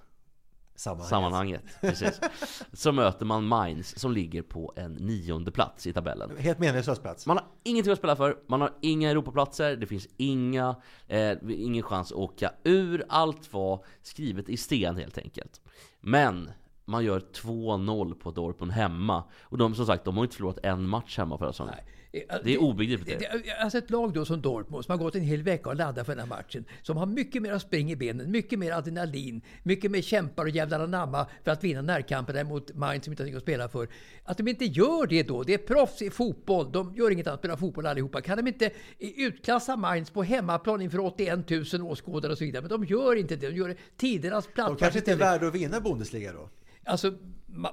Sammanhanget. 0.78 1.08
sammanhanget. 1.08 1.62
Precis. 1.80 2.20
Så 2.72 2.92
möter 2.92 3.26
man 3.26 3.44
Mainz 3.44 3.98
som 3.98 4.12
ligger 4.12 4.42
på 4.42 4.72
en 4.76 4.92
nionde 4.92 5.50
plats 5.50 5.86
i 5.86 5.92
tabellen. 5.92 6.30
Helt 6.38 6.58
meningslös 6.58 6.98
plats. 6.98 7.26
Man 7.26 7.36
har 7.36 7.46
ingenting 7.62 7.92
att 7.92 7.98
spela 7.98 8.16
för, 8.16 8.36
man 8.46 8.60
har 8.60 8.72
inga 8.80 9.10
Europaplatser, 9.10 9.76
det 9.76 9.86
finns 9.86 10.08
inga, 10.16 10.76
eh, 11.06 11.32
ingen 11.48 11.82
chans 11.82 12.12
att 12.12 12.18
åka 12.18 12.52
ur. 12.64 13.04
Allt 13.08 13.52
var 13.52 13.84
skrivet 14.02 14.48
i 14.48 14.56
sten 14.56 14.96
helt 14.96 15.18
enkelt. 15.18 15.60
Men 16.00 16.50
man 16.84 17.04
gör 17.04 17.20
2-0 17.20 18.14
på 18.14 18.30
Dortmund 18.30 18.72
hemma. 18.72 19.24
Och 19.42 19.58
de 19.58 19.74
som 19.74 19.86
sagt, 19.86 20.04
de 20.04 20.16
har 20.16 20.24
inte 20.24 20.36
förlorat 20.36 20.58
en 20.62 20.88
match 20.88 21.18
hemma 21.18 21.38
förra 21.38 21.52
säsongen. 21.52 21.74
Det 22.10 22.54
är 22.54 22.62
obegripligt. 22.62 23.18
Det, 23.18 23.42
det, 23.44 23.52
alltså 23.52 23.78
ett 23.78 23.90
lag 23.90 24.12
då 24.12 24.24
som 24.24 24.40
Dortmund 24.42 24.84
som 24.84 24.92
har 24.92 24.98
gått 24.98 25.14
en 25.14 25.22
hel 25.22 25.42
vecka 25.42 25.68
och 25.68 25.76
laddat 25.76 26.06
för 26.06 26.12
den 26.12 26.20
här 26.20 26.36
matchen. 26.36 26.64
Som 26.82 26.96
har 26.96 27.06
mycket 27.06 27.42
mer 27.42 27.58
spring 27.58 27.90
i 27.90 27.96
benen, 27.96 28.30
mycket 28.30 28.58
mer 28.58 28.72
adrenalin, 28.72 29.40
mycket 29.62 29.90
mer 29.90 30.02
kämpar 30.02 30.42
och 30.42 30.50
jävlar 30.50 30.80
anamma 30.80 31.26
för 31.44 31.50
att 31.50 31.64
vinna 31.64 31.82
närkamperna 31.82 32.44
mot 32.44 32.74
Mainz 32.74 33.04
som 33.04 33.12
inte 33.12 33.22
har 33.22 33.24
någonting 33.24 33.36
att 33.36 33.42
spela 33.42 33.68
för. 33.68 33.88
Att 34.24 34.36
de 34.36 34.48
inte 34.48 34.64
gör 34.64 35.06
det 35.06 35.22
då, 35.22 35.42
det 35.42 35.54
är 35.54 35.58
proffs 35.58 36.02
i 36.02 36.10
fotboll, 36.10 36.72
de 36.72 36.94
gör 36.94 37.10
inget 37.10 37.26
annat 37.26 37.38
än 37.38 37.40
spela 37.40 37.56
fotboll 37.56 37.86
allihopa. 37.86 38.20
Kan 38.20 38.36
de 38.36 38.48
inte 38.48 38.66
eh, 38.66 38.72
utklassa 39.16 39.76
Mainz 39.76 40.10
på 40.10 40.22
hemmaplan 40.22 40.82
inför 40.82 41.00
81 41.00 41.50
000 41.50 41.82
åskådare 41.82 42.32
och 42.32 42.38
så 42.38 42.44
vidare? 42.44 42.62
Men 42.62 42.70
de 42.70 42.84
gör 42.84 43.16
inte 43.16 43.36
det, 43.36 43.50
de 43.50 43.56
gör 43.56 43.76
tidernas 43.96 44.46
De 44.46 44.52
plattmatch 44.52 44.80
kanske 44.80 44.98
inte 44.98 45.12
är 45.12 45.16
värda 45.16 45.46
att 45.46 45.54
vinna 45.54 45.80
Bundesliga 45.80 46.32
då? 46.32 46.48
Alltså, 46.84 47.14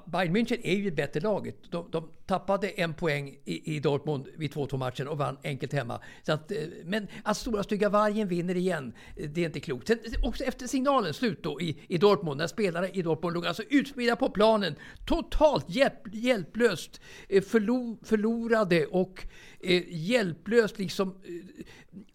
Bayern 0.05 0.35
München 0.35 0.59
är 0.63 0.75
ju 0.75 0.83
det 0.83 0.95
bättre 0.95 1.19
laget. 1.19 1.55
De, 1.71 1.87
de 1.91 2.09
tappade 2.25 2.67
en 2.67 2.93
poäng 2.93 3.37
i, 3.45 3.75
i 3.75 3.79
Dortmund 3.79 4.27
vid 4.37 4.53
2-2 4.53 4.77
matchen 4.77 5.07
och 5.07 5.17
vann 5.17 5.37
enkelt 5.43 5.73
hemma. 5.73 5.99
Så 6.23 6.31
att, 6.31 6.51
eh, 6.51 6.57
men 6.83 7.07
att 7.23 7.37
stora 7.37 7.63
stygga 7.63 7.89
vargen 7.89 8.27
vinner 8.27 8.55
igen, 8.55 8.93
eh, 9.15 9.29
det 9.29 9.41
är 9.41 9.45
inte 9.45 9.59
klokt. 9.59 9.87
Sen, 9.87 9.99
också 10.23 10.43
efter 10.43 10.67
signalen 10.67 11.13
slut 11.13 11.43
då 11.43 11.61
i, 11.61 11.77
i 11.87 11.97
Dortmund, 11.97 12.37
när 12.37 12.47
spelare 12.47 12.89
i 12.89 13.01
Dortmund 13.01 13.33
låg 13.33 13.45
alltså 13.45 13.63
utspridda 13.69 14.15
på 14.15 14.29
planen, 14.29 14.75
totalt 15.05 15.69
hjälp, 15.69 15.99
hjälplöst 16.13 17.01
eh, 17.29 17.43
förlo, 17.43 17.97
förlorade 18.03 18.85
och 18.85 19.27
eh, 19.59 19.83
hjälplöst 19.87 20.79
liksom 20.79 21.15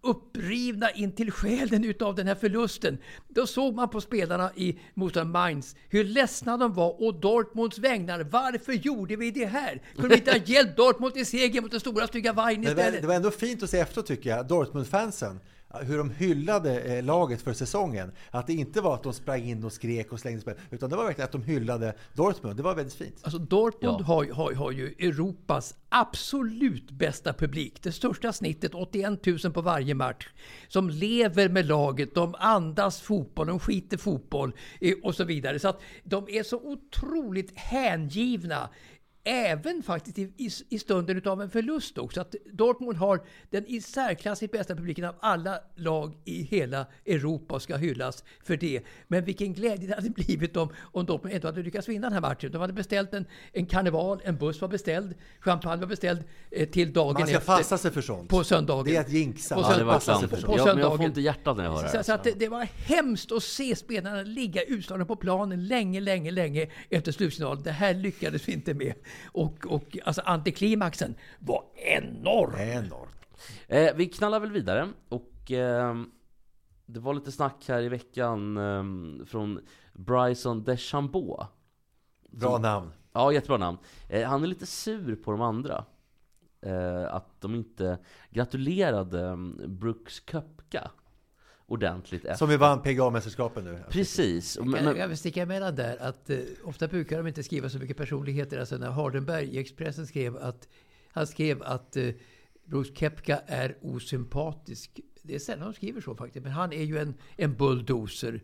upprivna 0.01 0.91
in 0.91 1.13
till 1.13 1.31
själen 1.31 1.85
utav 1.85 2.15
den 2.15 2.27
här 2.27 2.35
förlusten. 2.35 2.99
Då 3.29 3.47
såg 3.47 3.75
man 3.75 3.89
på 3.89 4.01
spelarna 4.01 4.51
i 4.57 4.79
motståndaren 4.95 5.33
Mainz 5.33 5.77
hur 5.89 6.05
ledsna 6.05 6.57
de 6.57 6.73
var 6.73 7.03
och 7.03 7.21
Dortmunds 7.51 7.79
vägnar. 7.79 8.21
Varför 8.21 8.73
gjorde 8.73 9.17
vi 9.17 9.31
det 9.31 9.47
här? 9.47 9.83
Kunde 9.95 10.09
vi 10.09 10.15
inte 10.15 10.31
ha 10.31 10.39
hjälpt 10.39 10.77
Dortmund 10.77 11.15
till 11.15 11.27
seger 11.27 11.61
mot 11.61 11.71
den 11.71 11.81
stora 11.81 12.07
stygga 12.07 12.33
vargen 12.33 12.61
Men 12.61 12.69
det, 12.69 12.75
var, 12.75 12.83
istället? 12.83 13.03
det 13.03 13.09
var 13.09 13.15
ändå 13.15 13.31
fint 13.31 13.63
att 13.63 13.71
se 13.71 13.79
efteråt 13.79 14.07
tycker 14.07 14.31
jag, 14.31 14.47
Dortmund-fansen. 14.47 15.41
Hur 15.75 15.99
de 15.99 16.11
hyllade 16.11 16.81
eh, 16.81 17.05
laget 17.05 17.43
för 17.43 17.53
säsongen. 17.53 18.13
Att 18.31 18.47
det 18.47 18.53
inte 18.53 18.81
var 18.81 18.95
att 18.95 19.03
de 19.03 19.13
sprang 19.13 19.43
in 19.43 19.65
och 19.65 19.73
skrek 19.73 20.13
och 20.13 20.21
slängde 20.21 20.41
spel. 20.41 20.55
Utan 20.71 20.91
det 20.91 20.97
var 20.97 21.05
verkligen 21.05 21.25
att 21.25 21.33
de 21.33 21.43
hyllade 21.43 21.95
Dortmund. 22.15 22.57
Det 22.57 22.63
var 22.63 22.75
väldigt 22.75 22.95
fint. 22.95 23.17
Alltså 23.23 23.39
Dortmund 23.39 24.01
Ja. 24.01 24.05
har, 24.05 24.25
har, 24.33 24.53
har 24.53 24.71
ju 24.71 24.87
Europas 24.87 25.75
absolut 25.89 26.91
bästa 26.91 27.33
publik. 27.33 27.83
Det 27.83 27.93
största 27.93 28.33
snittet, 28.33 28.75
81 28.75 29.27
000 29.27 29.39
på 29.53 29.61
varje 29.61 29.95
match. 29.95 30.29
Som 30.69 30.91
lever 30.91 31.49
med 31.49 31.67
laget, 31.67 32.15
de 32.15 32.35
andas 32.39 33.01
fotboll, 33.01 33.47
de 33.47 33.59
skiter 33.59 33.97
fotboll 33.97 34.53
eh, 34.81 34.95
och 35.03 35.15
så 35.15 35.25
vidare. 35.25 35.59
Så 35.59 35.69
att 35.69 35.81
de 36.05 36.29
är 36.29 36.43
så 36.43 36.57
otroligt 36.57 37.59
hängivna 37.59 38.69
Även 39.25 39.83
faktiskt 39.83 40.19
i, 40.19 40.23
i, 40.37 40.51
i 40.69 40.79
stunden 40.79 41.23
av 41.25 41.43
en 41.43 41.51
förlust 41.51 41.99
också. 41.99 42.21
Att 42.21 42.35
Dortmund 42.53 42.99
har 42.99 43.21
den 43.51 43.67
i 43.67 43.81
särklassigt 43.81 44.53
bästa 44.53 44.75
publiken 44.77 45.05
av 45.05 45.15
alla 45.21 45.59
lag 45.77 46.15
i 46.25 46.43
hela 46.43 46.87
Europa 47.07 47.55
och 47.55 47.63
ska 47.63 47.77
hyllas 47.77 48.25
för 48.45 48.57
det. 48.57 48.81
Men 49.09 49.25
vilken 49.25 49.53
glädje 49.55 49.89
det 49.89 49.95
hade 49.95 50.11
blivit 50.11 50.57
om, 50.57 50.69
om 50.81 51.07
Dortmund 51.07 51.35
ändå 51.35 51.49
hade 51.49 51.63
lyckats 51.63 51.89
vinna 51.89 52.07
den 52.07 52.13
här 52.13 52.21
matchen. 52.21 52.53
De 52.53 52.61
hade 52.61 52.73
beställt 52.73 53.15
en, 53.15 53.25
en 53.53 53.67
karneval, 53.67 54.21
en 54.25 54.37
buss 54.37 54.61
var 54.61 54.69
beställd, 54.69 55.15
champagne 55.41 55.81
var 55.81 55.87
beställd 55.89 56.25
eh, 56.51 56.69
till 56.69 56.93
dagen 56.93 57.13
Man 57.15 57.27
ska 57.27 57.37
efter. 57.37 57.47
passa 57.57 57.79
sig 57.79 57.91
för 57.91 58.01
sånt. 58.01 58.29
På 58.31 58.45
söndagen. 58.45 58.85
Det 58.85 58.97
är 58.97 59.01
att 59.01 59.11
jinxa. 59.13 59.55
På 59.55 59.61
Ja, 59.61 59.77
det 59.77 59.85
var 59.85 59.93
Passa 59.93 60.19
sig 60.21 60.29
för 60.29 60.37
sånt. 60.37 60.47
på 60.47 60.59
Ja, 60.59 60.65
men 60.65 60.67
jag 60.67 60.77
får 60.77 60.83
söndagen. 60.83 61.07
inte 61.11 61.21
hjärtat 61.21 61.57
när 61.57 61.65
jag 61.65 61.73
hör 61.73 61.83
det 61.83 61.89
Så, 61.89 61.97
här. 61.97 62.03
så 62.03 62.13
att 62.13 62.25
det, 62.25 62.33
det 62.39 62.49
var 62.49 62.63
hemskt 62.65 63.33
att 63.33 63.43
se 63.43 63.77
spelarna 63.77 64.23
ligga 64.23 64.63
utslagna 64.63 65.05
på 65.05 65.17
planen 65.17 65.67
länge, 65.67 66.01
länge, 66.01 66.31
länge 66.31 66.67
efter 66.91 67.13
slutsignalen. 67.13 67.63
Det 67.63 67.73
här 67.73 67.95
lyckades 67.95 68.49
vi 68.49 68.53
inte 68.53 68.75
med. 68.75 68.95
Och, 69.25 69.67
och 69.67 69.99
alltså 70.05 70.23
antiklimaxen 70.25 71.15
var 71.39 71.65
enorm. 71.75 72.55
Enormt. 72.59 73.39
Eh, 73.69 73.95
vi 73.97 74.07
knallar 74.07 74.41
väl 74.41 74.53
vidare 74.53 74.89
och 75.09 75.51
eh, 75.51 75.95
det 76.87 77.01
var 77.01 77.15
lite 77.15 77.33
snack 77.33 77.65
här 77.69 77.83
i 77.83 77.89
veckan 77.89 78.57
eh, 78.57 79.25
från 79.27 79.61
Bryson 79.93 80.65
DeChambeau. 80.65 81.47
Bra 82.31 82.59
namn. 82.59 82.91
Ja, 83.13 83.33
jättebra 83.33 83.57
namn. 83.57 83.79
Eh, 84.09 84.29
han 84.29 84.43
är 84.43 84.47
lite 84.47 84.67
sur 84.67 85.17
på 85.17 85.31
de 85.31 85.41
andra. 85.41 85.85
Eh, 86.63 87.15
att 87.15 87.41
de 87.41 87.55
inte 87.55 87.99
gratulerade 88.31 89.23
um, 89.23 89.61
Brooks 89.67 90.23
Köpka 90.31 90.91
ordentligt 91.71 92.25
efter. 92.25 92.35
Som 92.37 92.49
vi 92.49 92.57
vann 92.57 92.83
PGA-mästerskapen 92.83 93.65
nu. 93.65 93.79
Precis. 93.91 94.57
Och- 94.57 94.67
Jag, 94.67 94.71
Men, 94.85 94.97
jag 94.97 95.09
vill 95.09 95.17
sticka 95.19 95.43
emellan 95.43 95.75
där 95.75 95.97
att 96.03 96.31
eh, 96.31 96.39
ofta 96.65 96.89
brukar 96.89 97.17
de 97.19 97.27
inte 97.27 97.43
skriva 97.43 97.69
så 97.69 97.79
mycket 97.79 97.97
personligheter. 97.97 98.59
Alltså 98.59 98.77
när 98.77 98.91
Hardenberg 98.91 99.45
i 99.47 99.59
Expressen 99.59 100.07
skrev 100.07 100.37
att 100.37 100.69
han 101.13 101.27
skrev 101.27 101.63
att 101.63 101.97
eh, 101.97 102.09
Bruce 102.65 102.95
Kepka 102.95 103.41
är 103.47 103.77
osympatisk. 103.83 105.01
Det 105.23 105.35
är 105.35 105.39
sällan 105.39 105.65
de 105.67 105.75
skriver 105.75 106.01
så 106.01 106.15
faktiskt. 106.15 106.43
Men 106.45 106.53
han 106.53 106.73
är 106.73 106.83
ju 106.85 106.99
en, 106.99 107.15
en 107.37 107.55
bulldozer. 107.55 108.43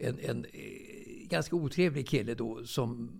En, 0.00 0.18
en 0.18 0.44
eh, 0.44 1.28
ganska 1.28 1.56
otrevlig 1.56 2.08
kille 2.08 2.34
då 2.34 2.64
som 2.64 3.10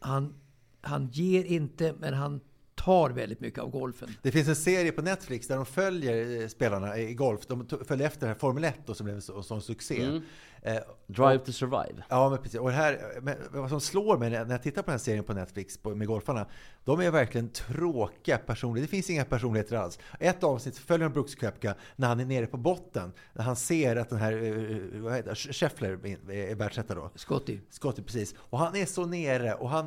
han, 0.00 0.34
han 0.80 1.08
ger 1.12 1.44
inte 1.44 1.94
men 2.00 2.14
han 2.14 2.40
tar 2.84 3.10
väldigt 3.10 3.40
mycket 3.40 3.58
av 3.60 3.70
golfen. 3.70 4.08
Det 4.22 4.30
finns 4.32 4.48
en 4.48 4.56
serie 4.56 4.92
på 4.92 5.02
Netflix 5.02 5.46
där 5.46 5.56
de 5.56 5.66
följer 5.66 6.40
eh, 6.42 6.48
spelarna 6.48 6.98
i 6.98 7.14
golf. 7.14 7.46
De 7.46 7.66
följer 7.88 8.06
efter 8.06 8.20
den 8.20 8.28
här 8.28 8.34
Formel 8.34 8.64
1 8.64 8.74
då, 8.86 8.94
som 8.94 9.04
blev 9.04 9.16
en 9.16 9.22
så- 9.22 9.42
sån 9.42 9.62
succé. 9.62 10.02
Mm. 10.02 10.22
Eh, 10.62 10.76
Drive 11.06 11.38
to 11.38 11.52
survive. 11.52 12.02
Ja, 12.08 12.30
men 12.30 12.38
precis. 12.38 12.60
Och 12.60 12.70
här, 12.70 13.00
men 13.22 13.36
vad 13.50 13.70
som 13.70 13.80
slår 13.80 14.18
mig 14.18 14.30
när 14.30 14.50
jag 14.50 14.62
tittar 14.62 14.82
på 14.82 14.86
den 14.86 14.92
här 14.92 14.98
serien 14.98 15.24
på 15.24 15.32
Netflix 15.34 15.78
på, 15.78 15.94
med 15.94 16.06
golfarna, 16.06 16.46
de 16.84 17.00
är 17.00 17.10
verkligen 17.10 17.48
tråkiga 17.48 18.38
personligheter. 18.38 18.90
Det 18.90 18.96
finns 18.96 19.10
inga 19.10 19.24
personligheter 19.24 19.76
alls. 19.76 19.98
Ett 20.20 20.44
avsnitt 20.44 20.78
följer 20.78 21.08
de 21.08 21.12
Brooks 21.12 21.34
Koepka 21.34 21.74
när 21.96 22.08
han 22.08 22.20
är 22.20 22.24
nere 22.24 22.46
på 22.46 22.56
botten. 22.56 23.12
När 23.32 23.42
han 23.44 23.56
ser 23.56 23.96
att 23.96 24.08
den 24.10 24.18
här, 24.18 24.32
eh, 24.32 25.00
vad 25.02 25.14
heter 25.16 25.30
det, 25.30 25.36
Scheffler 25.36 25.90
är 26.30 26.54
världsetta 26.54 26.94
då. 26.94 27.10
Scotty. 27.14 27.58
Scotty, 27.70 28.02
precis. 28.02 28.34
Och 28.38 28.58
han 28.58 28.76
är 28.76 28.86
så 28.86 29.06
nere 29.06 29.54
och 29.54 29.70
han 29.70 29.86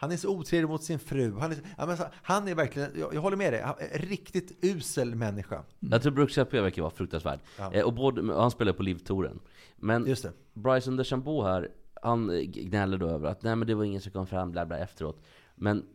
Han 0.00 0.12
är 0.12 0.16
så 0.16 0.28
otrevlig 0.28 0.68
mot 0.68 0.82
sin 0.82 0.98
fru. 0.98 1.38
Han 1.38 1.52
är, 1.52 1.96
så- 1.96 2.04
han 2.22 2.48
är 2.48 2.54
verkligen, 2.54 2.90
jag, 2.98 3.14
jag 3.14 3.20
håller 3.20 3.36
med 3.36 3.52
dig, 3.52 3.62
han 3.62 3.74
är 3.78 3.94
en 3.94 3.98
riktigt 4.08 4.58
usel 4.64 5.14
människa. 5.14 5.62
Jag 5.78 6.02
tror 6.02 6.12
Brooks 6.12 6.34
Koepka 6.34 6.62
verkar 6.62 6.82
vara 6.82 6.90
fruktansvärd. 6.94 7.40
Ja. 7.58 7.72
Eh, 7.72 7.84
och 7.84 7.92
både, 7.94 8.34
han 8.34 8.50
spelar 8.50 8.72
på 8.72 8.82
Liv-touren. 8.82 9.40
Men 9.76 10.06
Just 10.06 10.22
det. 10.22 10.32
Bryson 10.54 10.96
DeChambeau 10.96 11.42
här, 11.44 11.68
han 12.02 12.30
eh, 12.30 12.40
gnäller 12.40 12.98
då 12.98 13.06
över 13.06 13.28
att 13.28 13.42
nej 13.42 13.56
men 13.56 13.68
det 13.68 13.74
var 13.74 13.84
ingen 13.84 14.00
som 14.00 14.12
kom 14.12 14.26
fram 14.26 14.50
bla 14.50 14.66
bla 14.66 14.78
efteråt. 14.78 15.22
Men 15.54 15.86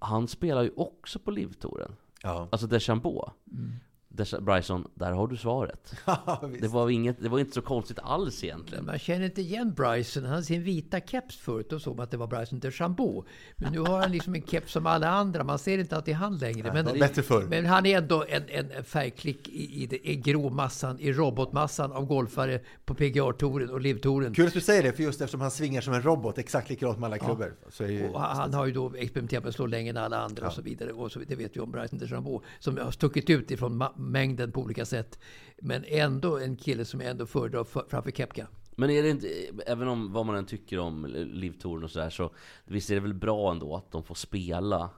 han 0.00 0.28
spelar 0.28 0.62
ju 0.62 0.70
också 0.76 1.18
på 1.18 1.30
Liv-touren. 1.30 1.92
Ja. 2.22 2.48
Alltså 2.52 2.66
DeChambeau. 2.66 3.14
Decha- 3.14 3.32
Bryson, 4.40 4.88
där 4.94 5.12
har 5.12 5.28
du 5.28 5.36
svaret. 5.36 5.94
visst. 6.42 6.62
Det 6.62 6.68
var, 6.68 6.90
inget, 6.90 7.22
det 7.22 7.28
var 7.28 7.38
inte 7.38 7.52
så 7.52 7.62
konstigt 7.62 7.98
alls 8.02 8.44
egentligen. 8.44 8.86
Man 8.86 8.98
känner 8.98 9.24
inte 9.24 9.40
igen 9.40 9.74
Bryson. 9.74 10.22
Han 10.22 10.32
hade 10.32 10.44
sin 10.44 10.62
vita 10.62 11.00
keps 11.00 11.36
förut 11.36 11.72
och 11.72 11.82
såg 11.82 11.96
man 11.96 12.04
att 12.04 12.10
det 12.10 12.16
var 12.16 12.26
Bryson 12.26 12.58
DeChambeau. 12.58 13.24
Men 13.56 13.72
nu 13.72 13.80
har 13.80 14.00
han 14.00 14.12
liksom 14.12 14.34
en 14.34 14.42
keps 14.42 14.72
som 14.72 14.86
alla 14.86 15.08
andra. 15.08 15.44
Man 15.44 15.58
ser 15.58 15.78
inte 15.78 15.96
att 15.96 16.04
det 16.04 16.12
är 16.12 16.16
han 16.16 16.38
längre. 16.38 16.72
Men, 16.72 16.98
bättre 16.98 17.22
förr. 17.22 17.42
men 17.42 17.66
han 17.66 17.86
är 17.86 17.98
ändå 17.98 18.24
en, 18.28 18.42
en 18.48 18.84
färgklick 18.84 19.48
i, 19.48 19.82
i, 19.82 19.86
det, 19.86 20.10
i 20.10 20.16
gråmassan, 20.16 21.00
i 21.00 21.12
robotmassan 21.12 21.92
av 21.92 22.06
golfare 22.06 22.60
på 22.84 22.94
PGA-touren 22.94 23.70
och 23.70 23.80
LIV-touren. 23.80 24.34
Kul 24.34 24.46
att 24.46 24.52
du 24.52 24.60
säger 24.60 24.82
det, 24.82 24.92
för 24.92 25.02
just 25.02 25.20
eftersom 25.20 25.40
han 25.40 25.50
svingar 25.50 25.80
som 25.80 25.94
en 25.94 26.02
robot, 26.02 26.38
exakt 26.38 26.70
likadant 26.70 26.98
med 26.98 27.06
alla 27.06 27.18
klubbor. 27.18 27.54
Är 27.80 27.86
ju, 27.86 28.12
han 28.14 28.46
han 28.46 28.54
har 28.54 28.66
ju 28.66 28.72
då 28.72 28.92
experimenterat 28.96 29.44
med 29.44 29.48
att 29.48 29.54
slå 29.54 29.66
längre 29.66 29.90
än 29.90 29.96
alla 29.96 30.18
andra 30.18 30.46
och 30.46 30.52
så 30.52 30.62
vidare. 30.62 30.92
Och 30.92 31.12
så, 31.12 31.18
det 31.18 31.34
vet 31.34 31.56
vi 31.56 31.60
om 31.60 31.70
Bryson 31.70 31.98
DeChambeau. 31.98 32.40
Som 32.58 32.78
har 32.78 32.90
stuckit 32.90 33.30
ut 33.30 33.50
ifrån 33.50 33.82
ma- 33.82 33.92
mängden 34.06 34.52
på 34.52 34.60
olika 34.60 34.84
sätt. 34.84 35.18
Men 35.58 35.84
ändå 35.86 36.38
en 36.38 36.56
kille 36.56 36.84
som 36.84 37.00
jag 37.00 37.10
ändå 37.10 37.26
föredrar 37.26 37.64
för, 37.64 37.84
framför 37.88 38.10
Kepka. 38.10 38.46
Men 38.76 38.90
är 38.90 39.02
det 39.02 39.10
inte, 39.10 39.28
även 39.66 39.88
om 39.88 40.12
vad 40.12 40.26
man 40.26 40.36
än 40.36 40.46
tycker 40.46 40.78
om 40.78 41.06
Liv-touren 41.32 41.84
och 41.84 41.90
sådär 41.90 42.10
så 42.10 42.30
Visst 42.64 42.90
är 42.90 42.94
det 42.94 43.00
väl 43.00 43.14
bra 43.14 43.50
ändå 43.50 43.76
att 43.76 43.90
de 43.92 44.04
får 44.04 44.14
spela 44.14 44.90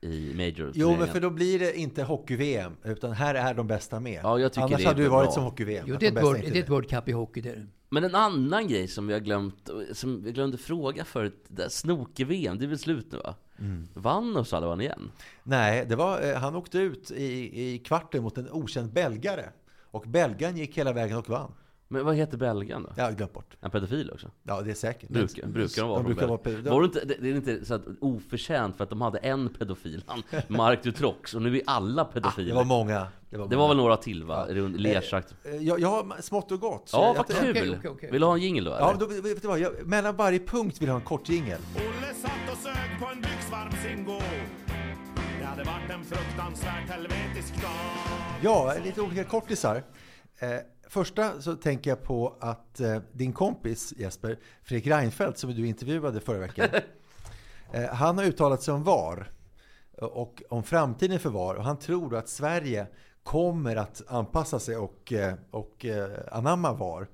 i 0.00 0.34
major 0.34 0.72
Jo, 0.74 0.96
men 0.98 1.08
för 1.08 1.20
då 1.20 1.30
blir 1.30 1.58
det 1.58 1.78
inte 1.78 2.02
hockey-VM, 2.02 2.72
utan 2.84 3.12
här 3.12 3.34
är 3.34 3.54
de 3.54 3.66
bästa 3.66 4.00
med. 4.00 4.20
Ja, 4.22 4.38
jag 4.38 4.52
tycker 4.52 4.64
Annars 4.64 4.76
det 4.76 4.82
är 4.82 4.86
hade 4.86 4.98
det 4.98 5.02
ju 5.02 5.08
bra. 5.08 5.18
varit 5.18 5.32
som 5.32 5.44
hockey-VM. 5.44 5.84
Jo, 5.88 5.96
det 6.00 6.06
är 6.06 6.10
de 6.10 6.18
ett 6.18 6.24
World, 6.24 6.38
inte 6.38 6.50
det 6.50 6.58
är 6.58 6.62
ett. 6.62 6.68
World 6.68 6.90
Cup 6.90 7.08
i 7.08 7.12
hockey. 7.12 7.40
Det 7.40 7.50
är 7.50 7.56
det. 7.56 7.66
Men 7.88 8.04
en 8.04 8.14
annan 8.14 8.68
grej 8.68 8.88
som 8.88 9.06
vi 9.06 9.12
har 9.12 9.20
glömt, 9.20 9.70
som 9.92 10.22
vi 10.22 10.32
glömde 10.32 10.58
fråga 10.58 11.04
förut, 11.04 11.48
snoke-VM, 11.68 12.58
det 12.58 12.64
är 12.64 12.68
väl 12.68 12.78
slut 12.78 13.12
nu 13.12 13.18
va? 13.18 13.34
Mm. 13.58 13.88
Vann 13.94 14.36
O'Sullivan 14.36 14.80
igen? 14.80 15.10
Nej, 15.42 15.86
det 15.86 15.96
var, 15.96 16.22
eh, 16.22 16.36
han 16.36 16.54
åkte 16.56 16.78
ut 16.78 17.10
i, 17.10 17.62
i 17.62 17.78
kvarten 17.78 18.22
mot 18.22 18.38
en 18.38 18.50
okänd 18.50 18.92
belgare. 18.92 19.50
Och 19.90 20.04
belgaren 20.06 20.56
gick 20.56 20.78
hela 20.78 20.92
vägen 20.92 21.18
och 21.18 21.28
vann. 21.28 21.52
Men 21.88 22.04
vad 22.04 22.14
heter 22.16 22.36
belgaren 22.36 22.82
då? 22.82 22.92
Jag 22.96 23.04
har 23.04 23.12
glömt 23.12 23.32
bort. 23.32 23.56
En 23.60 23.70
pedofil 23.70 24.10
också? 24.10 24.30
Ja, 24.42 24.60
det 24.62 24.70
är 24.70 24.74
säkert. 24.74 25.10
Brukar, 25.10 25.46
brukar 25.46 25.82
de 25.82 25.88
vara 25.88 26.02
de 26.02 26.04
brukar 26.06 26.26
vara 26.26 26.70
Var 26.70 26.80
det 26.80 26.86
inte, 26.86 27.04
det, 27.04 27.28
är 27.30 27.34
inte 27.34 27.64
så 27.64 27.74
att 27.74 27.82
oförtjänt 28.00 28.76
för 28.76 28.84
att 28.84 28.90
de 28.90 29.00
hade 29.00 29.18
en 29.18 29.48
pedofil, 29.48 30.04
han, 30.06 30.22
Mark 30.48 30.82
Dutrox, 30.82 31.34
och 31.34 31.42
nu 31.42 31.56
är 31.56 31.62
alla 31.66 32.04
pedofiler. 32.04 32.52
Ah, 32.52 32.54
Det 32.54 32.58
var 32.58 32.64
många. 32.64 33.06
Det 33.30 33.36
var, 33.38 33.48
Det 33.48 33.56
var 33.56 33.68
väl 33.68 33.76
några 33.76 33.96
till 33.96 34.24
va? 34.24 34.46
Runt 34.48 34.80
Lersakt. 34.80 35.34
Eh, 35.44 35.56
Jag, 35.56 35.80
jag 35.80 35.88
har 35.88 36.22
smått 36.22 36.52
och 36.52 36.60
gott. 36.60 36.90
Ja, 36.92 37.14
vad 37.16 37.26
kul! 37.26 37.50
okej, 37.50 37.76
okej, 37.78 37.90
okej. 37.90 38.10
Vill 38.12 38.20
du 38.20 38.26
ha 38.26 38.34
en 38.34 38.40
jingle 38.42 38.70
då? 38.70 38.76
Ja, 38.76 38.90
eller? 38.90 39.00
då, 39.00 39.06
vet 39.22 39.42
du 39.42 39.48
vad? 39.48 39.58
Jag, 39.58 39.86
mellan 39.86 40.16
varje 40.16 40.38
punkt 40.38 40.80
vill 40.80 40.86
jag 40.86 40.94
ha 40.94 41.00
en 41.00 41.06
kort 41.06 41.28
jingel. 41.28 41.58
Olle 41.76 42.14
satt 42.14 42.52
och 42.52 42.58
sög 42.58 43.00
på 43.00 43.06
en 43.12 43.20
byxvarm 43.20 43.70
Zingo. 43.82 44.18
Det 45.40 45.44
hade 45.44 45.64
varit 45.64 45.90
en 45.90 46.04
fruktansvärt 46.04 46.88
helvetisk 46.88 47.62
dag. 47.62 47.70
Ja, 48.42 48.74
lite 48.84 49.00
olika 49.00 49.24
kortisar. 49.24 49.82
Eh, 50.38 50.48
första 50.88 51.40
så 51.40 51.54
tänker 51.54 51.90
jag 51.90 52.02
på 52.02 52.36
att 52.40 52.80
eh, 52.80 52.98
din 53.12 53.32
kompis 53.32 53.94
Jesper, 53.96 54.38
Fredrik 54.62 54.86
Reinfeldt, 54.86 55.38
som 55.38 55.54
du 55.54 55.66
intervjuade 55.66 56.20
förra 56.20 56.38
veckan, 56.38 56.68
eh, 57.72 57.84
han 57.84 58.18
har 58.18 58.24
uttalat 58.24 58.62
sig 58.62 58.74
om 58.74 58.84
VAR 58.84 59.30
och 59.98 60.42
om 60.48 60.62
framtiden 60.62 61.18
för 61.18 61.30
VAR. 61.30 61.54
Och 61.54 61.64
han 61.64 61.78
tror 61.78 62.16
att 62.16 62.28
Sverige 62.28 62.86
kommer 63.22 63.76
att 63.76 64.02
anpassa 64.08 64.58
sig 64.58 64.76
och, 64.76 65.12
eh, 65.12 65.34
och 65.50 65.84
eh, 65.84 66.10
anamma 66.32 66.72
VAR. 66.72 67.08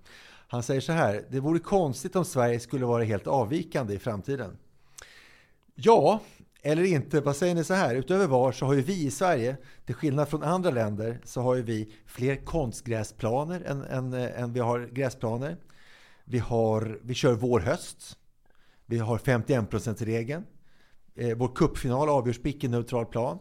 Han 0.48 0.62
säger 0.62 0.80
så 0.80 0.92
här, 0.92 1.24
det 1.28 1.40
vore 1.40 1.58
konstigt 1.58 2.16
om 2.16 2.24
Sverige 2.24 2.60
skulle 2.60 2.86
vara 2.86 3.04
helt 3.04 3.26
avvikande 3.26 3.94
i 3.94 3.98
framtiden. 3.98 4.56
Ja, 5.74 6.20
eller 6.62 6.84
inte. 6.84 7.20
Vad 7.20 7.36
säger 7.36 7.54
ni 7.54 7.64
så 7.64 7.74
här? 7.74 7.94
Utöver 7.94 8.26
VAR 8.26 8.52
så 8.52 8.66
har 8.66 8.74
ju 8.74 8.82
vi 8.82 9.06
i 9.06 9.10
Sverige, 9.10 9.56
till 9.86 9.94
skillnad 9.94 10.28
från 10.28 10.42
andra 10.42 10.70
länder, 10.70 11.20
så 11.24 11.40
har 11.40 11.54
ju 11.54 11.62
vi 11.62 11.94
fler 12.06 12.36
konstgräsplaner 12.36 13.60
än, 13.60 13.82
än, 13.82 14.12
än 14.12 14.52
vi 14.52 14.60
har 14.60 14.86
gräsplaner. 14.86 15.56
Vi, 16.24 16.38
har, 16.38 17.00
vi 17.02 17.14
kör 17.14 17.32
vår-höst. 17.32 18.18
Vi 18.86 18.98
har 18.98 19.18
51%-regeln. 19.18 20.44
Eh, 21.14 21.36
vår 21.36 21.54
cupfinal 21.54 22.08
avgörs 22.08 22.38
på 22.38 22.48
icke-neutral 22.48 23.06
plan. 23.06 23.38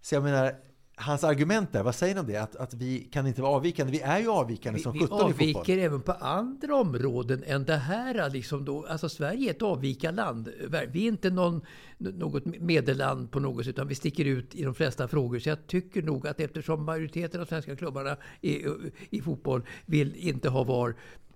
Så 0.00 0.14
jag 0.14 0.22
menar, 0.22 0.54
hans 0.98 1.24
argument 1.24 1.72
där, 1.72 1.82
vad 1.82 1.94
säger 1.94 2.14
ni 2.14 2.20
om 2.20 2.26
det? 2.26 2.36
Att, 2.36 2.56
att 2.56 2.74
vi 2.74 2.98
kan 3.00 3.26
inte 3.26 3.42
vara 3.42 3.52
avvikande. 3.52 3.92
Vi 3.92 4.00
är 4.00 4.18
ju 4.18 4.28
avvikande 4.28 4.76
Vi, 4.76 4.82
som 4.82 4.92
vi 4.92 4.98
17 4.98 5.06
i 5.06 5.08
fotboll. 5.08 5.30
avviker 5.30 5.78
även 5.78 6.00
på 6.00 6.12
andra 6.12 6.76
områden 6.76 7.42
än 7.46 7.64
det 7.64 7.76
här. 7.76 8.30
Liksom 8.30 8.64
då. 8.64 8.86
Alltså 8.86 9.08
Sverige 9.08 9.50
är 9.50 9.54
ett 9.54 9.62
avvikarland. 9.62 10.48
Vi 10.92 11.04
är 11.04 11.08
inte 11.08 11.30
någon, 11.30 11.60
något 11.98 12.44
medelland 12.44 13.30
på 13.30 13.40
något 13.40 13.64
sätt, 13.64 13.70
utan 13.74 13.88
vi 13.88 13.94
sticker 13.94 14.24
ut 14.24 14.54
i 14.54 14.62
de 14.62 14.74
flesta 14.74 15.08
frågor. 15.08 15.38
Så 15.38 15.48
jag 15.48 15.66
tycker 15.66 16.02
nog 16.02 16.26
att 16.26 16.40
eftersom 16.40 16.84
majoriteten 16.84 17.40
av 17.40 17.44
svenska 17.44 17.76
klubbarna 17.76 18.16
i, 18.40 18.64
i 19.10 19.20
fotboll 19.20 19.62
vill 19.86 20.16
inte 20.16 20.48
ha 20.48 20.64
VAR, 20.64 20.94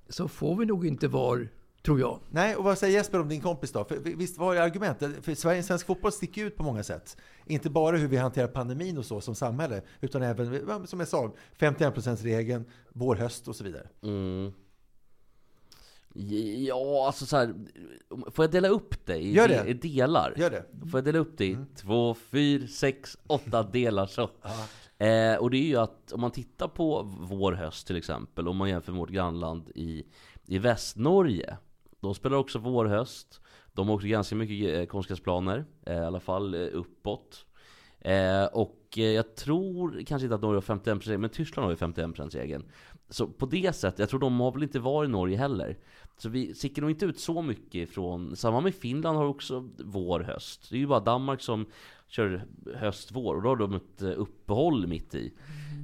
så 0.09 0.29
får 0.29 0.57
vi 0.57 0.67
nog 0.67 0.87
inte 0.87 1.09
VAR, 1.09 1.49
tror 1.83 2.01
jag. 2.01 2.21
Nej, 2.31 2.57
och 2.57 2.65
vad 2.65 2.79
säger 2.79 2.95
Jesper 2.95 3.21
om 3.21 3.29
din 3.29 3.41
kompis 3.41 3.73
då? 3.73 3.85
För, 3.85 3.97
visst 3.97 4.39
var 4.39 4.55
det 4.55 4.63
argumentet? 4.63 5.25
För 5.25 5.35
Sverige, 5.35 5.63
svensk 5.63 5.87
fotboll 5.87 6.13
sticker 6.13 6.45
ut 6.45 6.57
på 6.57 6.63
många 6.63 6.83
sätt. 6.83 7.17
Inte 7.47 7.71
bara 7.71 7.97
hur 7.97 8.09
vi 8.09 8.17
hanterar 8.17 8.49
pandemin 8.49 8.99
och 8.99 9.05
så 9.05 9.21
som 9.21 9.35
samhälle, 9.35 9.83
utan 10.01 10.23
även, 10.23 10.87
som 10.87 11.01
jag 11.01 11.09
sa, 11.09 11.33
51%-regeln, 11.59 12.65
vår 12.93 13.17
höst 13.17 13.49
och 13.49 13.57
så 13.57 13.65
vidare. 13.65 13.89
Mm. 14.03 14.53
Ja, 16.67 17.07
alltså 17.07 17.27
så 17.27 17.37
här. 17.37 17.55
Får 18.31 18.45
jag 18.45 18.53
dela 18.53 18.69
upp 18.69 19.07
det 19.07 19.17
i, 19.17 19.33
Gör 19.33 19.49
det. 19.49 19.65
i 19.69 19.73
delar? 19.73 20.35
Gör 20.37 20.51
det. 20.51 20.65
Får 20.91 20.99
jag 20.99 21.05
dela 21.05 21.19
upp 21.19 21.39
det 21.39 21.47
i 21.47 21.59
två, 21.77 22.15
fyra, 22.15 22.67
sex, 22.67 23.19
åtta 23.27 23.63
delar 23.73 24.07
så? 24.07 24.23
Eh, 25.05 25.35
och 25.35 25.51
det 25.51 25.57
är 25.57 25.67
ju 25.67 25.77
att 25.77 26.13
om 26.13 26.21
man 26.21 26.31
tittar 26.31 26.69
på 26.69 27.03
vår 27.21 27.53
höst 27.53 27.87
till 27.87 27.97
exempel, 27.97 28.49
om 28.49 28.57
man 28.57 28.69
jämför 28.69 28.93
med 28.93 28.99
vårt 28.99 29.11
grannland 29.11 29.71
i, 29.75 30.05
i 30.47 30.59
Västnorge. 30.59 31.57
De 32.01 32.15
spelar 32.15 32.37
också 32.37 32.59
vår 32.59 32.85
höst. 32.85 33.41
De 33.73 33.89
har 33.89 33.95
också 33.95 34.07
ganska 34.07 34.37
mycket 34.37 34.79
eh, 34.79 34.85
konstgräsplaner, 34.87 35.65
eh, 35.87 35.95
i 35.95 35.99
alla 35.99 36.21
fall 36.21 36.55
eh, 36.55 36.69
uppåt. 36.73 37.47
Eh, 38.01 38.45
och 38.45 38.85
eh, 38.97 39.05
jag 39.05 39.37
tror 39.37 40.03
kanske 40.07 40.25
inte 40.25 40.35
att 40.35 40.43
Norge 40.43 40.63
har 40.67 40.77
51% 40.77 41.19
men 41.19 41.31
Tyskland 41.31 41.65
har 41.65 41.71
ju 41.71 41.77
51% 41.77 42.31
regeln. 42.31 42.65
Så 43.09 43.27
på 43.27 43.47
det 43.47 43.77
sättet, 43.77 43.99
jag 43.99 44.09
tror 44.09 44.21
de 44.21 44.41
har 44.41 44.53
väl 44.53 44.63
inte 44.63 44.79
varit 44.81 45.09
i 45.09 45.13
Norge 45.13 45.37
heller. 45.37 45.79
Så 46.17 46.29
vi 46.29 46.55
sticker 46.55 46.83
nog 46.83 46.91
inte 46.91 47.05
ut 47.05 47.21
så 47.21 47.43
mycket 47.43 47.75
ifrån, 47.75 48.37
samma 48.37 48.61
med 48.61 48.75
Finland 48.75 49.19
har 49.19 49.25
också 49.25 49.69
vår 49.79 50.21
höst. 50.21 50.71
Det 50.71 50.77
är 50.77 50.81
ju 50.81 50.87
bara 50.87 51.01
Danmark 51.01 51.41
som 51.41 51.67
kör 52.09 52.45
höst, 52.75 53.11
vår 53.13 53.35
och 53.35 53.43
då 53.43 53.49
har 53.49 53.57
de 53.57 53.75
ett 53.75 54.03
eh, 54.03 54.13
uppehåll 54.17 54.87
mitt 54.87 55.15
i. 55.15 55.33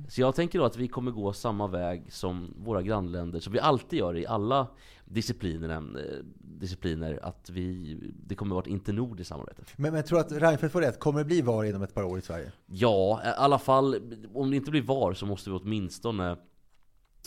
Så 0.09 0.21
jag 0.21 0.35
tänker 0.35 0.59
då 0.59 0.65
att 0.65 0.77
vi 0.77 0.89
kommer 0.89 1.11
gå 1.11 1.33
samma 1.33 1.67
väg 1.67 2.13
som 2.13 2.55
våra 2.57 2.83
grannländer, 2.83 3.41
som 3.41 3.53
vi 3.53 3.59
alltid 3.59 3.99
gör 3.99 4.17
i 4.17 4.27
alla 4.27 4.67
disciplinerna, 5.07 5.75
eh, 5.75 6.19
discipliner, 6.39 7.19
att 7.23 7.51
vi, 7.51 7.97
det 8.27 8.35
kommer 8.35 8.55
vara 8.55 8.63
ett 8.63 8.71
internordiskt 8.71 9.29
samarbete. 9.29 9.63
Men, 9.77 9.83
men 9.83 9.95
jag 9.95 10.07
tror 10.07 10.21
att 10.21 10.33
Reinfeldt 10.33 10.73
får 10.73 10.81
rätt. 10.81 11.01
Kommer 11.01 11.19
det 11.19 11.25
bli 11.25 11.41
VAR 11.41 11.65
inom 11.65 11.83
ett 11.83 11.95
par 11.95 12.03
år 12.03 12.19
i 12.19 12.23
Sverige? 12.23 12.53
Ja, 12.67 13.23
i 13.25 13.29
alla 13.37 13.59
fall 13.59 13.95
om 14.35 14.51
det 14.51 14.57
inte 14.57 14.71
blir 14.71 14.83
VAR 14.83 15.15
så 15.15 15.27
måste 15.27 15.51
vi 15.51 15.57
åtminstone 15.57 16.37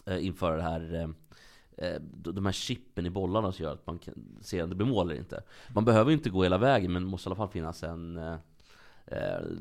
eh, 0.06 0.26
införa 0.26 0.56
det 0.56 0.64
här 0.64 1.10
eh, 1.78 1.96
de 2.12 2.46
här 2.46 2.54
chippen 2.54 3.06
i 3.06 3.10
bollarna 3.10 3.52
som 3.52 3.64
gör 3.64 3.74
att 3.74 3.88
man 3.88 4.00
kan 4.00 4.14
se 4.42 4.64
om 4.64 4.70
det 4.70 4.76
blir 4.76 4.88
mål 4.88 5.10
eller 5.10 5.20
inte. 5.20 5.44
Man 5.74 5.86
behöver 5.86 6.12
inte 6.12 6.30
gå 6.30 6.44
hela 6.44 6.58
vägen 6.58 6.94
men 6.94 7.04
det 7.04 7.10
måste 7.10 7.28
i 7.28 7.30
alla 7.30 7.36
fall 7.36 7.50
finnas 7.50 7.84
en 7.84 8.20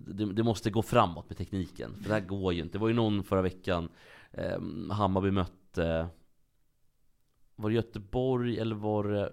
det, 0.07 0.43
måste 0.43 0.71
gå 0.71 0.83
framåt 0.83 1.29
med 1.29 1.39
tekniken. 1.39 1.95
För 2.03 2.09
det 2.09 2.15
här 2.15 2.21
går 2.21 2.53
ju 2.53 2.63
inte. 2.63 2.73
Det 2.73 2.81
var 2.81 2.89
ju 2.89 2.95
någon 2.95 3.25
förra 3.25 3.43
veckan 3.43 3.89
Hammarby 4.91 5.31
mötte 5.31 6.09
var 7.59 7.71
det 7.71 7.77
Göteborg 7.77 8.59
eller 8.59 8.77
var 8.77 9.05
det 9.05 9.33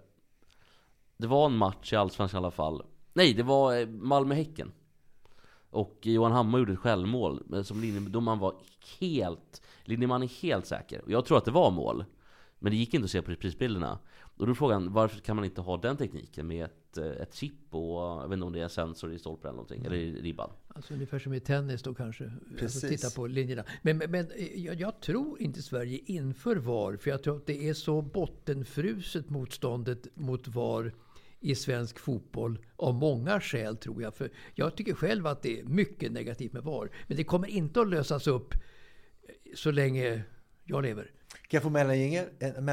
Det 1.18 1.28
var 1.28 1.46
en 1.46 1.58
match 1.58 1.94
i 1.94 1.96
Allsvenskan 1.96 2.38
i 2.38 2.42
alla 2.42 2.52
fall 2.52 2.84
Nej, 3.14 3.34
det 3.34 3.44
var 3.44 3.80
eh, 3.80 3.88
Malmö-Häcken 3.88 4.72
och 5.70 6.00
Johan 6.02 6.32
Hammar 6.32 6.60
gjorde 6.60 6.74
ett 6.74 6.80
självmål 6.80 7.44
eh, 7.54 7.62
som 7.62 7.82
linjedomaren 7.82 8.40
var 8.40 8.56
helt 9.00 9.62
Linjeman 9.88 10.24
är 10.24 10.42
helt 10.42 10.66
säker. 10.66 11.02
Och 11.02 11.12
jag 11.12 11.26
tror 11.26 11.38
att 11.38 11.46
det 11.46 11.52
var 11.52 11.72
mål. 11.72 12.06
Men 12.60 12.72
det 12.72 12.78
gick 12.78 12.94
inte 12.94 13.06
att 13.06 13.12
se 13.12 13.22
på 13.22 13.36
prisbilderna. 13.36 14.00
Och 14.20 14.46
då 14.46 14.52
är 14.52 14.56
frågan, 14.56 14.94
varför 14.94 15.20
kan 15.20 15.36
man 15.36 15.46
inte 15.46 15.62
ha 15.62 15.78
den 15.78 15.98
tekniken 15.98 16.48
med 16.48 16.70
ett, 16.98 17.22
ett 17.22 17.34
chip 17.34 17.74
och 17.76 18.02
jag 18.02 18.28
vet 18.28 18.34
inte 18.34 18.46
om 18.46 18.54
det 18.54 18.60
är 18.60 18.64
en 18.64 18.70
sensor 18.70 19.14
i 19.14 19.20
stolpen 19.20 19.50
eller 19.50 19.56
någonting, 19.56 19.86
eller 19.86 19.96
i 19.96 20.22
ribban? 20.22 20.50
Alltså 20.68 20.94
ungefär 20.94 21.20
som 21.20 21.34
i 21.34 21.40
tennis 21.40 21.84
då 21.84 21.94
kanske. 21.94 22.32
Precis. 22.58 22.84
Alltså 22.84 22.88
titta 22.88 23.22
på 23.22 23.28
linjerna. 23.28 23.64
Men, 23.82 23.98
men, 23.98 24.12
men 24.12 24.32
jag, 24.56 24.82
jag 24.82 25.02
tror 25.02 25.42
inte 25.42 25.62
Sverige 25.62 26.00
inför 26.06 26.56
VAR. 26.56 26.98
För 26.98 27.10
jag 27.10 27.24
tror 27.24 27.38
att 27.38 27.46
det 27.46 27.70
är 27.70 27.74
så 27.74 28.02
bottenfruset 28.02 29.30
motståndet 29.30 30.08
mot 30.16 30.48
VAR 30.48 30.94
i 31.40 31.56
svensk 31.56 32.00
fotboll 32.00 32.60
av 32.76 32.94
många 32.94 33.42
skäl 33.42 33.78
tror 33.78 34.02
jag. 34.02 34.16
För 34.16 34.32
jag 34.54 34.76
tycker 34.76 34.94
själv 34.94 35.28
att 35.28 35.42
det 35.42 35.60
är 35.60 35.64
mycket 35.64 36.12
negativt 36.12 36.54
med 36.54 36.64
VAR. 36.64 36.92
Men 37.08 37.18
det 37.18 37.24
kommer 37.24 37.48
inte 37.48 37.82
att 37.82 37.90
lösas 37.90 38.28
upp 38.28 38.54
så 39.56 39.72
länge 39.72 40.24
jag 40.64 40.84
lever. 40.84 41.12
Kan 41.32 41.58
jag 41.58 41.64
få 41.64 41.70
mellangingel? 41.70 42.26
En? 42.40 42.66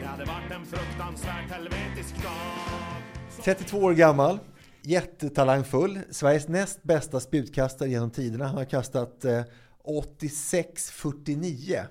Det 0.00 0.06
hade 0.06 0.24
varit 0.24 0.50
en 0.50 0.64
fruktansvärt 0.64 1.50
helvetisk 1.50 2.22
dag 2.22 3.17
32 3.44 3.78
år 3.78 3.92
gammal, 3.92 4.38
jättetalangfull, 4.82 5.98
Sveriges 6.10 6.48
näst 6.48 6.82
bästa 6.82 7.20
spjutkastare 7.20 7.88
genom 7.88 8.10
tiderna. 8.10 8.46
Han 8.46 8.56
har 8.56 8.64
kastat 8.64 9.24
eh, 9.24 9.42
86-49. 9.84 11.84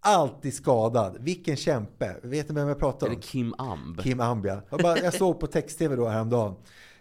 Alltid 0.00 0.54
skadad. 0.54 1.16
Vilken 1.20 1.56
kämpe. 1.56 2.16
Vet 2.22 2.48
ni 2.48 2.54
vem 2.54 2.68
jag 2.68 2.78
pratar 2.78 3.06
Är 3.06 3.10
om? 3.10 3.16
det 3.16 3.22
Kim 3.22 3.54
Amb? 3.58 4.02
Kim 4.02 4.20
Ambia. 4.20 4.62
Jag, 4.70 4.80
bara, 4.80 4.98
jag 4.98 5.14
såg 5.14 5.40
på 5.40 5.46
text-tv 5.46 5.96
då 5.96 6.08
häromdagen. 6.08 6.54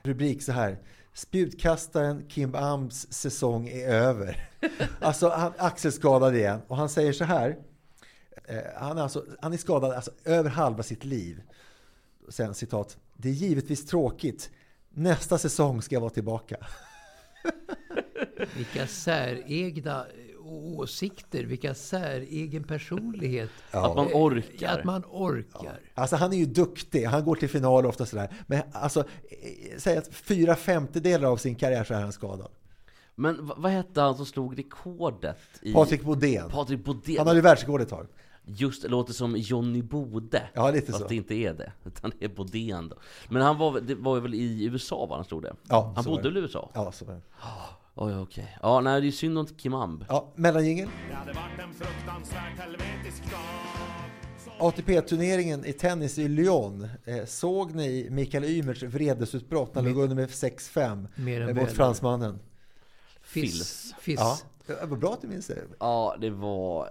Rubrik 0.04 0.44
så 0.44 0.52
här. 0.52 0.78
Spjutkastaren 1.14 2.26
Kim 2.30 2.56
Ambs 2.56 3.14
säsong 3.14 3.68
är 3.68 3.88
över. 3.88 4.50
Alltså 5.00 5.30
han 5.30 5.54
axelskadad 5.58 6.36
igen. 6.36 6.62
Och 6.68 6.78
han 6.78 6.90
säger 6.90 7.14
så 7.14 7.24
här. 7.24 7.58
Eh, 8.46 8.58
han, 8.76 8.98
är 8.98 9.02
alltså, 9.02 9.26
han 9.42 9.54
är 9.54 9.58
skadad 9.58 9.92
alltså, 9.92 10.12
över 10.26 10.50
halva 10.50 10.84
sitt 10.84 11.06
liv. 11.06 11.42
Sen 12.30 12.54
citat. 12.54 12.98
Det 13.14 13.30
är 13.30 13.34
givetvis 13.34 13.86
tråkigt. 13.86 14.52
Nästa 14.90 15.38
säsong 15.38 15.82
ska 15.82 15.96
jag 15.96 16.02
vara 16.02 16.12
tillbaka. 16.12 16.58
Vilka 18.56 18.88
säregna 18.88 20.06
åsikter, 20.52 21.44
vilka 21.44 21.74
säregen 21.74 22.64
personlighet. 22.64 23.50
Att 23.72 23.96
man 23.96 24.08
orkar. 24.14 24.80
Att 24.80 24.84
man 24.84 25.04
orkar. 25.10 25.80
Alltså 25.94 26.16
han 26.16 26.34
är 26.34 26.38
ju 26.38 26.46
duktig. 26.46 27.06
Han 27.06 27.26
går 27.26 27.36
till 27.36 27.50
final 27.50 27.86
ofta 27.86 28.06
sådär. 28.06 28.34
Men 28.48 28.62
alltså, 28.72 29.00
eh, 29.00 29.78
säg 29.78 29.98
att 29.98 30.08
fyra 30.14 30.56
femtedelar 30.56 31.28
av 31.28 31.38
sin 31.38 31.56
karriär 31.56 31.84
så 31.84 31.94
är 31.94 32.02
han 32.02 32.12
skadad. 32.12 32.52
Men 33.16 33.52
vad 33.58 33.72
hette 33.72 34.02
han 34.02 34.16
som 34.16 34.26
slog 34.26 34.60
rekordet? 34.60 35.38
I... 35.62 35.74
Patrik 35.74 36.02
Bodén. 36.02 36.50
Patrik 36.50 36.86
Bodén. 36.86 37.18
Han 37.18 37.28
hade 37.28 37.38
ju 37.38 37.44
världsrekord 37.44 37.82
ett 37.82 37.90
tag. 37.90 38.08
Just 38.56 38.84
låter 38.84 39.14
som 39.14 39.36
Johnny 39.38 39.82
Bode. 39.82 40.50
Ja, 40.54 40.72
lite 40.72 40.92
Fast 40.92 41.04
så. 41.04 41.08
det 41.08 41.16
inte 41.16 41.36
är 41.36 41.54
det. 41.54 41.72
Utan 41.86 42.12
det 42.20 42.26
är 42.26 42.30
Bodén 42.30 42.90
då. 42.90 42.96
Men 43.30 43.42
han 43.42 43.58
var, 43.58 43.80
det 43.80 43.96
var 43.96 44.20
väl 44.20 44.34
i 44.34 44.66
USA 44.66 45.06
var 45.06 45.16
han 45.16 45.26
slog 45.26 45.42
det? 45.42 45.54
Ja, 45.70 45.94
han 45.96 46.06
bodde 46.06 46.24
väl 46.24 46.38
i 46.38 46.40
USA? 46.40 46.72
Ja, 46.74 46.92
så 46.92 47.06
var 47.06 47.14
det. 47.14 47.22
Oj, 47.96 48.16
okej. 48.16 48.58
Ja, 48.62 48.82
nej 48.82 49.02
det 49.02 49.08
är 49.08 49.12
synd 49.12 49.38
om 49.38 49.46
Kim 49.46 49.74
Amb. 49.74 50.06
Ja, 50.10 50.32
mellangingel. 50.36 50.90
Det 51.10 51.16
hade 51.16 51.34
varit 51.34 51.60
en 51.60 51.74
fruktansvärt 51.74 52.60
helvetisk 52.60 53.32
dag 53.32 53.40
ATP-turneringen 54.62 55.66
i 55.66 55.74
tennis 55.74 56.18
i 56.18 56.28
Lyon. 56.28 56.90
Eh, 57.06 57.26
såg 57.26 57.76
ni 57.76 58.08
Mikael 58.10 58.44
Ymerts 58.44 58.84
vredesutbrott 58.84 59.76
när 59.76 59.82
han 59.82 59.92
låg 59.92 60.04
under 60.04 60.16
med 60.16 60.30
6-5 60.30 61.08
Mer 61.16 61.42
än 61.42 61.50
eh, 61.50 61.56
mot 61.56 61.72
fransmannen? 61.72 62.40
Fils. 63.22 63.94
Fiss. 64.00 64.20
Ja, 64.20 64.38
det 64.68 64.86
var 64.86 64.98
bra 64.98 65.14
att 65.14 65.22
du 65.22 65.28
minns 65.28 65.48
det. 65.48 65.62
Ja, 65.80 66.16
det 66.22 66.30
var... 66.30 66.90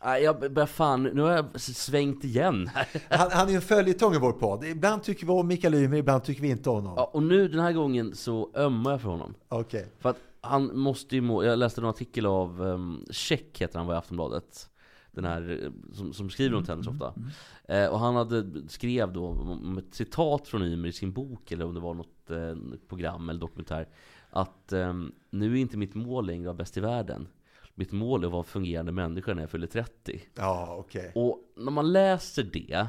Jag 0.00 0.52
börjar 0.52 0.66
fan... 0.66 1.02
Nu 1.02 1.22
har 1.22 1.30
jag 1.30 1.60
svängt 1.60 2.24
igen. 2.24 2.70
Han, 3.10 3.30
han 3.30 3.48
är 3.48 3.54
en 3.54 3.60
följetong 3.60 4.14
i 4.14 4.18
vår 4.18 4.32
podd. 4.32 4.64
Ibland 4.64 5.02
tycker 5.02 5.26
vi 5.26 5.32
om 5.32 5.46
Mikael 5.46 5.74
Ymer, 5.74 5.96
ibland 5.96 6.24
tycker 6.24 6.42
vi 6.42 6.48
inte 6.48 6.70
om 6.70 6.76
honom. 6.76 6.94
Ja, 6.96 7.10
och 7.12 7.22
nu 7.22 7.48
den 7.48 7.60
här 7.60 7.72
gången 7.72 8.14
så 8.14 8.50
ömmar 8.54 8.90
jag 8.90 9.00
för 9.00 9.08
honom. 9.08 9.34
Okej. 9.48 9.86
För 9.98 10.10
att 10.10 10.18
han 10.40 10.78
måste 10.78 11.14
ju 11.14 11.20
må... 11.20 11.44
Jag 11.44 11.58
läste 11.58 11.80
en 11.80 11.86
artikel 11.86 12.26
av 12.26 12.62
um, 12.62 13.04
Check 13.10 13.60
heter 13.60 13.78
han 13.78 13.86
var 13.86 13.94
i 13.94 13.98
Aftonbladet. 13.98 14.70
Den 15.10 15.24
här 15.24 15.60
eh, 15.64 15.94
som, 15.94 16.12
som 16.12 16.30
skriver 16.30 16.56
om 16.56 16.64
tennis 16.64 16.86
ofta. 16.86 17.14
Eh, 17.64 17.86
och 17.86 17.98
han 17.98 18.16
hade, 18.16 18.68
skrev 18.68 19.12
då 19.12 19.26
om 19.26 19.78
ett 19.78 19.94
citat 19.94 20.48
från 20.48 20.62
Ymer 20.62 20.88
i 20.88 20.92
sin 20.92 21.12
bok, 21.12 21.52
eller 21.52 21.64
om 21.64 21.74
det 21.74 21.80
var 21.80 21.94
något 21.94 22.30
eh, 22.30 22.78
program 22.88 23.28
eller 23.28 23.40
dokumentär. 23.40 23.88
Att 24.30 24.72
ehm, 24.72 25.12
nu 25.30 25.52
är 25.52 25.56
inte 25.56 25.76
mitt 25.76 25.94
mål 25.94 26.26
längre 26.26 26.40
att 26.40 26.46
vara 26.46 26.56
bäst 26.56 26.76
i 26.76 26.80
världen. 26.80 27.28
Mitt 27.78 27.92
mål 27.92 28.22
är 28.22 28.26
att 28.26 28.32
vara 28.32 28.42
en 28.42 28.48
fungerande 28.48 28.92
människa 28.92 29.34
när 29.34 29.42
jag 29.42 29.50
fyller 29.50 29.66
30. 29.66 30.20
Ja, 30.34 30.76
okej. 30.78 31.12
Och 31.14 31.38
när 31.56 31.70
man 31.70 31.92
läser 31.92 32.42
det, 32.42 32.88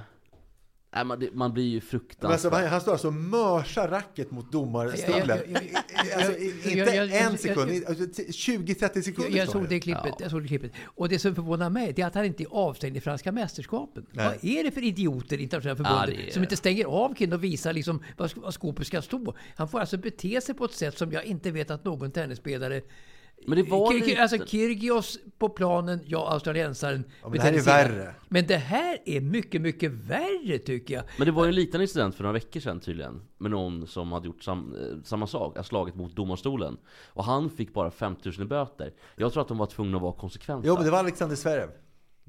nej, 0.95 1.05
man, 1.05 1.19
det, 1.19 1.33
man 1.33 1.53
blir 1.53 1.63
ju 1.67 1.81
fruktansvärt... 1.81 2.31
alltså, 2.31 2.49
han, 2.49 2.67
han 2.67 2.81
står 2.81 2.91
alltså 2.91 3.07
och 3.07 3.13
mörsar 3.13 3.87
racket 3.87 4.31
mot 4.31 4.51
domarstolen. 4.51 5.27
Ja, 5.27 5.35
ja, 5.47 5.59
ja, 5.63 5.81
ja, 6.09 6.15
Alltså, 6.15 6.31
ja, 6.31 6.37
inte 6.39 6.69
ja, 6.77 6.85
ja, 6.93 7.03
ja, 7.03 7.15
en 7.15 7.37
sekund, 7.37 7.71
ja, 7.71 7.81
alltså, 7.87 8.03
20-30 8.03 9.01
sekunder 9.01 9.31
Jag, 9.31 9.39
jag 9.39 9.49
såg 9.49 9.69
det 9.69 9.79
klippet. 9.79 10.13
Jag 10.19 10.31
såg 10.31 10.41
det 10.41 10.47
klippet. 10.47 10.71
Och 10.83 11.09
det 11.09 11.19
som 11.19 11.35
förvånar 11.35 11.69
mig 11.69 11.93
det 11.93 12.01
är 12.01 12.07
att 12.07 12.15
han 12.15 12.25
inte 12.25 12.43
är 12.43 12.47
avstängd 12.51 12.97
i 12.97 13.01
franska 13.01 13.31
mästerskapen. 13.31 14.05
Nej. 14.11 14.25
Vad 14.25 14.43
är 14.51 14.63
det 14.63 14.71
för 14.71 14.83
idioter 14.83 15.37
i 15.37 15.43
internationella 15.43 15.79
Ja, 15.79 15.83
förbundet 15.99 16.25
det 16.25 16.29
är- 16.29 16.33
som 16.33 16.43
inte 16.43 16.55
stänger 16.57 16.85
av 16.85 17.13
killen 17.15 17.33
och 17.33 17.43
visar 17.43 17.73
liksom 17.73 18.03
vad, 18.17 18.31
vad 18.35 18.53
skåpet 18.53 18.87
ska 18.87 19.01
stå? 19.01 19.35
Han 19.55 19.67
får 19.69 19.79
alltså 19.79 19.97
bete 19.97 20.41
sig 20.41 20.55
på 20.55 20.65
ett 20.65 20.73
sätt 20.73 20.97
som 20.97 21.11
jag 21.11 21.23
inte 21.25 21.51
vet 21.51 21.71
att 21.71 21.85
någon 21.85 22.11
tennisspelare 22.11 22.81
Men 23.47 23.57
det 23.57 23.71
var 23.71 23.91
Kir- 23.91 24.05
lite... 24.05 24.21
Alltså 24.21 24.45
Kyrgios 24.45 25.19
på 25.37 25.49
planen, 25.49 25.99
ja 26.05 26.29
australiensaren. 26.31 27.03
men 27.23 27.31
det 27.31 27.41
här 27.41 27.53
är 27.53 27.61
värre. 27.61 28.15
Men 28.29 28.47
det 28.47 28.57
här 28.57 28.97
är 29.05 29.21
mycket, 29.21 29.61
mycket 29.61 29.91
värre 29.91 30.57
tycker 30.57 30.93
jag. 30.93 31.03
Men 31.17 31.25
det 31.25 31.31
var 31.31 31.43
ju 31.45 31.49
en 31.49 31.55
liten 31.55 31.81
incident 31.81 32.15
för 32.15 32.23
några 32.23 32.33
veckor 32.33 32.59
sedan 32.59 32.79
tydligen 32.79 33.21
Med 33.37 33.51
någon 33.51 33.87
som 33.87 34.11
hade 34.11 34.27
gjort 34.27 34.43
sam, 34.43 34.75
eh, 34.75 35.03
samma 35.03 35.27
sak, 35.27 35.65
slagit 35.65 35.95
mot 35.95 36.15
domarstolen 36.15 36.77
Och 37.13 37.23
han 37.23 37.49
fick 37.49 37.73
bara 37.73 37.91
5000 37.91 38.43
i 38.43 38.47
böter 38.47 38.93
Jag 39.15 39.33
tror 39.33 39.41
att 39.41 39.47
de 39.47 39.57
var 39.57 39.65
tvungna 39.65 39.97
att 39.97 40.03
vara 40.03 40.13
konsekventa 40.13 40.67
Jo, 40.67 40.75
men 40.75 40.83
det 40.85 40.91
var 40.91 40.99
Alexander 40.99 41.35
Zverev. 41.35 41.69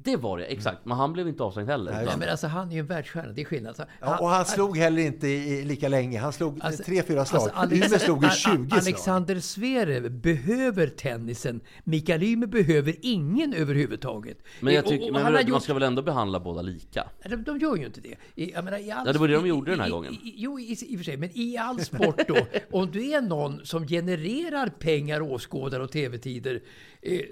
Det 0.05 0.17
var 0.17 0.39
det, 0.39 0.45
exakt. 0.45 0.79
Men 0.85 0.97
han 0.97 1.13
blev 1.13 1.29
inte 1.29 1.43
avstängd 1.43 1.69
heller. 1.71 1.93
Nej, 1.93 2.07
men 2.19 2.29
alltså 2.29 2.47
han 2.47 2.69
är 2.69 2.73
ju 2.75 2.79
en 2.81 2.87
världsstjärna, 2.87 3.33
det 3.33 3.41
är 3.41 3.45
skillnad. 3.45 3.69
Alltså, 3.69 3.85
Ja, 4.01 4.19
och 4.19 4.29
han 4.29 4.45
slog 4.45 4.77
heller 4.77 5.03
inte 5.03 5.29
i, 5.29 5.59
i 5.59 5.65
lika 5.65 5.89
länge. 5.89 6.19
Han 6.21 6.33
slog 6.33 6.59
Alltså- 6.63 6.83
tre, 6.83 7.03
fyra 7.03 7.25
slag. 7.25 7.43
alltså, 7.43 7.57
Alex- 7.57 7.87
Ymer 7.87 7.99
slog 7.99 8.25
A- 8.25 8.31
20 8.31 8.69
slag. 8.69 8.79
Alexander 8.81 9.41
Zverev 9.41 10.11
behöver 10.11 10.87
tennisen. 10.87 11.61
Mikael 11.85 12.23
Ymer 12.23 12.47
behöver 12.47 12.95
ingen 13.01 13.55
överhuvudtaget. 13.55 14.39
Men 14.61 14.75
jag 14.75 14.85
Och- 14.85 14.91
tycker, 14.91 15.07
och 15.07 15.13
men 15.13 15.23
han 15.23 15.33
man 15.33 15.47
gjort- 15.47 15.63
ska 15.63 15.75
väl 15.75 15.83
ändå 15.83 16.03
behandla 16.03 16.41
båda 16.41 16.63
lika? 16.63 17.09
De, 17.31 17.37
de 17.37 17.59
gör 17.59 17.77
ju 17.77 17.87
inte 17.87 18.01
det. 18.01 18.15
I, 18.35 18.53
jag 18.53 18.65
menar, 18.65 18.79
i 18.79 18.91
all, 18.91 19.07
Ja, 19.07 19.13
det 19.13 19.19
var 19.19 19.29
det 19.29 19.35
de 19.35 19.47
i- 19.47 19.49
gjorde 19.49 19.71
den 19.71 19.81
här 19.81 19.87
i- 19.87 19.91
gången. 19.91 20.13
I, 20.13 20.35
jo, 20.37 20.59
i, 20.61 20.77
i 20.89 20.95
och 20.95 20.99
för 20.99 21.05
sig. 21.05 21.17
Men 21.17 21.31
i 21.35 21.57
all 21.57 21.81
sport 21.81 22.21
då, 22.29 22.37
om 22.79 22.91
du 22.91 23.11
är 23.13 23.21
någon 23.21 23.61
som 23.67 23.87
genererar 23.89 24.69
pengar, 24.79 25.21
åskådare 25.23 25.83
och 25.83 25.93
tv-tider, 25.93 26.61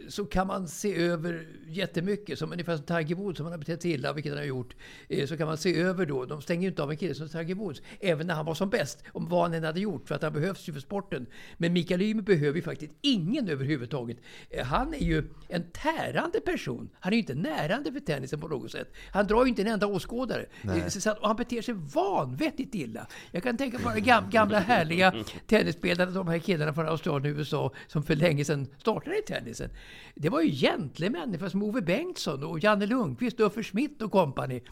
så 0.08 0.24
kan 0.24 0.46
man 0.46 0.68
se 0.68 0.96
över 0.96 1.46
jättemycket. 1.68 2.38
Som 2.38 2.52
ungefär 2.52 2.76
som 2.76 2.84
Tiger 2.86 3.14
Woods, 3.14 3.36
som 3.36 3.46
han 3.46 3.52
har 3.52 3.58
betett 3.58 3.82
sig 3.82 3.90
illa, 3.90 4.12
vilket 4.12 4.32
han 4.32 4.38
har 4.38 4.46
gjort. 4.46 4.74
Eh, 5.08 5.26
så 5.26 5.36
kan 5.36 5.46
man 5.46 5.56
se 5.58 5.80
över 5.80 6.06
då, 6.06 6.24
de 6.24 6.42
stänger 6.42 6.62
ju 6.62 6.68
inte 6.68 6.82
av 6.82 6.90
en 6.90 6.96
kille 6.96 7.14
som 7.14 7.28
Tiger 7.28 7.54
Woods, 7.54 7.82
även 8.00 8.26
när 8.26 8.34
han 8.34 8.46
var 8.46 8.54
som 8.54 8.70
bäst, 8.70 9.04
om 9.12 9.28
vad 9.28 9.42
han 9.42 9.54
än 9.54 9.64
hade 9.64 9.80
gjort, 9.80 10.08
för 10.08 10.14
att 10.14 10.22
han 10.22 10.32
behövs 10.32 10.68
ju 10.68 10.72
för 10.72 10.80
sporten. 10.80 11.26
Men 11.56 11.72
Mikael 11.72 12.02
Ymer 12.02 12.22
behöver 12.22 12.56
ju 12.56 12.62
faktiskt 12.62 12.92
ingen 13.00 13.48
överhuvudtaget. 13.48 14.16
Eh, 14.50 14.66
han 14.66 14.94
är 14.94 14.98
ju 14.98 15.24
en 15.48 15.62
tärande 15.70 16.40
person. 16.40 16.88
Han 17.00 17.12
är 17.12 17.16
ju 17.16 17.20
inte 17.20 17.34
närande 17.34 17.92
för 17.92 18.00
tennisen 18.00 18.40
på 18.40 18.48
något 18.48 18.70
sätt. 18.72 18.92
Han 19.12 19.26
drar 19.26 19.44
ju 19.44 19.48
inte 19.48 19.62
en 19.62 19.68
enda 19.68 19.86
åskådare. 19.86 20.46
Eh, 20.62 20.88
Så 20.88 21.10
att, 21.10 21.18
och 21.18 21.26
han 21.26 21.36
beter 21.36 21.62
sig 21.62 21.74
vanvettigt 21.74 22.74
illa. 22.74 23.06
Jag 23.30 23.42
kan 23.42 23.56
tänka 23.56 23.78
på 23.78 23.90
de 23.94 24.00
gam, 24.00 24.30
gamla 24.30 24.58
härliga 24.58 25.14
tennisspelarna, 25.46 26.10
de 26.10 26.28
här 26.28 26.38
killarna 26.38 26.74
från 26.74 26.88
Australien 26.88 27.34
och 27.34 27.38
USA 27.38 27.72
som 27.86 28.02
för 28.02 28.14
länge 28.16 28.44
sedan 28.44 28.66
startade 28.78 29.18
i 29.18 29.22
tennisen. 29.58 29.70
Det 30.14 30.28
var 30.28 30.40
ju 30.40 30.50
gentlemän 30.50 31.50
som 31.50 31.62
Ove 31.62 31.80
Bengtsson 31.80 32.44
och 32.44 32.64
Janne 32.64 32.86
Lundqvist, 32.86 33.40
Uffe 33.40 33.62
Schmidt 33.62 34.02
och 34.02 34.12
kompani. 34.12 34.62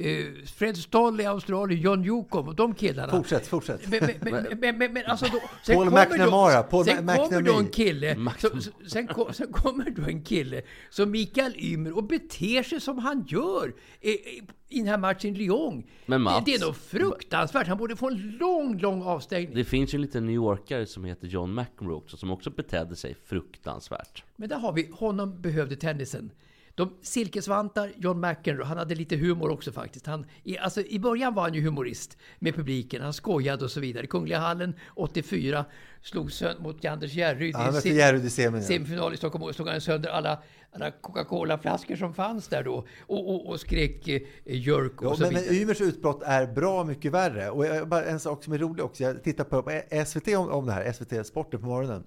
Eh, 0.00 0.24
Fred 0.46 0.76
Stoll 0.76 1.20
i 1.20 1.26
Australien, 1.26 1.80
John 1.80 2.02
Newcomb 2.02 2.48
och 2.48 2.54
de 2.54 2.74
killarna. 2.74 3.12
Fortsätt, 3.12 3.46
fortsätt. 3.46 3.88
Men, 3.90 4.00
men, 4.00 4.14
men, 4.32 4.58
men, 4.60 4.78
men, 4.78 4.92
men 4.92 5.06
alltså 5.06 5.26
då, 5.32 5.40
sen 5.62 5.74
Paul 5.76 5.88
kommer 5.88 6.06
McNamara, 6.10 6.62
då, 6.62 6.68
Paul 6.68 6.84
sen 6.84 7.06
kommer 7.06 7.42
då 7.42 7.54
en 7.58 7.68
kille, 7.68 8.16
så- 8.38 8.50
sen, 8.88 9.06
kom, 9.06 9.32
sen 9.32 9.52
kommer 9.52 9.90
då 9.90 10.02
en 10.02 10.22
kille 10.22 10.62
som 10.90 11.10
Mikael 11.10 11.54
Ymer 11.58 11.96
och 11.96 12.04
beter 12.04 12.62
sig 12.62 12.80
som 12.80 12.98
han 12.98 13.24
gör 13.28 13.72
i, 14.00 14.10
i, 14.10 14.42
i 14.68 14.78
den 14.78 14.86
här 14.88 14.98
matchen 14.98 15.34
i 15.34 15.38
Lyon. 15.38 15.82
Men 16.06 16.22
Mats- 16.22 16.42
det, 16.44 16.50
det 16.52 16.56
är 16.56 16.66
nog 16.66 16.76
fruktansvärt. 16.76 17.66
Han 17.66 17.78
borde 17.78 17.96
få 17.96 18.08
en 18.10 18.36
lång, 18.40 18.78
lång 18.78 19.02
avstängning. 19.02 19.54
Det 19.54 19.64
finns 19.64 19.94
ju 19.94 19.96
en 19.96 20.02
liten 20.02 20.26
New 20.26 20.34
Yorkare 20.34 20.86
som 20.86 21.04
heter 21.04 21.26
John 21.26 21.54
McEnroe 21.54 21.96
också, 21.96 22.16
som 22.16 22.30
också 22.30 22.50
betedde 22.50 22.96
sig 22.96 23.14
fruktansvärt. 23.24 24.24
Men 24.36 24.48
där 24.48 24.58
har 24.58 24.72
vi, 24.72 24.88
honom 24.92 25.40
behövde 25.42 25.76
tennisen. 25.76 26.30
De 26.78 26.90
silkesvantar, 27.02 27.92
John 27.96 28.20
McEnroe, 28.20 28.64
han 28.64 28.78
hade 28.78 28.94
lite 28.94 29.16
humor 29.16 29.50
också 29.50 29.72
faktiskt. 29.72 30.06
Han, 30.06 30.26
i, 30.44 30.58
alltså, 30.58 30.80
I 30.80 30.98
början 30.98 31.34
var 31.34 31.42
han 31.42 31.54
ju 31.54 31.62
humorist 31.62 32.16
med 32.38 32.54
publiken, 32.54 33.02
han 33.02 33.12
skojade 33.12 33.64
och 33.64 33.70
så 33.70 33.80
vidare. 33.80 34.06
Kungliga 34.06 34.38
hallen 34.38 34.74
84 34.94 35.64
slog 36.02 36.32
sönder 36.32 36.62
mot 36.62 36.84
Anders 36.84 37.12
Järryd 37.12 37.54
Ja, 37.54 37.80
Järryd 37.84 38.24
i 38.24 38.30
semin, 38.30 38.62
semifinal 38.62 39.14
i 39.14 39.16
Stockholm. 39.16 39.44
Och 39.44 39.54
slog 39.54 39.68
han 39.68 39.80
sönder 39.80 40.10
alla, 40.10 40.42
alla 40.72 40.90
Coca-Cola-flaskor 40.90 41.96
som 41.96 42.14
fanns 42.14 42.48
där 42.48 42.64
då 42.64 42.86
och, 43.00 43.34
och, 43.34 43.46
och 43.48 43.60
skrek 43.60 44.08
eh, 44.08 44.20
jerk 44.44 45.02
och 45.02 45.06
Ja, 45.06 45.14
så 45.14 45.22
men, 45.22 45.32
men 45.32 45.42
vidare. 45.42 45.56
Ymers 45.56 45.80
utbrott 45.80 46.22
är 46.22 46.46
bra 46.46 46.84
mycket 46.84 47.12
värre. 47.12 47.50
Och 47.50 47.66
jag, 47.66 47.88
bara 47.88 48.04
en 48.04 48.20
sak 48.20 48.44
som 48.44 48.52
är 48.52 48.58
rolig 48.58 48.84
också. 48.84 49.02
Jag 49.02 49.22
tittar 49.22 49.44
på, 49.44 49.62
på 49.62 49.80
SVT 50.06 50.28
om, 50.28 50.48
om 50.48 50.66
det 50.66 50.72
här, 50.72 50.92
SVT 50.92 51.26
Sporten 51.26 51.60
på 51.60 51.66
morgonen. 51.66 52.04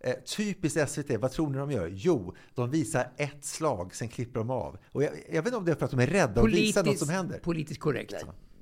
Eh, 0.00 0.14
typiskt 0.36 0.90
SVT, 0.90 1.10
vad 1.20 1.30
tror 1.30 1.50
ni 1.50 1.58
de 1.58 1.70
gör? 1.70 1.86
Jo, 1.94 2.34
de 2.54 2.70
visar 2.70 3.12
ett 3.16 3.44
slag, 3.44 3.94
sen 3.94 4.08
klipper 4.08 4.38
de 4.40 4.50
av. 4.50 4.78
Och 4.92 5.02
jag, 5.02 5.10
jag 5.26 5.42
vet 5.42 5.46
inte 5.46 5.56
om 5.56 5.64
det 5.64 5.70
är 5.70 5.76
för 5.76 5.84
att 5.84 5.90
de 5.90 6.00
är 6.00 6.06
rädda 6.06 6.40
att 6.40 6.52
visa 6.52 6.82
något 6.82 6.98
som 6.98 7.08
händer. 7.08 7.38
politiskt 7.38 7.80
korrekt. 7.80 8.14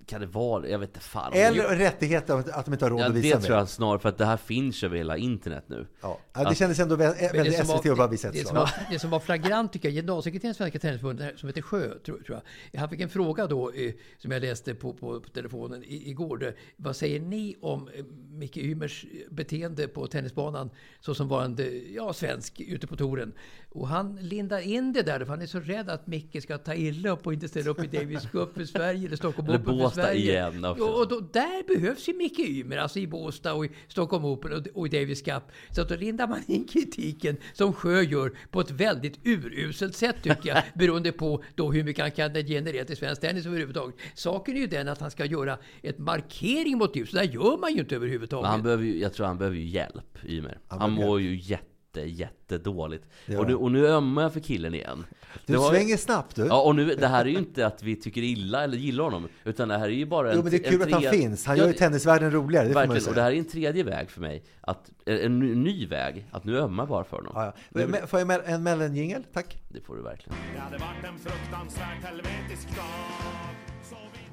Kan 0.06 0.20
det 0.20 0.26
vara 0.26 0.62
det? 0.62 0.68
Jag 0.68 0.78
vet 0.78 0.88
inte 0.88 1.00
fan. 1.00 1.32
Eller 1.32 1.76
rättigheten 1.76 2.38
att 2.52 2.64
de 2.64 2.72
inte 2.72 2.84
har 2.84 2.90
råd 2.90 3.00
ja, 3.00 3.06
att 3.06 3.14
det 3.14 3.20
visa 3.20 3.40
tror 3.40 3.58
jag 3.58 3.68
snarare, 3.68 3.98
för 3.98 4.08
att 4.08 4.18
det 4.18 4.24
här 4.24 4.36
finns 4.36 4.82
över 4.82 4.96
hela 4.96 5.16
internet 5.16 5.64
nu. 5.66 5.86
Ja. 6.00 6.18
Ja, 6.32 6.48
det 6.48 6.54
kändes 6.54 6.78
ändå 6.78 6.96
väldigt 6.96 7.66
SVT 7.66 7.86
att 7.86 7.96
bara 7.96 8.06
visa 8.06 8.28
ett 8.28 8.34
det, 8.34 8.40
som 8.40 8.50
slag. 8.50 8.60
var, 8.60 8.70
det 8.90 8.98
som 8.98 9.10
var 9.10 9.20
flagrant 9.20 9.72
tycker 9.72 9.88
jag, 9.88 9.94
generalsekreteraren 9.94 10.50
i 10.50 10.54
Svenska 10.54 10.78
Tennisförbundet 10.78 11.38
som 11.38 11.48
heter 11.48 11.62
Sjö, 11.62 11.98
tror, 11.98 12.18
tror 12.18 12.40
jag. 12.72 12.80
Han 12.80 12.88
fick 12.88 13.00
en 13.00 13.08
fråga 13.08 13.46
då 13.46 13.72
eh, 13.72 13.92
som 14.18 14.30
jag 14.30 14.42
läste 14.42 14.74
på, 14.74 14.92
på, 14.92 15.20
på 15.20 15.28
telefonen 15.28 15.84
i, 15.84 16.10
igår. 16.10 16.38
Där, 16.38 16.56
vad 16.76 16.96
säger 16.96 17.20
ni 17.20 17.56
om 17.60 17.88
eh, 17.88 18.04
Micke 18.30 18.56
Ymers 18.56 19.06
beteende 19.30 19.88
på 19.88 20.06
tennisbanan 20.06 20.70
såsom 21.00 21.28
varande 21.28 21.70
ja, 21.70 22.12
svensk 22.12 22.60
ute 22.60 22.86
på 22.86 22.96
touren? 22.96 23.32
Och 23.70 23.88
han 23.88 24.16
lindar 24.16 24.60
in 24.60 24.92
det 24.92 25.02
där 25.02 25.18
för 25.18 25.26
han 25.26 25.42
är 25.42 25.46
så 25.46 25.60
rädd 25.60 25.90
att 25.90 26.06
Micke 26.06 26.42
ska 26.42 26.58
ta 26.58 26.74
illa 26.74 27.10
upp 27.10 27.26
och 27.26 27.32
inte 27.32 27.48
ställa 27.48 27.70
upp 27.70 27.84
i 27.84 27.86
Davis 27.86 28.30
Cup 28.32 28.54
för 28.54 28.64
Sverige 28.64 29.06
eller 29.06 29.16
Stockholm 29.16 29.48
Eller 29.48 29.58
Open 29.58 29.95
Båstad 29.96 30.14
igen 30.14 30.64
också. 30.64 30.84
Och, 30.84 31.00
och 31.00 31.08
då, 31.08 31.20
där 31.20 31.66
behövs 31.66 32.08
ju 32.08 32.14
Micke 32.14 32.38
Ymer, 32.38 32.76
alltså 32.76 32.98
i 32.98 33.06
Båstad 33.06 33.54
och 33.54 33.64
i 33.64 33.70
Stockholm 33.88 34.24
Open 34.24 34.52
och, 34.52 34.66
och 34.74 34.86
i 34.86 34.90
Davis 34.90 35.22
Cup. 35.22 35.42
Så 35.70 35.82
att 35.82 35.88
då 35.88 35.96
lindar 35.96 36.28
man 36.28 36.42
in 36.46 36.64
kritiken 36.72 37.36
som 37.52 37.72
Sjö 37.72 38.02
gör 38.02 38.32
på 38.50 38.60
ett 38.60 38.70
väldigt 38.70 39.26
uruselt 39.26 39.96
sätt 39.96 40.16
tycker 40.22 40.48
jag. 40.48 40.62
beroende 40.74 41.12
på 41.12 41.44
då 41.54 41.72
hur 41.72 41.84
mycket 41.84 42.02
han 42.02 42.10
kan 42.10 42.34
generera 42.34 42.84
till 42.84 42.96
svensk 42.96 43.20
tennis 43.20 43.46
överhuvudtaget. 43.46 43.94
Saken 44.14 44.56
är 44.56 44.60
ju 44.60 44.66
den 44.66 44.88
att 44.88 45.00
han 45.00 45.10
ska 45.10 45.24
göra 45.24 45.58
ett 45.82 45.98
markering 45.98 46.78
mot 46.78 46.96
Ymer. 46.96 47.06
Så 47.06 47.16
där 47.16 47.24
gör 47.24 47.58
man 47.60 47.74
ju 47.74 47.80
inte 47.80 47.96
överhuvudtaget. 47.96 48.42
Men 48.42 48.50
han 48.50 48.62
behöver 48.62 48.84
ju, 48.84 48.98
jag 48.98 49.12
tror 49.12 49.26
han 49.26 49.38
behöver 49.38 49.56
ju 49.56 49.64
hjälp, 49.64 50.24
Ymer. 50.24 50.58
Han 50.68 50.80
Han 50.80 50.92
mår 50.92 51.20
ju 51.20 51.36
jätte, 51.36 51.75
jättedåligt. 52.04 53.04
Ja. 53.26 53.38
Och, 53.40 53.46
nu, 53.46 53.54
och 53.54 53.72
nu 53.72 53.86
ömmar 53.86 54.22
jag 54.22 54.32
för 54.32 54.40
killen 54.40 54.74
igen. 54.74 55.06
Du 55.46 55.52
Det 55.52 55.58
var- 55.58 55.70
svänger 55.70 55.96
snabbt 55.96 56.36
du. 56.36 56.46
Ja, 56.46 56.62
och 56.62 56.74
nu, 56.76 56.94
det 56.94 57.06
här 57.06 57.24
är 57.24 57.28
ju 57.28 57.38
inte 57.38 57.66
att 57.66 57.82
vi 57.82 57.96
tycker 57.96 58.22
illa 58.22 58.64
eller 58.64 58.76
gillar 58.76 59.04
honom, 59.04 59.28
utan 59.44 59.68
det 59.68 59.78
här 59.78 59.84
är 59.84 59.88
ju 59.92 60.06
bara 60.06 60.30
en 60.30 60.36
Jo, 60.36 60.42
men 60.42 60.50
det 60.52 60.66
är 60.66 60.70
kul 60.70 60.82
att 60.82 60.90
han 60.90 61.02
finns. 61.12 61.46
Han 61.46 61.56
Ja, 61.56 61.62
gör 61.62 61.68
ju 61.72 61.78
tennisvärlden 61.78 62.30
roligare, 62.30 62.68
det 62.68 62.74
Verkligen, 62.74 63.08
och 63.08 63.14
det 63.14 63.22
här 63.22 63.32
är 63.32 63.36
en 63.38 63.44
tredje 63.44 63.82
väg 63.82 64.10
för 64.10 64.20
mig. 64.20 64.42
Att, 64.60 64.90
en 65.06 65.38
ny, 65.38 65.54
ny 65.54 65.86
väg, 65.86 66.26
att 66.30 66.44
nu 66.44 66.58
ömmar 66.58 66.86
bara 66.86 67.04
för 67.04 67.16
honom. 67.16 67.32
Ja, 67.34 67.44
ja. 67.44 67.52
Nu- 67.70 67.86
Men- 67.86 68.06
Får 68.06 68.20
jag 68.20 68.48
en 68.50 68.62
mellanjingel? 68.62 69.22
Tack. 69.32 69.62
Det 69.68 69.80
får 69.80 69.96
du 69.96 70.02
verkligen. 70.02 70.38
Det 70.54 70.60
hade 70.60 70.78
varit 70.78 71.04
en 71.04 71.18
fruktansvärt 71.18 72.04
helvetisk 72.04 72.76
dag. 72.76 72.84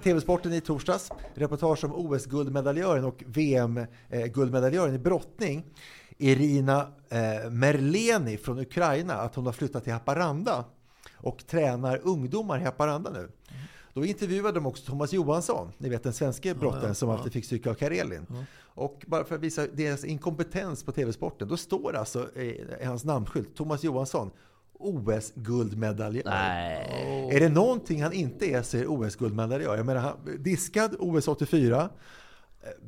TV-sporten 0.03 0.53
i 0.53 0.61
torsdags. 0.61 1.09
Reportage 1.35 1.83
om 1.83 1.93
OS-guldmedaljören 1.95 3.03
och 3.05 3.23
VM-guldmedaljören 3.27 4.95
i 4.95 4.99
brottning. 4.99 5.63
Irina 6.17 6.87
eh, 7.09 7.49
Merleni 7.49 8.37
från 8.37 8.59
Ukraina, 8.59 9.13
att 9.13 9.35
hon 9.35 9.45
har 9.45 9.53
flyttat 9.53 9.83
till 9.83 9.93
Haparanda 9.93 10.65
och 11.17 11.47
tränar 11.47 11.99
ungdomar 12.03 12.59
i 12.59 12.63
Haparanda 12.63 13.09
nu. 13.09 13.29
Då 13.93 14.05
intervjuade 14.05 14.53
de 14.53 14.65
också 14.65 14.85
Thomas 14.85 15.13
Johansson, 15.13 15.71
ni 15.77 15.89
vet 15.89 16.03
den 16.03 16.13
svenska 16.13 16.53
brottaren 16.53 16.95
som 16.95 17.09
alltid 17.09 17.33
fick 17.33 17.45
stryka 17.45 17.69
av 17.69 17.73
Karelin. 17.73 18.25
Och 18.75 19.03
bara 19.07 19.23
för 19.23 19.35
att 19.35 19.41
visa 19.41 19.67
deras 19.67 20.03
inkompetens 20.05 20.83
på 20.83 20.91
TV-sporten, 20.91 21.47
då 21.47 21.57
står 21.57 21.95
alltså 21.95 22.29
eh, 22.35 22.43
i 22.43 22.85
hans 22.85 23.03
namnskylt 23.03 23.55
Thomas 23.55 23.83
Johansson, 23.83 24.31
OS-guldmedaljör. 24.73 26.31
Är 27.31 27.39
det 27.39 27.49
någonting 27.49 28.03
han 28.03 28.13
inte 28.13 28.45
är 28.45 28.61
så 28.61 28.77
är 28.77 28.81
det 28.81 28.87
OS-guldmedaljör. 28.87 29.77
Jag 29.77 29.85
menar, 29.85 30.01
han, 30.01 30.17
diskad 30.39 30.95
OS 30.99 31.27
84, 31.27 31.81
eh, 31.81 31.87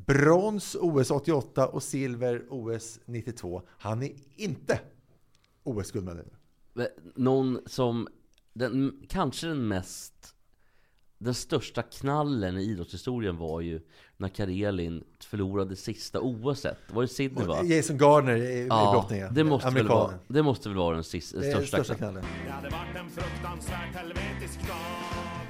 brons 0.07 0.75
OS 0.79 1.11
88 1.11 1.67
och 1.67 1.83
silver 1.83 2.45
OS 2.49 2.99
92. 3.05 3.61
Han 3.67 4.03
är 4.03 4.11
inte 4.35 4.79
OS-guldmedaljör. 5.63 6.37
Någon 7.15 7.59
som, 7.65 8.07
den, 8.53 9.05
kanske 9.09 9.47
den 9.47 9.67
mest 9.67 10.35
den 11.17 11.33
största 11.33 11.81
knallen 11.81 12.57
i 12.57 12.63
idrottshistorien 12.63 13.37
var 13.37 13.61
ju 13.61 13.81
när 14.17 14.29
Karelin 14.29 15.03
förlorade 15.19 15.75
sista 15.75 16.19
OSet. 16.21 16.77
Var 16.93 17.01
det 17.01 17.07
Sydney 17.07 17.45
va? 17.45 17.63
Jason 17.63 17.97
Gardner 17.97 18.35
i, 18.35 18.39
i 18.39 18.67
Ja, 18.67 18.91
brottning. 18.91 19.19
ja. 19.19 19.29
det 19.29 19.43
måste, 19.43 19.69
väl 19.69 19.87
vara, 19.87 20.13
det 20.27 20.43
måste 20.43 20.69
väl 20.69 20.77
vara 20.77 20.95
den 20.95 21.03
sista, 21.03 21.39
den 21.39 21.51
största, 21.51 21.67
största 21.77 21.95
knallen. 21.95 22.23
knallen. 22.23 22.45
Det 22.45 22.51
hade 22.51 22.69
varit 22.69 22.95
en 22.95 23.09
fruktansvärt 23.09 23.95
helvetisk 23.95 24.67
dag. 24.67 25.44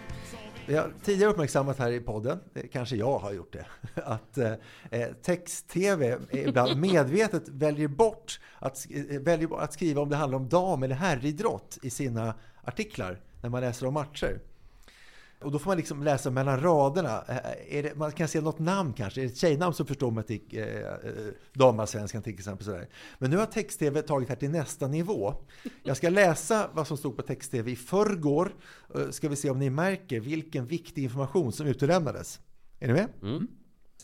Vi 0.68 0.76
har 0.76 0.92
tidigare 1.04 1.32
uppmärksammat 1.32 1.80
här 1.80 1.92
i 1.92 2.00
podden, 2.00 2.40
eh, 2.54 2.64
kanske 2.72 2.96
jag 2.96 3.20
har 3.20 3.34
gjort 3.34 3.54
det, 3.54 3.66
att 4.02 4.38
eh, 4.38 4.54
eh, 4.92 5.08
text-tv 5.24 6.18
ibland 6.32 6.80
medvetet 6.80 7.50
väljer 7.50 7.88
bort 7.88 8.40
att, 8.60 8.86
väljer 9.22 9.48
bort 9.48 9.62
att 9.62 9.74
skriva 9.74 10.02
om 10.02 10.10
det 10.10 10.16
handlar 10.16 10.38
om 10.38 10.50
dam 10.50 10.84
eller 10.84 10.96
herridrott 10.96 11.78
i 11.82 11.90
sina 11.90 12.34
artiklar 12.64 13.22
när 13.42 13.50
man 13.50 13.62
läser 13.62 13.88
om 13.88 13.94
matcher. 13.94 14.40
Och 15.42 15.52
då 15.52 15.60
får 15.60 15.70
man 15.70 15.78
liksom 15.78 16.04
läsa 16.04 16.32
mellan 16.32 16.62
raderna. 16.62 17.24
Eh, 17.28 17.78
Är 17.78 17.84
det, 17.84 17.96
man 17.96 18.12
kan 18.12 18.28
se 18.28 18.42
något 18.42 18.60
namn 18.60 18.94
kanske. 18.94 19.22
Är 19.22 19.26
det 19.26 19.32
ett 19.32 19.38
tjejnamn 19.38 19.74
så 19.74 19.86
förstår 19.86 20.12
man 20.12 20.20
att 20.22 20.28
det 20.28 20.54
är 20.54 20.84
eh, 20.84 21.10
eh, 21.10 21.34
damallsvenskan 21.54 22.22
till 22.22 22.34
exempel. 22.34 22.66
Sådär. 22.66 22.88
Men 23.20 23.32
nu 23.32 23.38
har 23.38 23.46
text-tv 23.46 24.02
tagit 24.02 24.30
här 24.30 24.36
till 24.36 24.50
nästa 24.50 24.88
nivå. 24.88 25.34
Jag 25.84 25.98
ska 25.98 26.10
läsa 26.10 26.70
vad 26.74 26.88
som 26.88 26.98
stod 26.98 27.16
på 27.16 27.22
text-tv 27.22 27.72
i 27.72 27.76
förrgår. 27.76 28.56
Eh, 28.96 29.10
Ska 29.10 29.30
vi 29.30 29.36
se 29.36 29.50
om 29.50 29.60
ni 29.60 29.70
märker 29.70 30.20
vilken 30.20 30.68
viktig 30.68 31.04
information 31.04 31.52
som 31.52 31.68
utelämnades. 31.68 32.40
Är 32.80 32.88
ni 32.88 32.94
med? 32.94 33.10
Mm. 33.22 33.48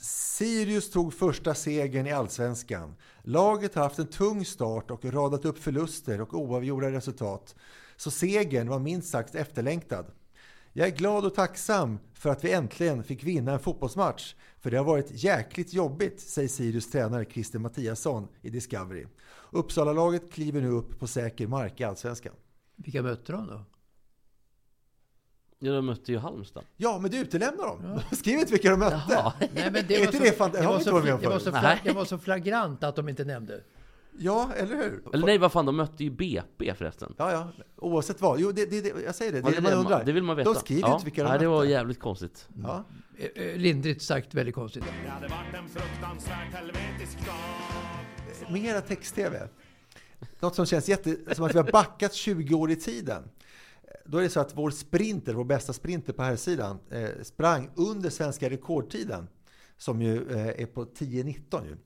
Sirius 0.03 0.91
tog 0.91 1.13
första 1.13 1.53
segern 1.53 2.07
i 2.07 2.11
Allsvenskan. 2.11 2.95
Laget 3.23 3.75
har 3.75 3.83
haft 3.83 3.99
en 3.99 4.07
tung 4.07 4.45
start 4.45 4.91
och 4.91 5.05
radat 5.05 5.45
upp 5.45 5.57
förluster 5.57 6.21
och 6.21 6.33
oavgjorda 6.33 6.91
resultat. 6.91 7.55
Så 7.97 8.11
segern 8.11 8.69
var 8.69 8.79
minst 8.79 9.09
sagt 9.09 9.35
efterlängtad. 9.35 10.05
Jag 10.73 10.87
är 10.87 10.91
glad 10.91 11.25
och 11.25 11.35
tacksam 11.35 11.99
för 12.13 12.29
att 12.29 12.43
vi 12.43 12.51
äntligen 12.51 13.03
fick 13.03 13.23
vinna 13.23 13.51
en 13.51 13.59
fotbollsmatch. 13.59 14.35
För 14.59 14.71
det 14.71 14.77
har 14.77 14.85
varit 14.85 15.23
jäkligt 15.23 15.73
jobbigt, 15.73 16.21
säger 16.21 16.47
Sirius 16.47 16.91
tränare 16.91 17.25
Christer 17.25 17.59
Mattiasson 17.59 18.27
i 18.41 18.49
Discovery. 18.49 19.05
Uppsala-laget 19.51 20.31
kliver 20.31 20.61
nu 20.61 20.69
upp 20.69 20.99
på 20.99 21.07
säker 21.07 21.47
mark 21.47 21.79
i 21.79 21.83
Allsvenskan. 21.83 22.33
Vilka 22.75 23.01
mötte 23.01 23.31
de 23.31 23.47
då? 23.47 23.65
Ja, 25.59 25.71
de 25.71 25.85
mötte 25.85 26.11
ju 26.11 26.17
Halmstad. 26.17 26.63
Ja, 26.77 26.99
men 26.99 27.11
du 27.11 27.17
utelämnar 27.17 27.67
dem. 27.67 27.99
Skriv 28.11 28.39
inte 28.39 28.51
vilka 28.51 28.69
de 28.69 28.79
mötte. 28.79 29.01
Jaha. 29.09 29.33
Nej, 29.39 29.71
men 29.71 29.87
var 30.67 30.79
så, 30.79 30.91
var 30.91 31.01
så, 31.01 31.29
var 31.29 31.39
så, 31.39 31.77
det 31.83 31.93
var 31.93 32.05
så 32.05 32.17
flagrant 32.17 32.83
att 32.83 32.95
de 32.95 33.09
inte 33.09 33.23
nämnde. 33.23 33.63
Ja, 34.17 34.51
eller 34.55 34.75
hur? 34.75 35.03
Eller 35.13 35.25
nej, 35.25 35.37
vad 35.37 35.51
fan, 35.51 35.65
de 35.65 35.75
mötte 35.75 36.03
ju 36.03 36.09
BP 36.09 36.73
förresten. 36.73 37.15
Ja, 37.17 37.31
ja. 37.31 37.51
Oavsett 37.77 38.21
vad. 38.21 38.39
Jo, 38.39 38.51
det, 38.51 38.65
det, 38.65 38.81
det, 38.81 39.01
jag 39.05 39.15
säger 39.15 39.31
det. 39.31 39.41
Det 39.41 39.49
Ja, 39.49 39.51
är 39.51 39.55
det 39.55 39.61
man 39.61 39.73
undrar. 39.73 40.03
det 40.05 40.11
vill 40.11 40.23
man 40.23 40.35
veta. 40.37 40.53
De 40.53 40.59
skriver 40.59 40.81
ja. 40.87 40.93
inte 40.93 41.05
vilka 41.05 41.23
de 41.23 41.29
Nej, 41.29 41.39
det 41.39 41.47
var 41.47 41.59
mötte. 41.59 41.71
jävligt 41.71 41.99
konstigt. 41.99 42.47
Ja. 42.63 42.83
Eh, 43.17 43.43
eh, 43.43 43.57
Lindrigt 43.57 44.01
sagt 44.01 44.33
väldigt 44.33 44.55
konstigt. 44.55 44.83
Det 45.03 45.09
hade 45.09 45.27
varit 45.27 45.53
en 45.53 45.69
fruktansvärt 45.69 46.53
helvetisk 46.53 47.17
dag. 47.25 48.51
Mera 48.51 48.81
text-tv. 48.81 49.47
Något 50.39 50.55
som 50.55 50.65
känns 50.65 50.89
jätte, 50.89 51.35
som 51.35 51.45
att 51.45 51.53
vi 51.53 51.57
har 51.59 51.71
backat 51.71 52.13
20 52.13 52.55
år 52.55 52.71
i 52.71 52.75
tiden. 52.75 53.23
Då 54.05 54.17
är 54.17 54.21
det 54.21 54.29
så 54.29 54.39
att 54.39 54.57
vår 54.57 54.69
sprinter, 54.71 55.33
vår 55.33 55.43
bästa 55.45 55.73
sprinter 55.73 56.13
på 56.13 56.23
här 56.23 56.35
sidan 56.35 56.79
eh, 56.91 57.09
sprang 57.23 57.69
under 57.75 58.09
svenska 58.09 58.49
rekordtiden. 58.49 59.27
Som 59.77 60.01
ju 60.01 60.31
eh, 60.31 60.61
är 60.61 60.65
på 60.65 60.85
10.19 60.85 61.65
ju. 61.67 61.77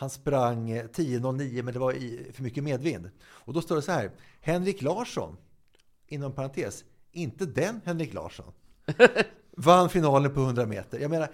Han 0.00 0.10
sprang 0.10 0.70
eh, 0.70 0.84
10.09 0.84 1.62
men 1.62 1.74
det 1.74 1.80
var 1.80 1.92
i 1.92 2.30
för 2.34 2.42
mycket 2.42 2.64
medvind. 2.64 3.10
Och 3.24 3.52
då 3.52 3.60
står 3.62 3.76
det 3.76 3.82
så 3.82 3.92
här. 3.92 4.10
Henrik 4.40 4.82
Larsson, 4.82 5.36
inom 6.08 6.32
parentes, 6.32 6.84
inte 7.12 7.46
den 7.46 7.80
Henrik 7.84 8.14
Larsson, 8.14 8.52
vann 9.56 9.88
finalen 9.88 10.34
på 10.34 10.40
100 10.40 10.66
meter. 10.66 10.98
Jag 10.98 11.10
menar, 11.10 11.28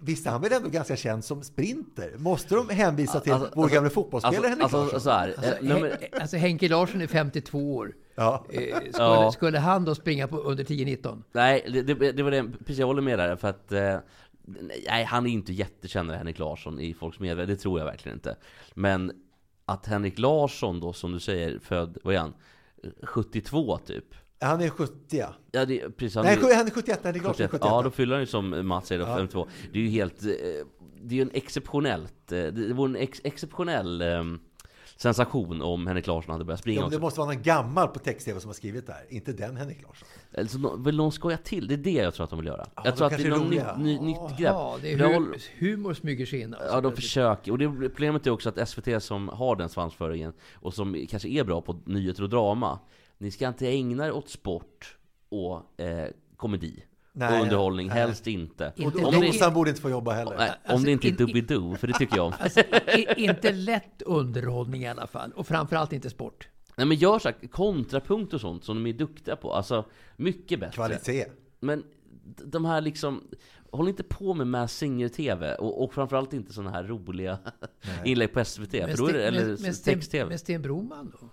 visst 0.00 0.26
är 0.26 0.30
han 0.30 0.40
väl 0.42 0.52
ändå 0.52 0.68
ganska 0.68 0.96
känd 0.96 1.24
som 1.24 1.42
sprinter? 1.42 2.14
Måste 2.18 2.54
de 2.54 2.68
hänvisa 2.68 3.20
till 3.20 3.32
Alltså, 3.32 3.50
vår 3.54 3.62
alltså, 3.62 3.74
gamla 3.74 3.90
fotbollsspelare 3.90 4.36
Alltså, 4.36 4.48
Henrik 4.48 4.62
alltså 4.62 4.78
Larsson? 4.82 5.00
så 5.00 5.10
här. 5.10 5.28
Alltså, 5.36 5.52
eh, 5.52 5.62
nummer, 5.62 5.90
Hen- 5.90 6.20
alltså 6.20 6.36
Henke 6.36 6.68
Larsson 6.68 7.00
är 7.02 7.06
52 7.06 7.74
år. 7.76 7.94
Ja. 8.14 8.46
Eh, 8.50 8.60
skulle, 8.76 8.90
Ja. 8.98 9.32
skulle 9.32 9.58
han 9.58 9.84
då 9.84 9.94
springa 9.94 10.28
på 10.28 10.36
under 10.38 10.64
10-19? 10.64 11.22
nej, 11.32 11.66
det, 11.72 11.82
det, 11.82 12.12
det 12.12 12.22
var 12.22 12.30
det, 12.30 12.44
precis 12.58 12.78
jag 12.78 12.86
håller 12.86 13.02
med 13.02 13.18
där, 13.18 13.36
för 13.36 13.48
att 13.48 13.72
eh, 13.72 13.96
Nej, 14.88 15.04
han 15.04 15.26
är 15.26 15.30
inte 15.30 15.52
jättekänd 15.52 16.10
Henrik 16.10 16.38
Larsson 16.38 16.80
i 16.80 16.94
folks 16.94 17.18
medvetande, 17.20 17.52
det 17.54 17.60
tror 17.60 17.78
jag 17.78 17.86
verkligen 17.86 18.16
inte. 18.18 18.36
Men 18.74 19.12
att 19.64 19.86
Henrik 19.86 20.18
Larsson 20.18 20.80
då, 20.80 20.92
som 20.92 21.12
du 21.12 21.20
säger, 21.20 21.58
född, 21.58 21.98
vad 22.04 22.14
är 22.14 22.18
han? 22.18 22.34
72 23.02 23.78
typ. 23.78 24.04
Han 24.40 24.60
är 24.60 24.68
70 24.70 24.94
ja. 25.10 25.34
Ja, 25.52 25.64
det, 25.64 25.90
precis, 25.96 26.14
han 26.14 26.24
Nej, 26.24 26.38
är- 26.38 26.56
han 26.56 26.66
är 26.66 26.70
71. 26.70 27.00
Henrik 27.04 27.22
Larsson 27.24 27.44
är 27.44 27.48
71. 27.48 27.60
Ja, 27.70 27.82
då 27.82 27.90
fyller 27.90 28.12
han 28.14 28.22
ju 28.22 28.26
som 28.26 28.66
Mats 28.68 28.86
säger 28.88 29.00
då, 29.02 29.06
Ja. 29.08 29.16
52. 29.16 29.48
Det 29.72 29.78
är 29.78 29.82
ju 29.82 29.88
helt... 29.88 30.22
eh, 30.22 30.28
Det 31.02 31.14
är 31.14 31.16
ju 31.16 31.22
en 31.22 31.30
exceptionellt... 31.34 32.32
eh, 32.32 32.42
Det 32.46 32.72
vore 32.72 32.90
en 32.90 32.96
ex, 32.96 33.20
exceptionell 33.24 34.00
eh, 34.02 34.24
sensation 34.96 35.62
om 35.62 35.86
Henrik 35.86 36.06
Larsson 36.06 36.32
hade 36.32 36.44
börjat 36.44 36.60
springa 36.60 36.80
Ja, 36.80 36.88
det 36.88 36.98
måste 36.98 37.20
vara 37.20 37.32
någon 37.32 37.42
gammal 37.42 37.88
på 37.88 37.98
text-tv 37.98 38.40
som 38.40 38.48
har 38.48 38.54
skrivit 38.54 38.86
det 38.86 38.92
här. 38.92 39.06
Inte 39.08 39.32
den 39.32 39.56
Henrik 39.56 39.82
Larsson. 39.82 40.08
Eller 40.34 40.48
så 40.48 40.58
nå- 40.58 40.76
vill 40.76 40.96
någon 40.96 41.12
skoja 41.12 41.36
till? 41.36 41.66
Det 41.68 41.74
är 41.74 41.78
det 41.78 41.90
jag 41.90 42.14
tror 42.14 42.24
att 42.24 42.30
de 42.30 42.38
vill 42.38 42.46
göra. 42.48 42.66
Ja, 42.76 42.82
jag 42.84 42.92
de 42.94 42.96
tror 42.96 43.06
att 43.06 43.16
det 43.18 43.24
är 43.24 43.30
något 43.30 43.50
nytt, 43.50 43.78
ny, 43.78 43.98
nytt 43.98 44.16
grepp. 44.38 44.38
Ja, 44.40 44.78
det 44.82 44.92
är 44.92 44.98
Jag 44.98 45.08
hu 45.08 45.14
håller- 45.14 45.38
humor 45.58 45.94
smyger 45.94 46.26
sig 46.26 46.40
in. 46.40 46.54
Alltså. 46.54 46.68
Ja, 46.74 46.80
de 46.80 46.92
försöker. 46.92 47.52
Och 47.52 47.58
det, 47.58 47.68
problemet 47.68 48.26
är 48.26 48.30
också 48.30 48.48
att 48.48 48.68
SVT 48.68 49.02
som 49.02 49.28
har 49.28 49.56
den 49.56 49.68
svansföringen 49.68 50.32
och 50.54 50.74
som 50.74 51.06
kanske 51.10 51.28
är 51.28 51.44
bra 51.44 51.60
på 51.60 51.80
nyheter 51.86 52.22
och 52.22 52.28
drama. 52.28 52.78
Ni 53.18 53.30
ska 53.30 53.48
inte 53.48 53.68
ägna 53.68 54.06
er 54.06 54.12
åt 54.12 54.28
sport 54.28 54.96
och 55.28 55.80
eh, 55.80 56.08
komedi. 56.36 56.84
Nej, 57.16 57.36
och 57.38 57.42
underhållning, 57.42 57.86
nej. 57.88 57.96
helst 57.96 58.26
inte. 58.26 58.72
Inte 58.76 58.98
Och 58.98 59.14
Om 59.44 59.54
borde 59.54 59.70
inte 59.70 59.82
få 59.82 59.90
jobba 59.90 60.12
heller. 60.12 60.36
Nej, 60.38 60.50
om 60.50 60.70
Alltså, 60.70 60.84
det 60.86 60.92
inte 60.92 61.08
är 61.08 61.12
Doobidoo, 61.12 61.74
för 61.76 61.86
det 61.86 61.92
tycker 61.92 62.16
jag 62.16 62.26
om. 62.26 62.32
Alltså, 62.40 62.60
inte 63.16 63.52
lätt 63.52 64.02
underhållning 64.02 64.82
i 64.82 64.88
alla 64.88 65.06
fall. 65.06 65.32
Och 65.32 65.46
framförallt 65.46 65.92
inte 65.92 66.10
sport. 66.10 66.48
Nej 66.76 66.86
men 66.86 66.96
gör 66.96 67.18
så 67.18 67.28
här, 67.28 67.48
kontrapunkt 67.48 68.34
och 68.34 68.40
sånt 68.40 68.64
som 68.64 68.84
de 68.84 68.90
är 68.90 68.92
duktiga 68.98 69.36
på. 69.36 69.52
Alltså, 69.52 69.84
mycket 70.16 70.60
bättre. 70.60 70.74
Kvalitet. 70.74 71.26
Men 71.60 71.84
de 72.44 72.64
här 72.64 72.80
liksom, 72.80 73.22
håll 73.70 73.88
inte 73.88 74.02
på 74.02 74.34
med 74.34 74.46
Mass 74.46 74.72
Singer-TV 74.76 75.54
och, 75.54 75.84
och 75.84 75.94
framförallt 75.94 76.32
inte 76.32 76.52
såna 76.52 76.70
här 76.70 76.84
roliga 76.84 77.38
inlägg 78.04 78.32
på 78.32 78.44
SVT. 78.44 78.70
För 78.70 78.96
då 78.96 79.06
är 79.08 79.12
det, 79.12 79.26
eller 79.26 79.46
men- 79.46 79.56
men 79.62 79.74
text-TV. 79.74 80.28
Men 80.28 80.38
Sten 80.38 80.62
Broman 80.62 81.12
då? 81.20 81.28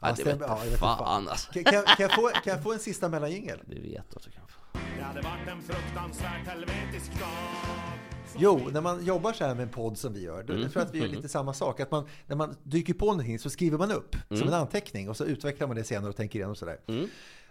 Ja, 0.00 0.08
det 0.08 0.22
Sten- 0.22 0.24
vet 0.38 0.40
ja, 0.40 0.46
jag 0.48 0.58
jag 0.66 0.70
vet 0.70 0.78
fan, 0.80 0.98
fan. 0.98 1.28
alltså. 1.28 1.52
Kan, 1.52 1.64
kan, 1.64 1.72
kan, 1.84 1.96
jag 1.98 2.12
få, 2.14 2.28
kan 2.28 2.52
jag 2.52 2.62
få 2.62 2.72
en 2.72 2.78
sista 2.78 3.08
mellanjingel? 3.08 3.58
Det 3.66 3.74
vet 3.80 3.92
jag 3.92 4.04
att 4.16 4.22
du 4.22 4.30
kan 4.30 4.48
få. 4.48 4.78
Det 4.98 5.02
hade 5.04 5.20
varit 5.20 5.48
en 5.48 5.62
fruktansvärt 5.62 6.46
helvetisk 6.46 7.20
dag. 7.20 8.11
Jo, 8.38 8.60
när 8.72 8.80
man 8.80 9.04
jobbar 9.04 9.32
så 9.32 9.44
här 9.44 9.54
med 9.54 9.62
en 9.62 9.68
podd 9.68 9.98
som 9.98 10.12
vi 10.12 10.22
gör, 10.22 10.42
då 10.42 10.52
Mm. 10.52 10.62
jag 10.62 10.72
tror 10.72 10.80
jag 10.80 10.88
att 10.88 10.94
vi 10.94 10.98
gör 10.98 11.08
lite 11.08 11.28
samma 11.28 11.52
sak. 11.54 11.80
Att 11.80 11.90
man, 11.90 12.04
när 12.26 12.36
man 12.36 12.56
dyker 12.62 12.94
på 12.94 13.06
någonting 13.06 13.38
så 13.38 13.50
skriver 13.50 13.78
man 13.78 13.90
upp 13.92 14.16
som 14.28 14.48
en 14.48 14.54
anteckning 14.54 15.08
och 15.08 15.16
så 15.16 15.24
utvecklar 15.24 15.66
man 15.66 15.76
det 15.76 15.84
senare 15.84 16.08
och 16.10 16.16
tänker 16.16 16.38
igenom 16.38 16.56
sådär. 16.56 16.80
Mm. 16.86 17.08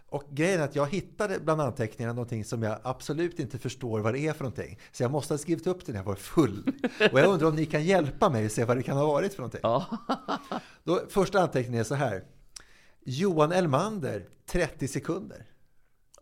Och 0.09 0.23
grejen 0.29 0.59
är 0.61 0.63
att 0.65 0.75
jag 0.75 0.87
hittade 0.87 1.39
bland 1.39 1.61
anteckningarna 1.61 2.13
någonting 2.13 2.45
som 2.45 2.63
jag 2.63 2.79
absolut 2.83 3.39
inte 3.39 3.57
förstår 3.59 3.99
vad 3.99 4.13
det 4.13 4.19
är 4.19 4.33
för 4.33 4.43
någonting. 4.43 4.79
Så 4.91 5.03
jag 5.03 5.11
måste 5.11 5.33
ha 5.33 5.37
skrivit 5.37 5.67
upp 5.67 5.85
det 5.85 5.91
när 5.91 5.99
jag 5.99 6.05
var 6.05 6.15
full. 6.15 6.63
Och 7.11 7.19
jag 7.19 7.29
undrar 7.29 7.47
om 7.47 7.55
ni 7.55 7.65
kan 7.65 7.83
hjälpa 7.83 8.29
mig 8.29 8.45
att 8.45 8.51
se 8.51 8.65
vad 8.65 8.77
det 8.77 8.83
kan 8.83 8.97
ha 8.97 9.05
varit 9.05 9.33
för 9.33 9.41
någonting. 9.41 9.59
Ja. 9.63 9.85
Då, 10.83 11.01
första 11.09 11.41
anteckningen 11.41 11.79
är 11.79 11.83
så 11.83 11.95
här. 11.95 12.23
Johan 13.05 13.51
Elmander, 13.51 14.27
30 14.45 14.87
sekunder. 14.87 15.45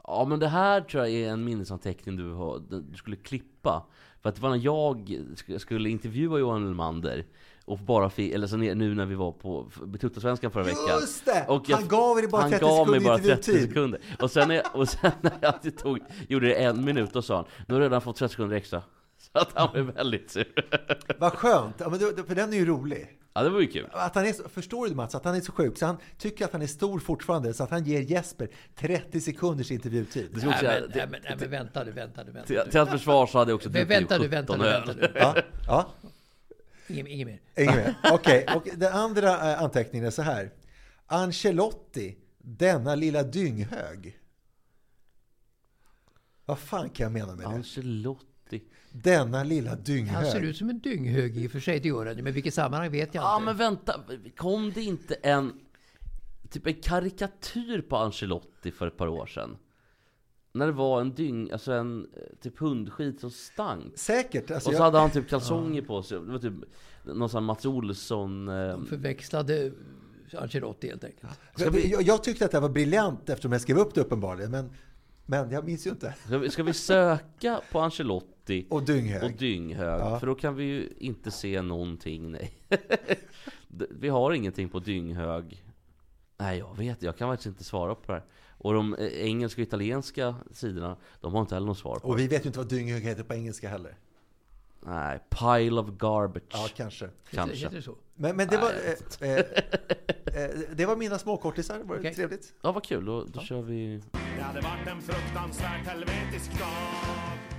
ja, 0.03 0.25
men 0.29 0.39
det 0.39 0.47
här 0.47 0.81
tror 0.81 1.03
jag 1.05 1.13
är 1.13 1.29
en 1.29 1.43
minnesanteckning 1.43 2.15
du, 2.15 2.31
har, 2.33 2.59
du 2.69 2.97
skulle 2.97 3.15
klippa. 3.15 3.85
För 4.21 4.29
att 4.29 4.35
det 4.35 4.41
var 4.41 4.49
när 4.49 4.57
jag 4.65 4.97
sk- 5.35 5.57
skulle 5.57 5.89
intervjua 5.89 6.39
Johan 6.39 6.67
Elmander 6.67 7.25
och 7.65 7.77
bara 7.77 8.09
fick, 8.09 8.33
eller 8.33 8.47
så 8.47 8.57
nu 8.57 8.95
när 8.95 9.05
vi 9.05 9.15
var 9.15 9.31
på 9.31 9.71
Betuttarsvenskan 9.85 10.51
förra 10.51 10.63
veckan. 10.63 10.99
Just 11.01 11.25
det! 11.25 11.45
Och 11.47 11.69
jag- 11.69 11.77
han 11.77 11.87
gav 11.87 12.19
er 12.19 12.27
bara 12.27 12.41
han 12.41 12.51
30 12.51 12.65
gav 12.65 12.87
mig 12.89 12.99
sekunder 12.99 13.09
bara 13.09 13.17
30 13.17 13.31
intervjutid. 13.31 13.69
sekunder. 13.69 13.99
Och 14.21 14.31
sen, 14.31 14.47
när 14.47 14.55
jag, 14.55 14.65
och 14.75 14.89
sen 14.89 15.11
när 15.21 15.33
jag 15.41 15.77
tog, 15.77 15.99
gjorde 16.27 16.47
det 16.47 16.53
en 16.53 16.85
minut, 16.85 17.13
då 17.13 17.21
sa 17.21 17.35
han 17.35 17.45
Nu 17.67 17.73
har 17.75 17.79
du 17.79 17.85
redan 17.85 18.01
fått 18.01 18.15
30 18.15 18.31
sekunder 18.31 18.55
extra. 18.55 18.81
Så 19.33 19.39
att 19.39 19.51
han 19.53 19.71
blev 19.73 19.85
väldigt 19.85 20.31
sur. 20.31 20.65
Vad 21.19 21.33
skönt! 21.33 21.75
Ja, 21.79 21.89
men 21.89 21.99
det, 21.99 22.23
för 22.23 22.35
den 22.35 22.53
är 22.53 22.57
ju 22.57 22.65
rolig. 22.65 23.19
Ja, 23.33 23.43
det 23.43 23.49
var 23.49 23.59
ju 23.59 23.67
kul. 23.67 23.87
Att 23.91 24.15
han 24.15 24.25
är 24.25 24.33
så, 24.33 24.49
förstår 24.49 24.87
du 24.87 24.95
Mats, 24.95 25.15
att 25.15 25.25
han 25.25 25.35
är 25.35 25.41
så 25.41 25.51
sjuk 25.51 25.77
så 25.77 25.85
han 25.85 25.97
tycker 26.17 26.45
att 26.45 26.51
han 26.51 26.61
är 26.61 26.67
stor 26.67 26.99
fortfarande 26.99 27.53
så 27.53 27.63
att 27.63 27.69
han 27.69 27.83
ger 27.83 28.01
Jesper 28.01 28.49
30 28.75 29.21
sekunders 29.21 29.71
intervjutid. 29.71 30.29
Det 30.33 30.45
Nej, 30.45 30.57
säga, 30.59 30.71
men, 30.81 30.91
nej, 30.95 31.07
men, 31.11 31.21
nej, 31.23 31.35
men 31.39 31.49
vänta 31.49 31.83
du, 31.83 31.91
vänta 31.91 32.23
du, 32.23 32.31
vänta 32.31 32.65
till, 32.65 32.79
hans 32.79 32.89
försvar 32.89 33.27
så 33.27 33.37
hade 33.37 33.51
jag 33.51 33.55
också 33.55 33.69
Men 33.69 33.87
druckit 33.87 33.97
vänta 33.97 34.17
du, 34.17 34.27
vänta 34.27 34.53
17 34.53 34.65
du, 34.65 34.71
vänta 34.71 34.93
du. 34.93 35.19
Ja, 35.19 35.35
ja. 35.67 35.93
Inget, 36.87 37.07
inget 37.07 37.27
mer. 37.27 37.41
Inget 37.57 37.75
mer. 37.75 37.95
Okej, 38.11 38.45
och 38.55 38.67
den 38.75 38.93
andra 38.93 39.51
eh, 39.51 39.63
anteckningen 39.63 40.07
är 40.07 40.11
så 40.11 40.21
här. 40.21 40.51
Ancelotti, 41.05 42.17
denna 42.37 42.95
lilla 42.95 43.23
dynghög. 43.23 44.19
Vad 46.45 46.59
fan 46.59 46.89
kan 46.89 47.03
jag 47.03 47.11
mena 47.11 47.35
med 47.35 47.45
det? 47.45 47.55
Ancelotti. 47.55 48.63
Denna 48.91 49.43
lilla 49.43 49.69
Han 49.69 49.77
ser 49.85 49.93
dynghög. 49.93 50.43
ut 50.43 50.57
som 50.57 50.69
en 50.69 50.79
dynghög 50.79 51.37
i 51.37 51.47
och 51.47 51.51
för 51.51 51.59
sig, 51.59 51.79
det 51.79 51.87
gör 51.87 52.05
han. 52.05 52.15
Men 52.15 52.33
vilket 52.33 52.53
sammanhang 52.53 52.91
vet 52.91 53.15
jag 53.15 53.23
Ja 53.23 53.35
inte. 53.35 53.45
men 53.45 53.57
vänta, 53.57 54.03
kom 54.37 54.71
det 54.71 54.81
inte 54.81 55.13
en 55.15 55.53
Typ 56.49 56.67
en 56.67 56.73
karikatyr 56.81 57.81
på 57.81 57.97
Ancelotti 57.97 58.71
för 58.71 58.87
ett 58.87 58.97
par 58.97 59.07
år 59.07 59.25
sedan? 59.25 59.57
När 60.53 60.65
det 60.65 60.71
var 60.71 61.01
en 61.01 61.13
dyng, 61.13 61.51
alltså 61.51 61.71
en 61.73 62.07
typ 62.41 62.59
hundskit 62.59 63.19
som 63.19 63.31
stank. 63.31 63.97
Säkert. 63.97 64.51
Alltså, 64.51 64.69
Och 64.69 64.75
så 64.75 64.79
jag, 64.79 64.85
hade 64.85 64.97
han 64.99 65.11
typ 65.11 65.29
kalsonger 65.29 65.81
på 65.81 66.03
sig. 66.03 66.19
Det 66.19 66.31
var 66.31 66.39
typ 66.39 66.53
någon 67.03 67.29
sån 67.29 67.43
Mats 67.43 67.65
Olsson... 67.65 68.47
Eh, 68.47 68.53
De 68.67 68.85
förväxlade 68.85 69.71
Ancelotti 70.37 70.87
helt 70.89 71.03
enkelt. 71.03 71.39
vi- 71.71 71.91
jag, 71.91 72.01
jag 72.01 72.23
tyckte 72.23 72.45
att 72.45 72.51
det 72.51 72.59
var 72.59 72.69
briljant 72.69 73.29
eftersom 73.29 73.51
jag 73.51 73.61
skrev 73.61 73.77
upp 73.77 73.93
det 73.93 74.01
uppenbarligen. 74.01 74.51
Men, 74.51 74.69
men 75.25 75.51
jag 75.51 75.65
minns 75.65 75.87
ju 75.87 75.89
inte. 75.89 76.13
ska, 76.25 76.37
vi, 76.37 76.49
ska 76.49 76.63
vi 76.63 76.73
söka 76.73 77.61
på 77.71 77.79
Ancelotti 77.79 78.38
Och 78.69 78.83
dynghög. 78.83 79.23
och 79.23 79.31
dynghög? 79.31 80.01
Ja. 80.01 80.19
För 80.19 80.27
då 80.27 80.35
kan 80.35 80.55
vi 80.55 80.63
ju 80.63 80.89
inte 80.97 81.31
se 81.31 81.61
någonting, 81.61 82.31
nej. 82.31 82.51
Vi 83.89 84.09
har 84.09 84.31
ingenting 84.31 84.69
på 84.69 84.79
dynghög. 84.79 85.63
Nej, 86.37 86.59
jag 86.59 86.77
vet 86.77 87.03
Jag 87.03 87.17
kan 87.17 87.29
faktiskt 87.29 87.47
inte 87.47 87.63
svara 87.63 87.95
på 87.95 88.11
det 88.11 88.13
här. 88.13 88.23
Och 88.57 88.73
de 88.73 88.93
eh, 88.93 89.07
engelska 89.07 89.61
och 89.61 89.67
italienska 89.67 90.35
sidorna, 90.51 90.97
de 91.21 91.33
har 91.33 91.41
inte 91.41 91.55
heller 91.55 91.67
något 91.67 91.77
svar 91.77 91.99
på 91.99 92.07
Och 92.07 92.19
vi 92.19 92.27
vet 92.27 92.45
ju 92.45 92.47
inte 92.47 92.59
vad 92.59 92.69
dynghög 92.69 93.03
heter 93.03 93.23
på 93.23 93.33
engelska 93.33 93.69
heller. 93.69 93.97
Nej, 94.81 95.19
pile 95.29 95.81
of 95.81 95.87
garbage. 95.87 96.43
Ja, 96.49 96.67
kanske. 96.75 97.09
Kanske. 97.31 97.57
Heter 97.57 97.75
det 97.75 97.81
så? 97.81 97.95
Men, 98.15 98.35
men 98.35 98.47
det, 98.47 98.57
var, 98.57 98.71
Nej, 98.71 98.97
jag 99.19 99.29
eh, 99.29 100.43
eh, 100.43 100.43
eh, 100.43 100.49
det 100.71 100.85
var 100.85 100.95
mina 100.95 101.19
småkortisar. 101.19 101.79
Var 101.83 101.95
det 101.95 101.99
Okej. 101.99 102.15
trevligt? 102.15 102.53
Ja, 102.61 102.71
vad 102.71 102.83
kul. 102.83 103.05
Då, 103.05 103.23
då 103.23 103.39
kör 103.39 103.61
vi... 103.61 104.01
Det 104.11 104.41
hade 104.41 104.61
varit 104.61 104.87
en 104.87 105.01
fruktansvärt 105.01 105.87
helvetisk 105.87 106.59
dag. 106.59 107.58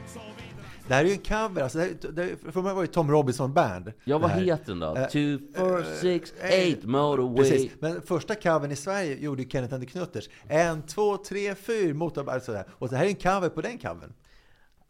Det 0.91 0.95
här 0.95 1.05
är 1.05 1.09
ju 1.09 1.13
en 1.13 1.19
cover. 1.19 1.63
Alltså, 1.63 1.79
det 1.79 1.85
här, 1.85 2.13
det, 2.13 2.53
för 2.53 2.63
mig 2.63 2.75
var 2.75 2.83
det 2.83 2.89
Tom 2.89 3.11
Robinson 3.11 3.53
Band. 3.53 3.93
Ja, 4.05 4.19
vad 4.19 4.31
heter 4.31 4.67
den 4.67 4.79
då? 4.79 4.97
Eh, 4.97 5.07
2, 5.07 5.09
4, 5.57 5.85
6, 6.01 6.33
eh, 6.41 6.79
8 6.79 6.87
motorway. 6.87 7.51
Precis. 7.51 7.73
Men 7.79 8.03
första 8.03 8.35
covern 8.35 8.73
i 8.73 8.77
Sverige 8.77 9.17
gjorde 9.17 9.43
ju 9.43 9.49
Kenneth 9.49 9.75
and 9.75 9.83
the 9.83 9.91
Knutters. 9.91 10.29
En, 10.49 10.83
två, 10.83 11.17
tre, 11.17 11.55
fyra 11.55 11.95
motorbike 11.95 12.41
sådär. 12.41 12.65
Och 12.71 12.89
det 12.89 12.97
här 12.97 13.05
är 13.05 13.09
en 13.09 13.15
cover 13.15 13.49
på 13.49 13.61
den 13.61 13.79
covern. 13.79 14.13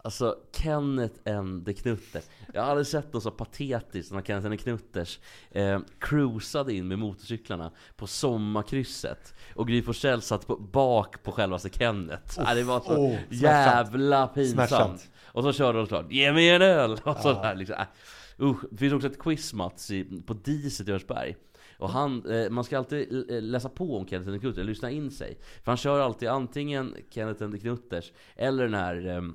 Alltså, 0.03 0.37
Kenneth 0.53 1.31
and 1.31 1.67
the 1.67 1.73
Knutters. 1.73 2.25
Jag 2.55 2.63
har 2.63 2.71
aldrig 2.71 2.87
sett 2.87 3.13
något 3.13 3.23
så 3.23 3.31
patetiskt 3.31 4.13
när 4.13 4.23
Kenneth 4.23 4.47
and 4.47 4.59
the 4.59 4.63
Knutters 4.63 5.19
eh, 5.51 5.81
cruisade 5.99 6.75
in 6.75 6.89
med 6.89 6.99
motorcyklarna 6.99 7.71
på 7.97 8.07
sommarkrysset. 8.07 9.35
Och 9.55 9.69
Gry 9.69 9.83
Forssell 9.83 10.23
satt 10.23 10.47
på, 10.47 10.57
bak 10.57 11.23
på 11.23 11.33
självaste 11.33 11.71
Kenneth. 11.71 12.35
Ja, 12.37 12.55
det 12.55 12.63
var 12.63 12.81
så 12.81 12.97
oh, 12.97 13.17
smärtsamt. 13.29 13.43
jävla 13.43 14.27
pinsamt. 14.27 14.69
Smärtsamt. 14.69 15.10
Och 15.33 15.43
så 15.43 15.53
körde 15.53 15.79
de 15.79 15.87
klart 15.87 16.13
'Ge 16.13 16.33
mig 16.33 16.51
en 16.51 16.63
öl!' 16.63 16.99
och 17.05 17.17
så 17.17 17.33
där 17.33 17.55
liksom. 17.55 17.77
Äh. 17.79 17.87
Usch. 18.43 18.65
Det 18.71 18.77
finns 18.77 18.93
också 18.93 19.09
ett 19.09 19.19
quiz 19.19 19.55
Mats 19.55 19.91
på 20.27 20.35
Diset 20.35 20.89
i 20.89 20.91
Görsberg. 20.91 21.37
Och 21.79 21.91
han, 21.91 22.31
eh, 22.31 22.51
man 22.51 22.65
ska 22.65 22.79
alltid 22.79 23.31
eh, 23.31 23.43
läsa 23.43 23.69
på 23.69 23.97
om 23.97 24.07
Kenneth 24.07 24.31
and 24.31 24.41
Knutters, 24.41 24.59
eller 24.59 24.69
lyssna 24.69 24.91
in 24.91 25.11
sig. 25.11 25.39
För 25.65 25.71
han 25.71 25.77
kör 25.77 26.01
alltid 26.01 26.29
antingen 26.29 26.97
Kenneth 27.11 27.43
and 27.43 27.53
the 27.53 27.59
Knutters, 27.59 28.13
eller 28.37 28.63
den 28.63 28.75
här 28.75 29.07
ehm, 29.07 29.35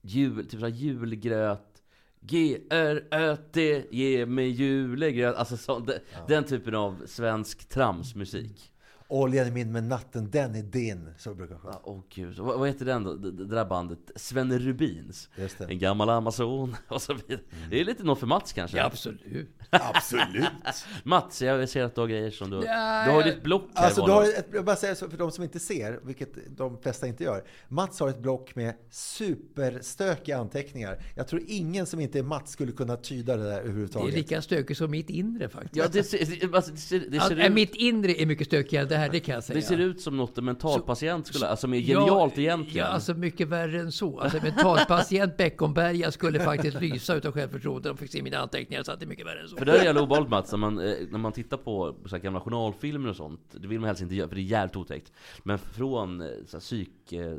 jul, 0.00 0.46
typ 0.48 0.60
såhär 0.60 0.72
julgröt 0.72 1.82
G-R-Ö-T, 2.20 3.84
ge 3.90 4.26
mig 4.26 4.48
julegröt 4.48 5.36
Alltså 5.36 5.56
så, 5.56 5.78
de, 5.78 5.92
den 6.28 6.44
typen 6.44 6.74
av 6.74 7.02
svensk 7.06 7.68
tramsmusik 7.68 8.72
Oljan 9.10 9.46
är 9.46 9.50
min 9.50 9.72
men 9.72 9.88
natten 9.88 10.30
den 10.30 10.54
är 10.54 10.62
din. 10.62 11.10
Så 11.18 11.34
brukar 11.34 11.54
jag 11.54 11.60
sjunga. 11.62 11.74
Ja, 11.74 11.80
Åh 11.84 12.00
gud, 12.14 12.38
vad, 12.38 12.58
vad 12.58 12.68
heter 12.68 12.84
den 12.84 13.04
då? 13.04 13.14
Det, 13.14 13.30
det 13.32 13.44
där 13.44 13.64
bandet? 13.64 13.98
Svenne 14.16 14.58
Rubins 14.58 15.28
Just 15.36 15.58
det. 15.58 15.64
En 15.64 15.78
gammal 15.78 16.08
amazon 16.10 16.76
och 16.88 17.02
så 17.02 17.14
vidare 17.14 17.40
Det 17.70 17.80
är 17.80 17.84
lite 17.84 18.04
något 18.04 18.18
för 18.18 18.26
Mats 18.26 18.52
kanske? 18.52 18.76
Ja, 18.76 18.84
absolut. 18.84 19.48
Absolut. 19.70 20.44
Mats, 21.04 21.42
jag 21.42 21.68
ser 21.68 21.82
att 21.84 21.94
du 21.94 22.00
har 22.00 22.08
grejer 22.08 22.30
som 22.30 22.50
du... 22.50 22.56
Ja, 22.56 23.04
du 23.06 23.10
har 23.12 23.22
ditt 23.22 23.42
block 23.42 23.70
här 23.74 23.84
Alltså, 23.86 24.06
du 24.06 24.12
har 24.12 24.24
ett, 24.24 24.46
jag 24.52 24.64
bara 24.64 24.76
säger 24.76 24.94
så 24.94 25.10
för 25.10 25.18
de 25.18 25.30
som 25.32 25.44
inte 25.44 25.60
ser, 25.60 26.00
vilket 26.02 26.56
de 26.56 26.78
flesta 26.82 27.06
inte 27.06 27.24
gör. 27.24 27.44
Mats 27.68 28.00
har 28.00 28.08
ett 28.08 28.18
block 28.22 28.54
med 28.54 28.74
superstökiga 28.90 30.38
anteckningar. 30.38 31.02
Jag 31.16 31.28
tror 31.28 31.42
ingen 31.46 31.86
som 31.86 32.00
inte 32.00 32.18
är 32.18 32.22
Mats 32.22 32.50
skulle 32.52 32.72
kunna 32.72 32.96
tyda 32.96 33.36
det 33.36 33.42
där 33.42 33.50
Det 33.50 33.56
är 33.56 33.60
överhuvudtaget. 33.60 34.14
lika 34.14 34.42
stökigt 34.42 34.78
som 34.78 34.90
mitt 34.90 35.10
inre 35.10 35.48
faktiskt. 35.48 35.76
Ja, 35.76 35.84
det 35.92 36.02
ser, 36.02 36.48
det, 36.48 36.56
alltså, 36.56 36.70
det 36.72 36.78
ser, 36.78 36.98
det 37.00 37.18
Alltså, 37.18 37.36
ser 37.36 37.46
ut... 37.46 37.52
Mitt 37.52 37.74
inre 37.74 38.22
är 38.22 38.26
mycket 38.26 38.46
stökigare 38.46 38.86
här, 38.98 39.08
det 39.08 39.20
kan 39.20 39.34
jag 39.34 39.44
säga. 39.44 39.56
Det 39.60 39.66
ser 39.66 39.78
ut 39.78 40.00
som 40.00 40.16
något 40.16 40.38
en 40.38 40.44
mentalpatient 40.44 41.26
skulle... 41.26 41.46
Alltså 41.46 41.66
mer 41.66 41.78
Ja, 41.78 42.00
genialt 42.00 42.38
egentligen. 42.38 42.86
Ja, 42.86 42.92
alltså 42.92 43.14
mycket 43.14 43.48
värre 43.48 43.80
än 43.80 43.92
så. 43.92 44.20
Alltså 44.20 44.42
mentalpatient 44.42 45.36
Beckomberga 45.36 46.10
skulle 46.12 46.40
faktiskt 46.40 46.80
lysa 46.80 47.14
utav 47.14 47.32
självförtroende 47.32 47.88
de 47.88 47.96
fick 47.96 48.10
se 48.12 48.22
mina 48.22 48.38
anteckningar, 48.38 48.82
så 48.82 48.92
att 48.92 49.00
det 49.00 49.04
är 49.04 49.08
mycket 49.08 49.26
värre 49.26 49.40
än 49.40 49.48
så. 49.48 49.56
För 49.56 49.64
det 49.64 49.78
är 49.78 49.84
jävla 49.84 50.02
obehagligt 50.02 50.30
Mats, 50.30 50.52
när 50.52 50.58
man, 50.58 50.78
eh, 50.78 50.94
när 51.10 51.18
man 51.18 51.32
tittar 51.32 51.56
på 51.56 51.94
så 52.06 52.16
här 52.16 52.22
gamla 52.22 52.40
journalfilmer 52.40 53.08
och 53.08 53.16
sånt 53.16 53.40
Det 53.50 53.68
vill 53.68 53.80
man 53.80 53.86
helst 53.86 54.02
inte 54.02 54.14
göra, 54.14 54.28
för 54.28 54.34
det 54.34 54.40
är 54.40 54.42
jävligt 54.42 54.76
otäckt 54.76 55.12
Men 55.42 55.58
från 55.58 56.20
eh, 56.20 56.28
så 56.46 56.56
här, 56.56 56.60
psyk, 56.60 57.12
eh, 57.12 57.38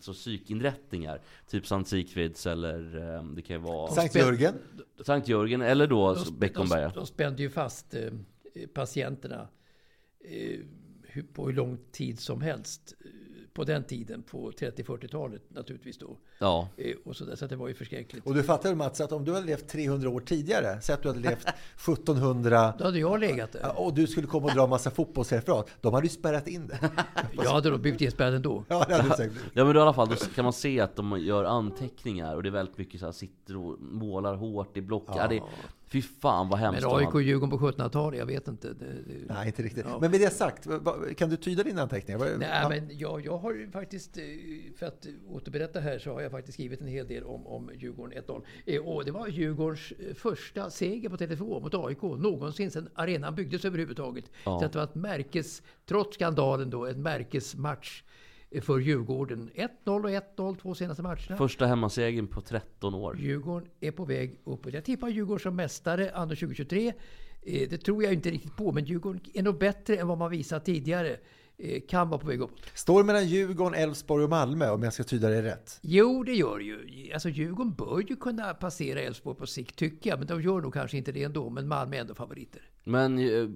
så 0.00 0.12
psykinrättningar 0.12 1.20
Typ 1.50 1.66
Sankt 1.66 1.90
Sigfrids 1.90 2.46
eller 2.46 2.82
det 3.34 3.42
kan 3.42 3.56
ju 3.56 3.62
vara 3.62 3.90
Sankt 3.90 4.14
Jörgen. 4.14 4.54
Sankt 5.04 5.28
Jörgen 5.28 5.62
eller 5.62 5.86
då 5.86 6.14
De, 6.14 6.38
Beckomberga 6.38 6.88
de, 6.88 6.94
de 6.94 7.06
spände 7.06 7.42
ju 7.42 7.50
fast 7.50 7.94
patienterna 8.74 9.48
på 11.34 11.46
hur 11.46 11.52
lång 11.52 11.78
tid 11.92 12.20
som 12.20 12.40
helst. 12.40 12.94
eh, 13.04 13.06
På 13.54 13.64
den 13.64 13.84
tiden, 13.84 14.22
på 14.22 14.50
30-40-talet 14.50 15.42
naturligtvis 15.48 15.98
då. 15.98 16.16
Ja, 16.38 16.68
Eh, 16.76 16.94
och 17.04 17.16
så, 17.16 17.24
där, 17.24 17.36
så 17.36 17.46
det 17.46 17.56
var 17.56 17.68
ju 17.68 17.74
förskräckligt. 17.74 18.26
Och 18.26 18.34
du 18.34 18.42
fattar 18.42 18.74
Mats 18.74 19.00
att 19.00 19.12
om 19.12 19.24
du 19.24 19.32
hade 19.34 19.46
levt 19.46 19.68
300 19.68 20.08
år 20.10 20.20
tidigare, 20.20 20.80
säg 20.82 20.94
att 20.94 21.02
du 21.02 21.08
hade 21.08 21.20
levt 21.20 21.46
1700 21.76 22.74
Då 22.78 22.84
hade 22.84 22.98
jag 22.98 23.20
legat 23.20 23.52
där. 23.52 23.78
och 23.80 23.94
du 23.94 24.06
skulle 24.06 24.26
komma 24.26 24.46
och 24.46 24.54
dra 24.54 24.66
massa 24.66 24.90
fotbollsreferat. 24.90 25.68
De 25.80 25.94
hade 25.94 26.06
ju 26.06 26.10
spärrat 26.10 26.48
in 26.48 26.66
det. 26.66 26.90
Jag 27.32 27.50
hade 27.50 27.70
då 27.70 27.78
blivit 27.78 28.00
inspärrad 28.00 28.34
ändå. 28.34 28.64
Ja, 28.68 28.84
det 28.88 28.94
hade 28.94 29.08
du 29.08 29.14
säkert 29.14 29.32
blivit. 29.32 29.52
ja 29.54 29.64
men 29.64 29.74
då 29.74 29.80
i 29.80 29.82
alla 29.82 29.92
fall, 29.92 30.08
då 30.08 30.14
kan 30.14 30.44
man 30.44 30.52
se 30.52 30.80
att 30.80 30.96
de 30.96 31.20
gör 31.20 31.44
anteckningar 31.44 32.36
Och 32.36 32.42
det 32.42 32.48
är 32.48 32.50
väldigt 32.50 32.78
mycket 32.78 33.00
så 33.00 33.06
här, 33.06 33.12
sitter 33.12 33.56
och 33.56 33.80
målar 33.80 34.34
hårt 34.34 34.76
i 34.76 34.80
block 34.82 35.04
ja. 35.08 35.26
det, 35.28 35.42
Fy 35.92 36.02
fan 36.02 36.48
vad 36.48 36.58
hemskt 36.58 36.82
Men 36.82 36.96
AIK 36.96 37.14
och 37.14 37.22
Djurgården 37.22 37.58
på 37.58 37.70
1700-talet, 37.70 38.18
jag 38.18 38.26
vet 38.26 38.48
inte. 38.48 38.74
Nej, 39.28 39.46
inte 39.46 39.62
riktigt. 39.62 39.86
Ja. 39.88 39.98
Men 40.00 40.10
med 40.10 40.20
det 40.20 40.30
sagt, 40.30 40.68
kan 41.16 41.30
du 41.30 41.36
tyda 41.36 41.62
dina 41.62 41.82
anteckningar? 41.82 42.38
Nej, 42.38 42.48
ja. 42.62 42.68
men 42.68 42.98
jag, 42.98 43.26
jag 43.26 43.38
har 43.38 43.52
ju 43.54 43.70
faktiskt, 43.70 44.18
eh, 44.18 44.24
för 44.78 44.86
att 44.86 45.06
återberätta 45.28 45.80
här, 45.80 45.98
så 45.98 46.12
har 46.12 46.20
jag 46.20 46.30
faktiskt 46.30 46.54
skrivit 46.54 46.80
en 46.80 46.86
hel 46.86 47.06
del 47.08 47.24
om, 47.24 47.46
om 47.46 47.70
Djurgården 47.74 48.22
1-0. 48.22 48.42
Eh, 48.66 48.82
Och 48.82 49.04
det 49.04 49.10
var 49.10 49.28
Djurgårdens 49.28 49.92
eh, 49.92 50.14
första 50.14 50.70
seger 50.70 51.08
på 51.08 51.16
Tele2 51.16 51.62
mot 51.62 51.74
AIK 51.74 52.02
någonsin 52.02 52.70
sedan 52.70 52.88
arenan 52.94 53.34
byggdes 53.34 53.64
överhuvudtaget. 53.64 54.24
Ja. 54.44 54.58
Så 54.58 54.64
att 54.64 54.72
det 54.72 54.78
var 54.78 54.84
ett 54.84 54.94
märkes, 54.94 55.62
trots 55.86 56.14
skandalen 56.14 56.70
då, 56.70 56.86
en 56.86 57.02
märkesmatch 57.02 58.02
för 58.60 58.78
Djurgården. 58.78 59.50
1-0 59.54 59.68
och 59.86 60.10
1-0 60.10 60.56
två 60.62 60.74
senaste 60.74 61.02
matcherna. 61.02 61.36
Första 61.36 61.66
hemmasegern 61.66 62.26
på 62.26 62.40
13 62.40 62.94
år 62.94 63.16
Djurgården 63.18 63.68
är 63.80 63.90
på 63.90 64.04
väg 64.04 64.40
uppåt. 64.44 64.72
Jag 64.74 64.84
tippar 64.84 65.08
Djurgården 65.08 65.40
som 65.40 65.56
mästare 65.56 66.10
under 66.16 66.36
2023. 66.36 66.88
Eh, 67.42 67.68
Det 67.70 67.78
tror 67.78 68.04
jag 68.04 68.12
inte 68.12 68.30
riktigt 68.30 68.56
på, 68.56 68.72
men 68.72 68.84
Djurgården 68.84 69.20
är 69.34 69.42
nog 69.42 69.58
bättre 69.58 69.96
än 69.96 70.06
vad 70.08 70.18
man 70.18 70.30
visat 70.30 70.64
tidigare. 70.64 71.16
Eh, 71.58 71.80
Kan 71.88 72.08
vara 72.08 72.20
på 72.20 72.26
väg 72.26 72.40
uppåt. 72.40 72.60
Står 72.74 73.04
mellan 73.04 73.26
Djurgården, 73.28 73.74
Elfsborg 73.74 74.24
och 74.24 74.30
Malmö 74.30 74.70
om 74.70 74.82
jag 74.82 74.92
ska 74.92 75.04
tyda 75.04 75.28
det 75.28 75.42
rätt? 75.42 75.78
Jo, 75.82 76.22
det 76.24 76.34
gör 76.34 76.58
det 76.58 76.64
ju. 76.64 77.12
Alltså 77.12 77.28
Djurgården 77.28 77.72
bör 77.74 78.04
ju 78.08 78.16
kunna 78.16 78.54
passera 78.54 79.00
Elfsborg 79.00 79.36
på 79.38 79.46
sikt, 79.46 79.76
tycker 79.76 80.10
jag. 80.10 80.18
Men 80.18 80.28
de 80.28 80.42
gör 80.42 80.60
nog 80.60 80.74
kanske 80.74 80.96
inte 80.96 81.12
det 81.12 81.22
ändå. 81.22 81.50
Men 81.50 81.68
Malmö 81.68 81.96
är 81.96 82.00
ändå 82.00 82.14
favoriter. 82.14 82.62
Men 82.84 83.18
eh, 83.18 83.48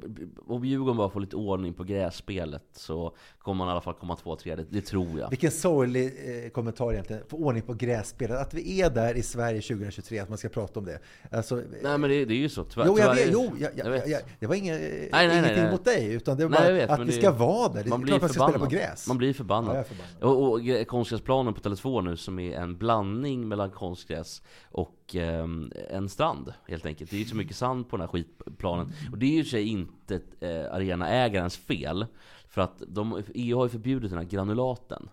om 0.46 0.64
Djurgården 0.64 0.96
bara 0.96 1.10
får 1.10 1.20
lite 1.20 1.36
ordning 1.36 1.74
på 1.74 1.84
grässpelet 1.84 2.62
så 2.72 3.16
kommer 3.38 3.58
man 3.58 3.68
i 3.68 3.70
alla 3.70 3.80
fall 3.80 3.94
komma 3.94 4.16
två, 4.16 4.36
tre. 4.36 4.54
Det, 4.54 4.64
det 4.70 4.80
tror 4.80 5.18
jag. 5.18 5.30
Vilken 5.30 5.50
sorglig 5.50 6.06
eh, 6.44 6.50
kommentar 6.50 6.92
egentligen. 6.92 7.22
Få 7.28 7.36
ordning 7.36 7.62
på 7.62 7.74
grässpelet. 7.74 8.36
Att 8.40 8.54
vi 8.54 8.80
är 8.80 8.90
där 8.90 9.14
i 9.14 9.22
Sverige 9.22 9.60
2023, 9.60 10.18
att 10.18 10.28
man 10.28 10.38
ska 10.38 10.48
prata 10.48 10.80
om 10.80 10.86
det. 10.86 10.98
Alltså, 11.30 11.54
Nej 11.82 11.98
men 11.98 12.10
det, 12.10 12.24
det 12.24 12.34
är 12.34 12.38
ju 12.38 12.48
så. 12.48 12.64
Tyvärr, 12.64 12.86
jo, 12.86 12.98
jag 12.98 13.14
vet, 13.14 13.28
jo 13.32 13.50
jag, 13.60 13.70
jag, 13.76 13.86
jag 13.86 13.90
vet. 13.90 14.08
jag, 14.08 14.20
det 14.40 14.46
var 14.46 14.54
inga, 14.54 14.72
nej, 14.72 15.08
nej, 15.12 15.38
ingenting 15.38 15.62
nej. 15.62 15.70
mot 15.72 15.84
dig, 15.84 16.12
utan 16.14 16.36
det 16.36 16.44
var 16.44 16.50
Nej, 16.50 16.60
bara 16.60 16.72
vet, 16.72 16.90
att 16.90 17.00
vi 17.00 17.04
det- 17.04 17.12
ska 17.12 17.30
vara 17.32 17.68
där. 17.68 17.74
Det 17.74 17.88
är 17.88 17.90
Man 17.90 17.98
klart 17.98 18.02
blir 18.02 18.20
man 18.20 18.28
ska 18.28 18.42
spela 18.48 18.58
på 18.58 18.66
gräs. 18.70 19.08
Man 19.08 19.18
blir 19.18 19.32
förbannad. 19.32 19.76
Ja, 19.76 19.80
är 19.80 19.84
förbannad. 19.84 20.22
Och, 20.22 20.52
och 20.52 20.60
gre- 20.60 20.84
konstgräsplanen 20.84 21.54
på 21.54 21.60
Tele2 21.60 22.02
nu 22.02 22.16
som 22.16 22.38
är 22.38 22.56
en 22.56 22.76
blandning 22.78 23.48
mellan 23.48 23.70
konstgräs 23.70 24.42
och 24.70 25.14
ehm, 25.14 25.72
en 25.90 26.08
strand 26.08 26.52
helt 26.68 26.86
enkelt. 26.86 27.10
Det 27.10 27.16
är 27.16 27.20
ju 27.20 27.24
så 27.24 27.36
mycket 27.36 27.56
sand 27.56 27.88
på 27.90 27.96
den 27.96 28.00
här 28.06 28.12
skitplanen. 28.12 28.92
Och 29.16 29.20
det 29.20 29.26
är 29.26 29.30
ju 29.30 29.40
i 29.40 29.44
sig 29.44 29.68
inte 29.68 30.20
eh, 30.40 30.74
arenaägarens 30.74 31.56
fel. 31.56 32.06
För 32.48 32.60
att 32.60 32.82
de, 32.88 33.22
EU 33.34 33.56
har 33.56 33.64
ju 33.64 33.70
förbjudit 33.70 34.10
den 34.10 34.18
här 34.18 34.26
granulaten. 34.26 35.08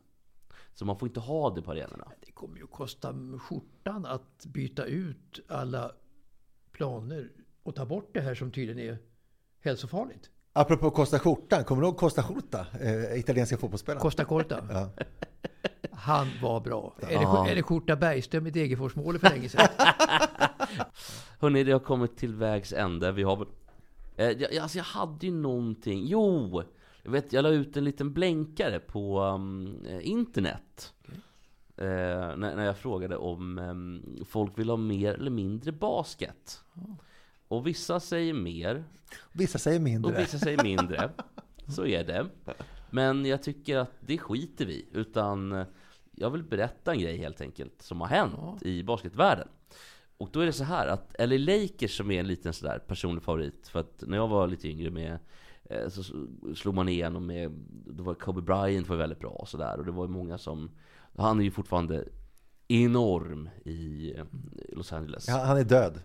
Så 0.73 0.85
man 0.85 0.97
får 0.99 1.07
inte 1.07 1.19
ha 1.19 1.49
det 1.49 1.61
på 1.61 1.71
arenorna. 1.71 2.11
Det 2.25 2.31
kommer 2.31 2.57
ju 2.57 2.67
kosta 2.67 3.15
skjortan 3.39 4.05
att 4.05 4.45
byta 4.45 4.85
ut 4.85 5.39
alla 5.47 5.91
planer 6.71 7.31
och 7.63 7.75
ta 7.75 7.85
bort 7.85 8.09
det 8.13 8.21
här 8.21 8.35
som 8.35 8.51
tydligen 8.51 8.89
är 8.89 8.97
hälsofarligt. 9.61 10.29
Apropå 10.53 10.91
Costa 10.91 11.19
skjortan, 11.19 11.63
kommer 11.63 11.81
du 11.81 11.87
ihåg 11.87 11.97
Costa 11.97 12.23
Skjorta? 12.23 12.65
Eh, 12.81 13.19
italienska 13.19 13.57
fotbollsspelaren. 13.57 14.01
Costa 14.01 14.25
Corta. 14.25 14.67
Ja. 14.69 14.89
Han 15.91 16.27
var 16.41 16.59
bra. 16.59 16.95
Eller, 17.01 17.47
eller 17.47 17.61
Skjorta 17.61 17.95
Bergström 17.95 18.47
i 18.47 18.51
Degerforsmålet 18.51 19.21
för 19.21 19.29
länge 19.29 19.49
sedan. 19.49 19.67
Hörni, 21.39 21.63
det 21.63 21.71
har 21.71 21.79
kommit 21.79 22.17
till 22.17 22.35
vägs 22.35 22.73
ände. 22.73 23.11
Vi 23.11 23.23
har. 23.23 23.47
Eh, 24.15 24.29
jag, 24.29 24.57
alltså 24.57 24.77
jag 24.77 24.85
hade 24.85 25.25
ju 25.25 25.31
någonting. 25.31 26.05
Jo! 26.07 26.63
Jag 27.03 27.11
vet, 27.11 27.33
jag 27.33 27.43
la 27.43 27.49
ut 27.49 27.77
en 27.77 27.83
liten 27.83 28.13
blänkare 28.13 28.79
på 28.79 29.21
um, 29.21 29.85
internet. 30.01 30.93
Eh, 31.77 31.85
när, 31.85 32.55
när 32.55 32.65
jag 32.65 32.77
frågade 32.77 33.17
om 33.17 33.57
um, 33.57 34.25
folk 34.29 34.59
vill 34.59 34.69
ha 34.69 34.77
mer 34.77 35.13
eller 35.13 35.31
mindre 35.31 35.71
basket. 35.71 36.63
Och 37.47 37.67
vissa 37.67 37.99
säger 37.99 38.33
mer, 38.33 38.83
Vissa 39.31 39.59
säger 39.59 39.79
mindre. 39.79 40.11
och 40.11 40.19
vissa 40.19 40.39
säger 40.39 40.63
mindre. 40.63 41.09
Så 41.67 41.85
är 41.85 42.03
det. 42.03 42.29
Men 42.89 43.25
jag 43.25 43.43
tycker 43.43 43.77
att 43.77 43.91
det 43.99 44.17
skiter 44.17 44.65
vi 44.65 44.85
Utan 44.91 45.51
eh, 45.51 45.65
jag 46.11 46.29
vill 46.29 46.43
berätta 46.43 46.91
en 46.91 46.99
grej 46.99 47.17
helt 47.17 47.41
enkelt 47.41 47.81
som 47.81 48.01
har 48.01 48.07
hänt 48.07 48.63
i 48.63 48.83
basketvärlden. 48.83 49.47
Och 50.23 50.29
då 50.31 50.39
är 50.39 50.45
det 50.45 50.53
så 50.53 50.63
här 50.63 50.87
att 50.87 51.15
LA 51.19 51.37
Lakers 51.37 51.97
som 51.97 52.11
är 52.11 52.19
en 52.19 52.27
liten 52.27 52.53
sådär 52.53 52.79
personlig 52.87 53.23
favorit. 53.23 53.67
För 53.67 53.79
att 53.79 54.03
när 54.07 54.17
jag 54.17 54.27
var 54.27 54.47
lite 54.47 54.67
yngre 54.67 54.89
med 54.89 55.19
eh, 55.69 55.89
så 55.89 56.03
slog 56.55 56.75
man 56.75 56.89
igenom 56.89 57.25
med, 57.25 57.51
det 57.85 58.03
var 58.03 58.13
Kobe 58.13 58.41
Bryant 58.41 58.87
var 58.89 58.95
väldigt 58.95 59.19
bra 59.19 59.29
och 59.29 59.47
sådär. 59.49 59.77
Och 59.79 59.85
det 59.85 59.91
var 59.91 60.05
ju 60.05 60.11
många 60.11 60.37
som, 60.37 60.71
han 61.17 61.39
är 61.39 61.43
ju 61.43 61.51
fortfarande 61.51 62.05
enorm 62.67 63.49
i 63.65 64.13
eh, 64.17 64.25
Los 64.69 64.93
Angeles. 64.93 65.27
Ja, 65.27 65.37
han 65.37 65.57
är 65.57 65.63
död. 65.63 66.01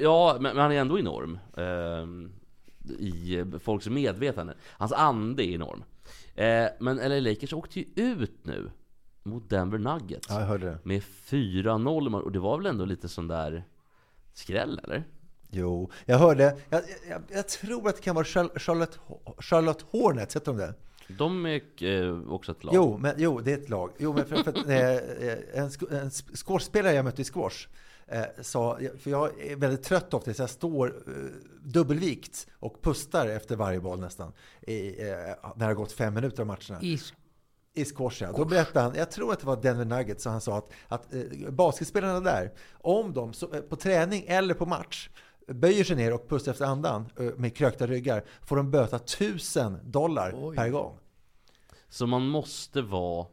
Ja, 0.00 0.36
men, 0.40 0.54
men 0.54 0.62
han 0.62 0.72
är 0.72 0.80
ändå 0.80 0.98
enorm. 0.98 1.38
ehm, 1.56 2.32
I 2.98 3.44
folks 3.60 3.88
medvetande. 3.88 4.54
Hans 4.66 4.92
ande 4.92 5.44
är 5.44 5.54
enorm. 5.54 5.84
Eh, 6.34 6.66
men 6.80 6.96
LA 6.96 7.20
Lakers 7.20 7.52
åkte 7.52 7.80
ju 7.80 7.86
ut 7.96 8.46
nu 8.46 8.70
mot 9.22 9.50
Denver 9.50 9.78
Nuggets. 9.78 10.26
Ja, 10.30 10.40
jag 10.40 10.46
hörde 10.46 10.66
det. 10.66 10.78
Med 10.82 11.02
4-0 11.02 12.20
och 12.20 12.32
det 12.32 12.38
var 12.38 12.56
väl 12.56 12.66
ändå 12.66 12.84
lite 12.84 13.08
sån 13.08 13.28
där 13.28 13.64
skräll 14.32 14.80
eller? 14.84 15.04
Jo, 15.50 15.90
jag 16.06 16.18
hörde. 16.18 16.56
Jag, 16.68 16.82
jag, 17.08 17.22
jag 17.28 17.48
tror 17.48 17.88
att 17.88 17.96
det 17.96 18.02
kan 18.02 18.14
vara 18.14 18.24
Char- 18.24 18.58
Charlotte, 18.58 18.98
Charlotte 19.38 19.84
Hornets, 19.90 20.36
heter 20.36 20.52
de 20.52 20.58
det? 20.58 20.74
De 21.08 21.46
är 21.46 21.82
eh, 21.84 22.32
också 22.32 22.52
ett 22.52 22.64
lag. 22.64 22.74
Jo, 22.74 22.98
men, 22.98 23.14
jo, 23.18 23.40
det 23.40 23.52
är 23.52 23.58
ett 23.58 23.68
lag. 23.68 23.90
Jo, 23.98 24.12
men 24.12 24.24
för, 24.26 24.36
för, 24.36 24.50
att, 24.50 24.68
eh, 24.68 25.60
en, 25.62 25.70
en 26.02 26.10
squashspelare 26.10 26.94
jag 26.94 27.04
mötte 27.04 27.22
i 27.22 27.24
squash 27.24 27.66
eh, 28.06 28.24
sa, 28.40 28.78
för 28.98 29.10
jag 29.10 29.40
är 29.40 29.56
väldigt 29.56 29.82
trött 29.82 30.14
ofta, 30.14 30.34
så 30.34 30.42
jag 30.42 30.50
står 30.50 31.02
eh, 31.06 31.14
dubbelvikt 31.62 32.46
och 32.58 32.82
pustar 32.82 33.26
efter 33.26 33.56
varje 33.56 33.80
boll 33.80 34.00
nästan. 34.00 34.32
I, 34.60 34.88
eh, 34.88 35.06
när 35.08 35.52
det 35.56 35.64
har 35.64 35.74
gått 35.74 35.92
fem 35.92 36.14
minuter 36.14 36.40
av 36.40 36.46
matcherna. 36.46 36.82
I, 36.82 36.98
I 37.74 37.84
squash, 37.84 38.22
ja. 38.22 38.32
Då 38.32 38.44
berättade 38.44 38.80
han, 38.80 38.94
jag 38.94 39.10
tror 39.10 39.32
att 39.32 39.40
det 39.40 39.46
var 39.46 39.56
Denver 39.56 39.84
Nuggets, 39.84 40.22
så 40.22 40.30
han 40.30 40.40
sa 40.40 40.58
att, 40.58 40.70
att 40.88 41.14
eh, 41.14 41.50
basketspelarna 41.50 42.20
där, 42.20 42.52
om 42.72 43.12
de 43.12 43.32
så, 43.32 43.54
eh, 43.54 43.60
på 43.60 43.76
träning 43.76 44.24
eller 44.26 44.54
på 44.54 44.66
match 44.66 45.08
böjer 45.46 45.84
sig 45.84 45.96
ner 45.96 46.12
och 46.12 46.28
pustar 46.28 46.52
efter 46.52 46.64
andan 46.64 47.08
eh, 47.18 47.24
med 47.36 47.56
krökta 47.56 47.86
ryggar, 47.86 48.24
får 48.42 48.56
de 48.56 48.70
böta 48.70 48.96
1000 48.96 49.78
dollar 49.90 50.34
Oj. 50.36 50.56
per 50.56 50.68
gång. 50.68 50.98
Så 51.88 52.06
man 52.06 52.26
måste 52.26 52.82
vara 52.82 53.26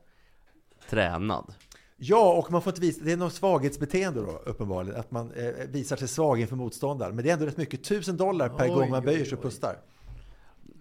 tränad. 0.89 1.53
Ja, 1.97 2.33
och 2.33 2.51
man 2.51 2.61
får 2.61 2.71
inte 2.71 2.81
visa, 2.81 3.01
det 3.03 3.11
är 3.11 3.17
något 3.17 3.33
svaghetsbeteende 3.33 4.21
då 4.21 4.41
uppenbarligen, 4.45 4.99
att 4.99 5.11
man 5.11 5.31
eh, 5.31 5.67
visar 5.67 5.95
sig 5.95 6.07
svag 6.07 6.39
inför 6.41 6.55
motståndaren. 6.55 7.15
Men 7.15 7.23
det 7.23 7.29
är 7.29 7.33
ändå 7.33 7.45
rätt 7.45 7.57
mycket, 7.57 7.79
1000 7.79 8.17
dollar 8.17 8.49
per 8.49 8.69
Oj, 8.69 8.73
gång 8.75 8.89
man 8.89 9.03
böjer 9.03 9.25
sig 9.25 9.37
och 9.37 9.45
oj. 9.45 9.75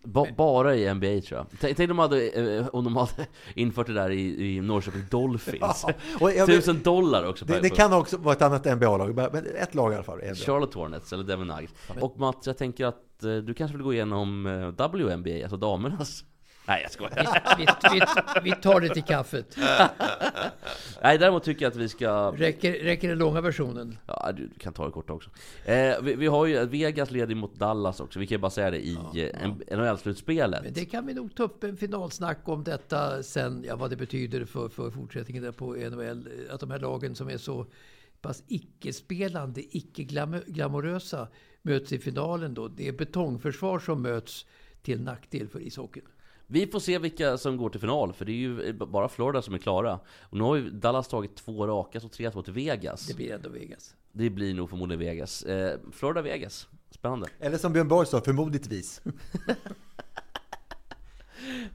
Ba 0.07 0.26
bara 0.36 0.74
i 0.76 0.94
NBA 0.94 1.07
tror 1.20 1.38
jag. 1.38 1.46
Tänk, 1.61 1.76
tänk 1.76 1.90
om, 1.90 1.96
de 1.96 1.98
hade, 2.02 2.28
eh, 2.59 2.66
om 2.72 2.84
de 2.84 2.96
hade 2.96 3.26
infört 3.54 3.86
det 3.86 3.92
där 3.92 4.11
i, 4.11 4.57
i 4.57 4.61
Norrköping 4.61 5.02
Dolphins. 5.11 5.84
Ja, 5.86 5.92
och 6.20 6.30
jag 6.32 6.46
vet- 6.46 6.57
Tusen 6.57 6.82
dollar 6.82 7.28
också 7.28 7.44
Det, 7.44 7.61
det 7.61 7.70
kan 7.70 7.92
också 7.92 8.16
vara 8.16 8.34
ett 8.34 8.42
annat 8.42 8.64
NBA-lag, 8.64 9.14
men 9.32 9.46
ett 9.46 9.74
lag 9.74 9.92
i 9.92 9.94
alla 9.94 10.04
fall. 10.04 10.20
Charlotte 10.34 10.74
Hornets 10.74 11.12
eller 11.12 11.24
Devon 11.24 11.46
Nuggets. 11.46 11.74
Och 12.00 12.18
Mats, 12.18 12.46
jag 12.46 12.59
tänker 12.59 12.86
att 12.86 13.24
eh, 13.24 13.34
du 13.36 13.54
kanske 13.54 13.76
vill 13.76 13.84
gå 13.84 13.92
igenom 13.92 14.46
eh, 14.46 14.86
WNBA, 14.88 15.42
alltså 15.42 15.57
damernas? 15.57 16.24
Nej 16.68 16.82
jag 16.82 16.90
skojar. 16.90 17.56
vi, 17.58 17.66
vi, 17.92 18.50
vi 18.50 18.56
tar 18.62 18.80
det 18.80 18.88
till 18.88 19.02
kaffet. 19.02 19.56
Nej 21.02 21.18
däremot 21.18 21.44
tycker 21.44 21.64
jag 21.64 21.70
att 21.70 21.76
vi 21.76 21.88
ska... 21.88 22.32
Räcker, 22.36 22.72
räcker 22.72 23.08
den 23.08 23.18
långa 23.18 23.40
versionen? 23.40 23.98
Ja, 24.06 24.32
du 24.32 24.50
kan 24.58 24.72
ta 24.72 24.86
det 24.86 24.92
kort 24.92 25.10
också. 25.10 25.30
Eh, 25.64 26.02
vi, 26.02 26.14
vi 26.14 26.26
har 26.26 26.46
ju 26.46 26.66
Vegas 26.66 27.10
leder 27.10 27.34
mot 27.34 27.54
Dallas 27.54 28.00
också, 28.00 28.18
vi 28.18 28.26
kan 28.26 28.34
ju 28.34 28.40
bara 28.40 28.50
säga 28.50 28.70
det 28.70 28.86
i 28.86 28.98
ja, 29.12 29.30
NHL-slutspelet. 29.76 30.62
Men 30.62 30.72
det 30.72 30.84
kan 30.84 31.06
vi 31.06 31.14
nog 31.14 31.34
ta 31.34 31.42
upp 31.42 31.64
en 31.64 31.76
finalsnack 31.76 32.38
om 32.44 32.64
detta 32.64 33.22
sen, 33.22 33.64
ja, 33.68 33.76
vad 33.76 33.90
det 33.90 33.96
betyder 33.96 34.44
för, 34.44 34.68
för 34.68 34.90
fortsättningen 34.90 35.42
där 35.42 35.52
på 35.52 35.72
NHL. 35.74 36.28
Att 36.50 36.60
de 36.60 36.70
här 36.70 36.78
lagen 36.78 37.14
som 37.14 37.28
är 37.28 37.38
så 37.38 37.66
pass 38.20 38.42
icke-spelande, 38.48 39.76
icke-glamorösa 39.76 41.28
möts 41.62 41.92
i 41.92 41.98
finalen 41.98 42.54
då. 42.54 42.68
Det 42.68 42.88
är 42.88 42.92
betongförsvar 42.92 43.78
som 43.78 44.02
möts 44.02 44.46
till 44.82 45.02
nackdel 45.02 45.48
för 45.48 45.60
ishockeyn. 45.60 46.04
Vi 46.47 46.66
får 46.66 46.80
se 46.80 46.99
vilka 46.99 47.38
som 47.38 47.57
går 47.57 47.70
till 47.70 47.80
final, 47.80 48.12
för 48.12 48.24
det 48.24 48.32
är 48.32 48.36
ju 48.36 48.72
bara 48.72 49.09
Florida 49.09 49.42
som 49.42 49.55
är 49.55 49.59
klara. 49.59 50.01
Och 50.20 50.36
nu 50.36 50.44
har 50.44 50.57
ju 50.57 50.70
Dallas 50.70 51.09
tagit 51.09 51.36
två 51.36 51.66
raka, 51.66 52.01
så 52.01 52.09
3-2 52.09 52.42
till 52.42 52.53
Vegas. 52.53 53.07
Det 53.07 53.14
blir 53.14 53.32
ändå 53.32 53.49
Vegas. 53.49 53.94
Det 54.12 54.30
blir 54.30 54.55
nog 54.55 54.70
förmodligen 54.70 54.99
Vegas. 55.01 55.42
Eh, 55.42 55.78
Florida-Vegas. 55.92 56.68
Spännande. 56.90 57.28
Eller 57.40 57.59
som 57.59 57.72
Björn 57.72 57.88
Borg 57.88 58.07
sa, 58.07 58.20
förmodligtvis. 58.20 59.03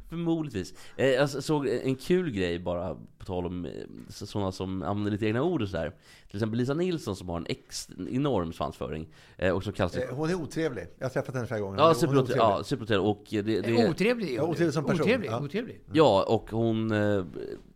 Förmodligtvis. 0.09 0.73
Eh, 0.97 1.07
jag 1.07 1.29
såg 1.29 1.67
en 1.67 1.95
kul 1.95 2.31
grej 2.31 2.59
bara, 2.59 2.95
på 3.17 3.25
tal 3.25 3.45
om 3.45 3.65
eh, 3.65 3.71
sådana 4.09 4.51
som 4.51 4.83
använder 4.83 5.11
lite 5.11 5.25
egna 5.25 5.43
ord 5.43 5.61
och 5.61 5.69
sådär. 5.69 5.95
Till 6.27 6.35
exempel 6.37 6.59
Lisa 6.59 6.73
Nilsson 6.73 7.15
som 7.15 7.29
har 7.29 7.37
en 7.37 7.45
ex, 7.49 7.89
enorm 8.09 8.53
svansföring. 8.53 9.07
Eh, 9.37 9.51
och 9.55 9.63
som 9.63 9.73
kallas 9.73 9.97
Hon 10.11 10.29
är 10.29 10.35
otrevlig. 10.35 10.87
Jag 10.97 11.05
har 11.05 11.09
träffat 11.09 11.35
henne 11.35 11.47
flera 11.47 11.61
gånger. 11.61 11.79
Ja, 11.79 11.93
superotrevlig. 11.93 12.41
otrevlig. 12.41 12.95
Ja. 12.95 12.99
Och 12.99 13.25
det, 13.29 13.41
det, 13.41 13.89
Otrevlig. 13.89 14.35
Ja, 14.35 14.43
otrevlig 14.43 14.73
som 14.73 14.85
person. 14.85 15.01
Otrevlig, 15.01 15.29
Ja. 15.29 15.43
otrevlig. 15.43 15.81
Ja, 15.93 16.25
och 16.27 16.51
hon... 16.51 16.87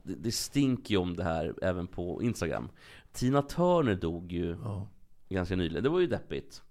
Det, 0.08 0.16
det 0.16 0.32
stinker 0.32 0.92
ju 0.92 0.98
om 0.98 1.16
det 1.16 1.24
här 1.24 1.54
även 1.62 1.88
på 1.88 2.24
Instagram. 2.24 2.70
Tina 3.14 3.42
Turner 3.42 3.96
dog 3.96 4.32
ju 4.32 4.58
Ja. 4.64 4.88
ganska 5.30 5.56
nyligen. 5.56 5.84
Det 5.84 5.90
var 5.90 6.00
ju 6.00 6.08
deppigt. 6.08 6.62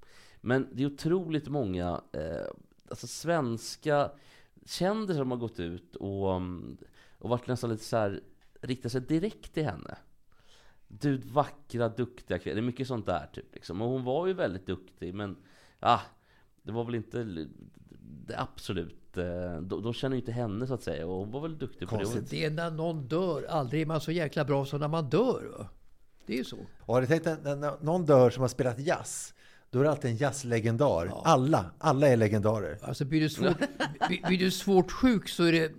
Men 0.41 0.69
det 0.73 0.83
är 0.83 0.87
otroligt 0.87 1.49
många 1.49 2.01
eh, 2.13 2.47
alltså 2.91 3.07
svenska 3.07 4.11
kändisar 4.67 5.21
som 5.21 5.31
har 5.31 5.39
gått 5.39 5.61
ut 5.61 5.97
och, 5.97 6.33
mm, 6.35 6.77
och 7.19 7.31
varit 7.31 7.47
nästan 7.47 7.71
lite 7.71 7.85
så 7.85 7.97
här 7.97 8.21
riktat 8.61 8.93
sig 8.93 9.01
direkt 9.01 9.55
till 9.55 9.65
henne. 9.65 9.97
Du 10.89 11.17
vackra, 11.17 11.89
duktiga 11.89 12.39
kvinna. 12.39 12.55
Det 12.55 12.61
är 12.61 12.67
mycket 12.67 12.89
sånt 12.89 13.07
där 13.07 13.27
typ. 13.33 13.55
Liksom. 13.55 13.83
Och 13.83 13.89
hon 13.89 14.05
var 14.05 14.27
ju 14.27 14.33
väldigt 14.33 14.67
duktig, 14.67 15.15
men 15.15 15.37
ah, 15.81 16.01
det 16.63 16.73
var 16.73 16.85
väl 16.85 16.95
inte 16.95 17.47
det 18.27 18.39
absolut... 18.41 19.17
eh, 19.17 19.57
De, 19.61 19.83
de 19.83 19.93
känner 19.93 20.17
ju 20.17 20.21
inte 20.21 20.33
henne 20.33 20.67
så 20.67 20.75
att 20.75 20.83
säga. 20.83 21.07
Och 21.07 21.19
hon 21.19 21.31
var 21.31 21.41
väl 21.41 21.59
duktig 21.59 21.89
på 21.89 21.97
det. 21.97 22.05
Konstigt. 22.05 22.31
Det 22.31 22.45
är 22.45 22.51
när 22.51 22.71
någon 22.71 23.09
dör. 23.09 23.47
Aldrig 23.49 23.83
är 23.83 23.87
man 23.87 24.01
så 24.01 24.13
jäkla 24.13 24.45
bra 24.45 24.65
som 24.65 24.81
när 24.81 24.89
man 24.89 25.09
dör. 25.11 25.55
Va? 25.59 25.69
Det 26.27 26.33
är 26.33 26.37
ju 26.39 26.45
så. 26.45 26.59
Och 26.81 26.95
har 26.95 27.01
du 27.01 27.07
tänkt 27.07 27.27
att 27.27 27.83
någon 27.83 28.05
dör 28.07 28.31
som 28.31 28.41
har 28.41 28.49
spelat 28.49 28.79
jazz, 28.79 29.35
då 29.75 29.81
är 29.81 29.85
det 29.85 29.91
alltid 29.91 30.11
en 30.11 30.17
jazzlegendar. 30.17 31.13
Alla, 31.25 31.71
alla 31.79 32.09
är 32.09 32.17
legendarer. 32.17 32.79
Alltså 32.83 33.05
blir 33.05 33.21
du 33.21 33.29
svårt, 33.29 33.59
blir, 34.29 34.39
du 34.39 34.51
svårt 34.51 34.93
sjuk 34.93 35.29
så 35.29 35.45
är 35.45 35.53
det, 35.53 35.73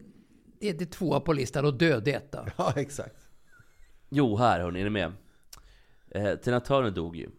det 0.59 0.69
är 0.69 0.73
det 0.73 0.85
tvåa 0.85 1.19
på 1.19 1.33
listan 1.33 1.65
och 1.65 1.73
död 1.73 2.07
etta. 2.07 2.47
Ja, 2.57 2.73
exakt. 2.75 3.29
Jo, 4.09 4.37
här 4.37 4.59
hörni, 4.59 4.79
är 4.79 4.83
ni 4.83 4.89
med? 4.89 5.11
Eh, 6.11 6.35
Tina 6.35 6.59
Turner 6.59 6.91
dog 6.91 7.15
ju. 7.15 7.29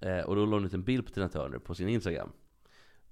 Eh, 0.00 0.20
och 0.20 0.36
då 0.36 0.46
la 0.46 0.56
hon 0.56 0.64
ut 0.64 0.74
en 0.74 0.82
bild 0.84 1.06
på 1.06 1.12
Tina 1.12 1.28
Turner 1.28 1.58
på 1.58 1.74
sin 1.74 1.88
Instagram. 1.88 2.32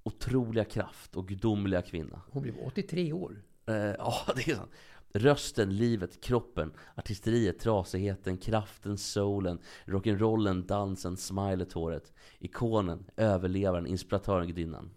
Otroliga 0.03 0.65
kraft 0.65 1.17
och 1.17 1.29
gudomliga 1.29 1.83
kvinna. 1.83 2.23
Hon 2.31 2.43
blev 2.43 2.55
83 2.65 3.13
år. 3.13 3.43
Eh, 3.67 3.75
Ja, 3.75 4.15
det 4.37 4.51
är 4.51 4.55
sant. 4.55 4.71
Rösten, 5.17 5.77
livet, 5.77 6.21
kroppen, 6.21 6.73
artisteriet, 6.95 7.59
trasigheten, 7.59 8.39
kraften, 8.39 8.99
soulen, 8.99 9.59
rock'n'rollen, 9.85 10.67
dansen, 10.67 11.17
smilet, 11.17 11.73
håret. 11.73 12.13
Ikonen, 12.39 13.05
överlevaren, 13.17 13.87
inspiratören, 13.87 14.47
gudinnan. 14.47 14.91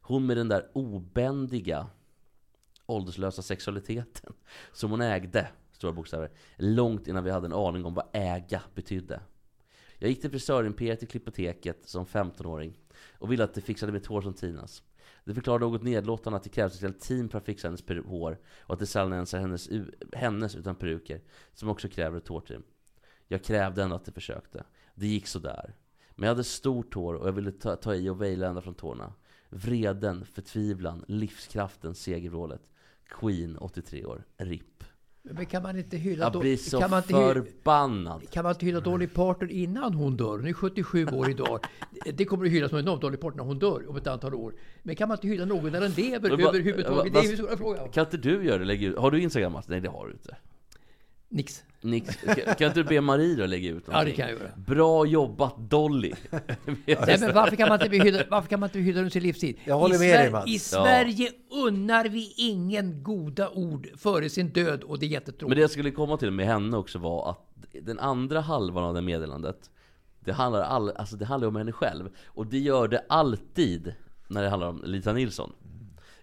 Hon 0.00 0.26
med 0.26 0.36
den 0.36 0.48
där 0.48 0.70
obändiga, 0.72 1.86
ålderslösa 2.86 3.42
sexualiteten 3.42 4.32
som 4.72 4.90
hon 4.90 5.00
ägde, 5.00 5.48
stora 5.72 5.92
bokstäver, 5.92 6.30
långt 6.56 7.08
innan 7.08 7.24
vi 7.24 7.30
hade 7.30 7.46
en 7.46 7.52
aning 7.52 7.84
om 7.84 7.94
vad 7.94 8.08
äga 8.12 8.62
betydde. 8.74 9.20
Jag 9.98 10.10
gick 10.10 10.20
till 10.20 10.30
frisörimperiet 10.30 11.02
i 11.02 11.06
Klippoteket 11.06 11.88
som 11.88 12.06
15-åring 12.06 12.78
och 13.18 13.32
ville 13.32 13.44
att 13.44 13.54
det 13.54 13.60
fixade 13.60 13.92
mitt 13.92 14.06
hår 14.06 14.20
som 14.20 14.34
Tinas. 14.34 14.82
Det 15.24 15.34
förklarar 15.34 15.60
något 15.60 15.82
nedlåtande 15.82 16.36
att 16.36 16.42
det 16.42 16.48
krävs 16.50 16.74
ett 16.74 16.82
helt 16.82 17.00
team 17.00 17.28
för 17.28 17.38
att 17.38 17.44
fixa 17.44 17.68
hennes 17.68 18.06
hår 18.06 18.38
och 18.60 18.74
att 18.74 18.80
det 18.80 18.86
sällan 18.86 19.12
ens 19.12 19.34
är 19.34 19.38
hennes, 19.38 19.68
hennes 20.12 20.56
utan 20.56 20.74
peruker 20.74 21.20
som 21.52 21.68
också 21.68 21.88
kräver 21.88 22.18
ett 22.18 22.28
hårteam. 22.28 22.62
Jag 23.28 23.44
krävde 23.44 23.82
ändå 23.82 23.96
att 23.96 24.04
det 24.04 24.12
försökte. 24.12 24.64
Det 24.94 25.06
gick 25.06 25.26
sådär. 25.26 25.74
Men 26.10 26.26
jag 26.26 26.34
hade 26.34 26.44
stort 26.44 26.94
hår 26.94 27.14
och 27.14 27.28
jag 27.28 27.32
ville 27.32 27.52
ta, 27.52 27.76
ta 27.76 27.94
i 27.94 28.08
och 28.08 28.22
vejla 28.22 28.46
ända 28.46 28.60
från 28.60 28.74
tårna. 28.74 29.12
Vreden, 29.48 30.24
förtvivlan, 30.24 31.04
livskraften, 31.08 31.94
segervrålet. 31.94 32.70
Queen, 33.08 33.56
83 33.56 34.04
år. 34.04 34.24
RIP. 34.36 34.84
Men 35.30 35.46
kan 35.46 35.62
man 35.62 35.78
inte 35.78 35.96
hylla... 35.96 36.30
Jag 36.32 36.40
blir 36.40 36.56
så 36.56 36.80
kan 36.80 36.90
man 36.90 36.98
inte 36.98 37.12
förbannad. 37.12 38.30
Kan 38.30 38.42
man 38.42 38.52
inte 38.52 38.66
hylla 38.66 38.80
Dolly 38.80 39.06
Parton 39.06 39.50
innan 39.50 39.94
hon 39.94 40.16
dör? 40.16 40.38
Hon 40.38 40.46
är 40.46 40.52
77 40.52 41.06
år 41.06 41.30
idag. 41.30 41.60
Det 42.14 42.24
kommer 42.24 42.46
att 42.46 42.52
hyllas 42.52 42.70
som 42.70 42.78
enormt 42.78 43.00
Dolly 43.00 43.16
Parton 43.16 43.36
när 43.36 43.44
hon 43.44 43.58
dör 43.58 43.90
om 43.90 43.96
ett 43.96 44.06
antal 44.06 44.34
år. 44.34 44.54
Men 44.82 44.96
kan 44.96 45.08
man 45.08 45.16
inte 45.16 45.26
hylla 45.26 45.44
någon 45.44 45.72
när 45.72 45.80
den 45.80 45.90
lever 45.90 46.30
överhuvudtaget? 46.30 47.12
Det 47.12 47.18
är 47.18 47.30
ju 47.30 47.36
stora 47.36 47.56
fråga. 47.56 47.88
Kan 47.88 48.04
inte 48.04 48.16
du 48.16 48.44
göra 48.44 48.64
det? 48.64 48.74
Ut? 48.74 48.98
Har 48.98 49.10
du 49.10 49.20
Instagram 49.20 49.52
Mats? 49.52 49.68
Nej 49.68 49.80
det 49.80 49.88
har 49.88 50.06
du 50.06 50.12
inte. 50.12 50.36
Nix. 51.28 51.64
Nix. 51.80 52.16
Kan, 52.16 52.34
kan 52.54 52.66
inte 52.68 52.82
du 52.82 52.84
be 52.84 53.00
Marie 53.00 53.36
då 53.36 53.46
lägga 53.46 53.70
ut 53.70 53.84
Ja, 53.86 53.92
någonting? 53.92 54.10
det 54.16 54.22
kan 54.22 54.28
jag 54.30 54.38
göra. 54.38 54.50
Bra 54.56 55.06
jobbat 55.06 55.54
Dolly! 55.58 56.12
Nej, 56.86 57.16
men 57.20 57.34
varför 57.34 57.56
kan 57.56 57.68
man 57.68 57.80
inte 57.80 57.88
bli 57.88 57.98
hyllad, 58.00 58.26
varför 58.30 58.48
kan 58.48 58.60
man 58.60 58.66
inte 58.66 58.78
bli 58.78 58.84
hyllad 58.86 58.98
under 58.98 59.10
sin 59.10 59.22
livstid? 59.22 59.56
Jag 59.64 59.78
håller 59.78 59.94
I 59.94 59.98
med 59.98 60.20
dig, 60.20 60.30
Mats. 60.30 60.50
I 60.50 60.58
Sverige 60.58 61.30
unnar 61.50 62.04
vi 62.04 62.34
ingen 62.36 63.02
goda 63.02 63.50
ord 63.50 63.88
före 63.96 64.30
sin 64.30 64.48
död 64.48 64.82
och 64.82 64.98
det 64.98 65.06
är 65.06 65.08
jättetråkigt. 65.08 65.48
Men 65.48 65.56
det 65.56 65.60
jag 65.60 65.70
skulle 65.70 65.90
komma 65.90 66.16
till 66.16 66.30
med 66.30 66.46
henne 66.46 66.76
också 66.76 66.98
var 66.98 67.30
att 67.30 67.38
den 67.82 67.98
andra 67.98 68.40
halvan 68.40 68.84
av 68.84 68.94
det 68.94 69.02
meddelandet 69.02 69.70
Det 70.20 70.32
handlar, 70.32 70.60
all, 70.62 70.90
alltså 70.90 71.16
det 71.16 71.24
handlar 71.24 71.48
om 71.48 71.56
henne 71.56 71.72
själv 71.72 72.08
Och 72.26 72.46
det 72.46 72.58
gör 72.58 72.88
det 72.88 73.04
alltid 73.08 73.94
när 74.28 74.42
det 74.42 74.48
handlar 74.48 74.68
om 74.68 74.82
Lisa 74.84 75.12
Nilsson 75.12 75.52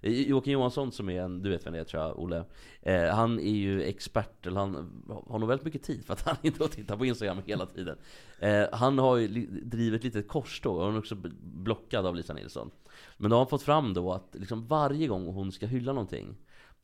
Joakim 0.01 0.53
Johansson 0.53 0.91
som 0.91 1.09
är 1.09 1.21
en, 1.21 1.41
du 1.41 1.49
vet 1.49 1.65
vem 1.65 1.73
det 1.73 1.79
är 1.79 1.83
tror 1.83 2.03
jag, 2.03 2.19
Olle 2.19 2.43
eh, 2.81 3.05
Han 3.05 3.39
är 3.39 3.51
ju 3.51 3.83
expert, 3.83 4.47
eller 4.47 4.59
han 4.59 5.03
har 5.27 5.39
nog 5.39 5.49
väldigt 5.49 5.65
mycket 5.65 5.83
tid 5.83 6.05
för 6.05 6.13
att 6.13 6.21
han 6.25 6.35
inte 6.41 6.67
tittar 6.67 6.97
på 6.97 7.05
Instagram 7.05 7.41
hela 7.45 7.65
tiden 7.65 7.97
eh, 8.39 8.65
Han 8.71 8.99
har 8.99 9.17
ju 9.17 9.27
li, 9.27 9.45
drivit 9.45 10.03
lite 10.03 10.21
korståg, 10.21 10.77
och 10.77 10.85
han 10.85 10.95
är 10.95 10.99
också 10.99 11.15
blockad 11.41 12.05
av 12.05 12.15
Lisa 12.15 12.33
Nilsson 12.33 12.71
Men 13.17 13.29
då 13.29 13.35
har 13.35 13.41
han 13.41 13.49
fått 13.49 13.63
fram 13.63 13.93
då 13.93 14.13
att 14.13 14.35
liksom 14.39 14.67
varje 14.67 15.07
gång 15.07 15.25
hon 15.25 15.51
ska 15.51 15.65
hylla 15.65 15.93
någonting 15.93 16.37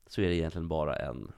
Så 0.06 0.20
är 0.20 0.28
det 0.28 0.34
egentligen 0.34 0.68
bara 0.68 0.96
en 0.96 1.32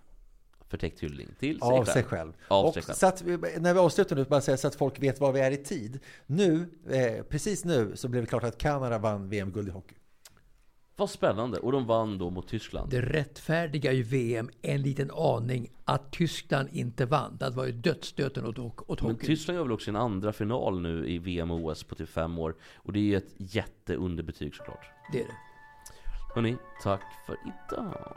förtäckt 0.69 1.01
hyllning 1.01 1.29
till 1.39 1.59
sig 1.59 1.69
Av 1.69 1.85
själv. 1.85 1.85
sig 1.85 2.05
själv. 2.05 2.33
Av 2.49 2.67
och 2.67 2.75
sig 2.75 2.83
själv. 2.83 2.95
Så 2.95 3.07
att, 3.07 3.25
när 3.61 3.75
vi 3.75 3.81
avslutar 3.81 4.17
nu, 4.17 4.25
bara 4.25 4.41
säga 4.41 4.57
så 4.57 4.69
att 4.69 4.75
folk 4.75 5.03
vet 5.03 5.21
var 5.21 5.33
vi 5.33 5.41
är 5.41 5.51
i 5.51 5.57
tid. 5.57 6.01
Nu, 6.27 6.69
eh, 6.91 7.25
precis 7.25 7.65
nu, 7.65 7.97
så 7.97 8.09
blev 8.09 8.23
det 8.23 8.27
klart 8.27 8.45
att 8.45 8.59
Kanada 8.59 8.99
vann 8.99 9.29
VM-guld 9.29 9.69
i 9.69 9.71
hockey. 9.71 9.95
Vad 11.01 11.11
spännande! 11.11 11.59
Och 11.59 11.73
de 11.73 11.87
vann 11.87 12.19
då 12.19 12.31
mot 12.31 12.49
Tyskland. 12.49 12.91
Det 12.91 13.01
rättfärdiga 13.01 13.93
i 13.93 14.03
VM 14.03 14.51
en 14.63 14.83
liten 14.83 15.11
aning 15.11 15.71
att 15.85 16.13
Tyskland 16.13 16.69
inte 16.73 17.07
vann. 17.07 17.37
Det 17.37 17.51
var 17.51 17.67
ju 17.67 17.73
dödsstöten 17.73 18.47
åt, 18.47 18.59
åt 18.59 19.03
Men 19.03 19.11
hockeyn. 19.11 19.27
Tyskland 19.27 19.57
gör 19.57 19.65
väl 19.65 19.73
också 19.73 19.85
sin 19.85 19.97
andra 19.97 20.33
final 20.33 20.81
nu 20.81 21.09
i 21.09 21.19
VM 21.19 21.51
och 21.51 21.65
OS 21.65 21.85
på 21.85 21.95
typ 21.95 22.09
fem 22.09 22.39
år. 22.39 22.55
Och 22.77 22.93
det 22.93 22.99
är 22.99 23.05
ju 23.05 23.17
ett 23.17 23.35
jätteunderbetyg 23.37 24.55
såklart. 24.55 24.87
Det 25.13 25.21
är 25.21 25.27
det. 25.27 25.37
Hörni, 26.35 26.57
tack 26.83 27.03
för 27.27 27.37
idag! 27.45 28.17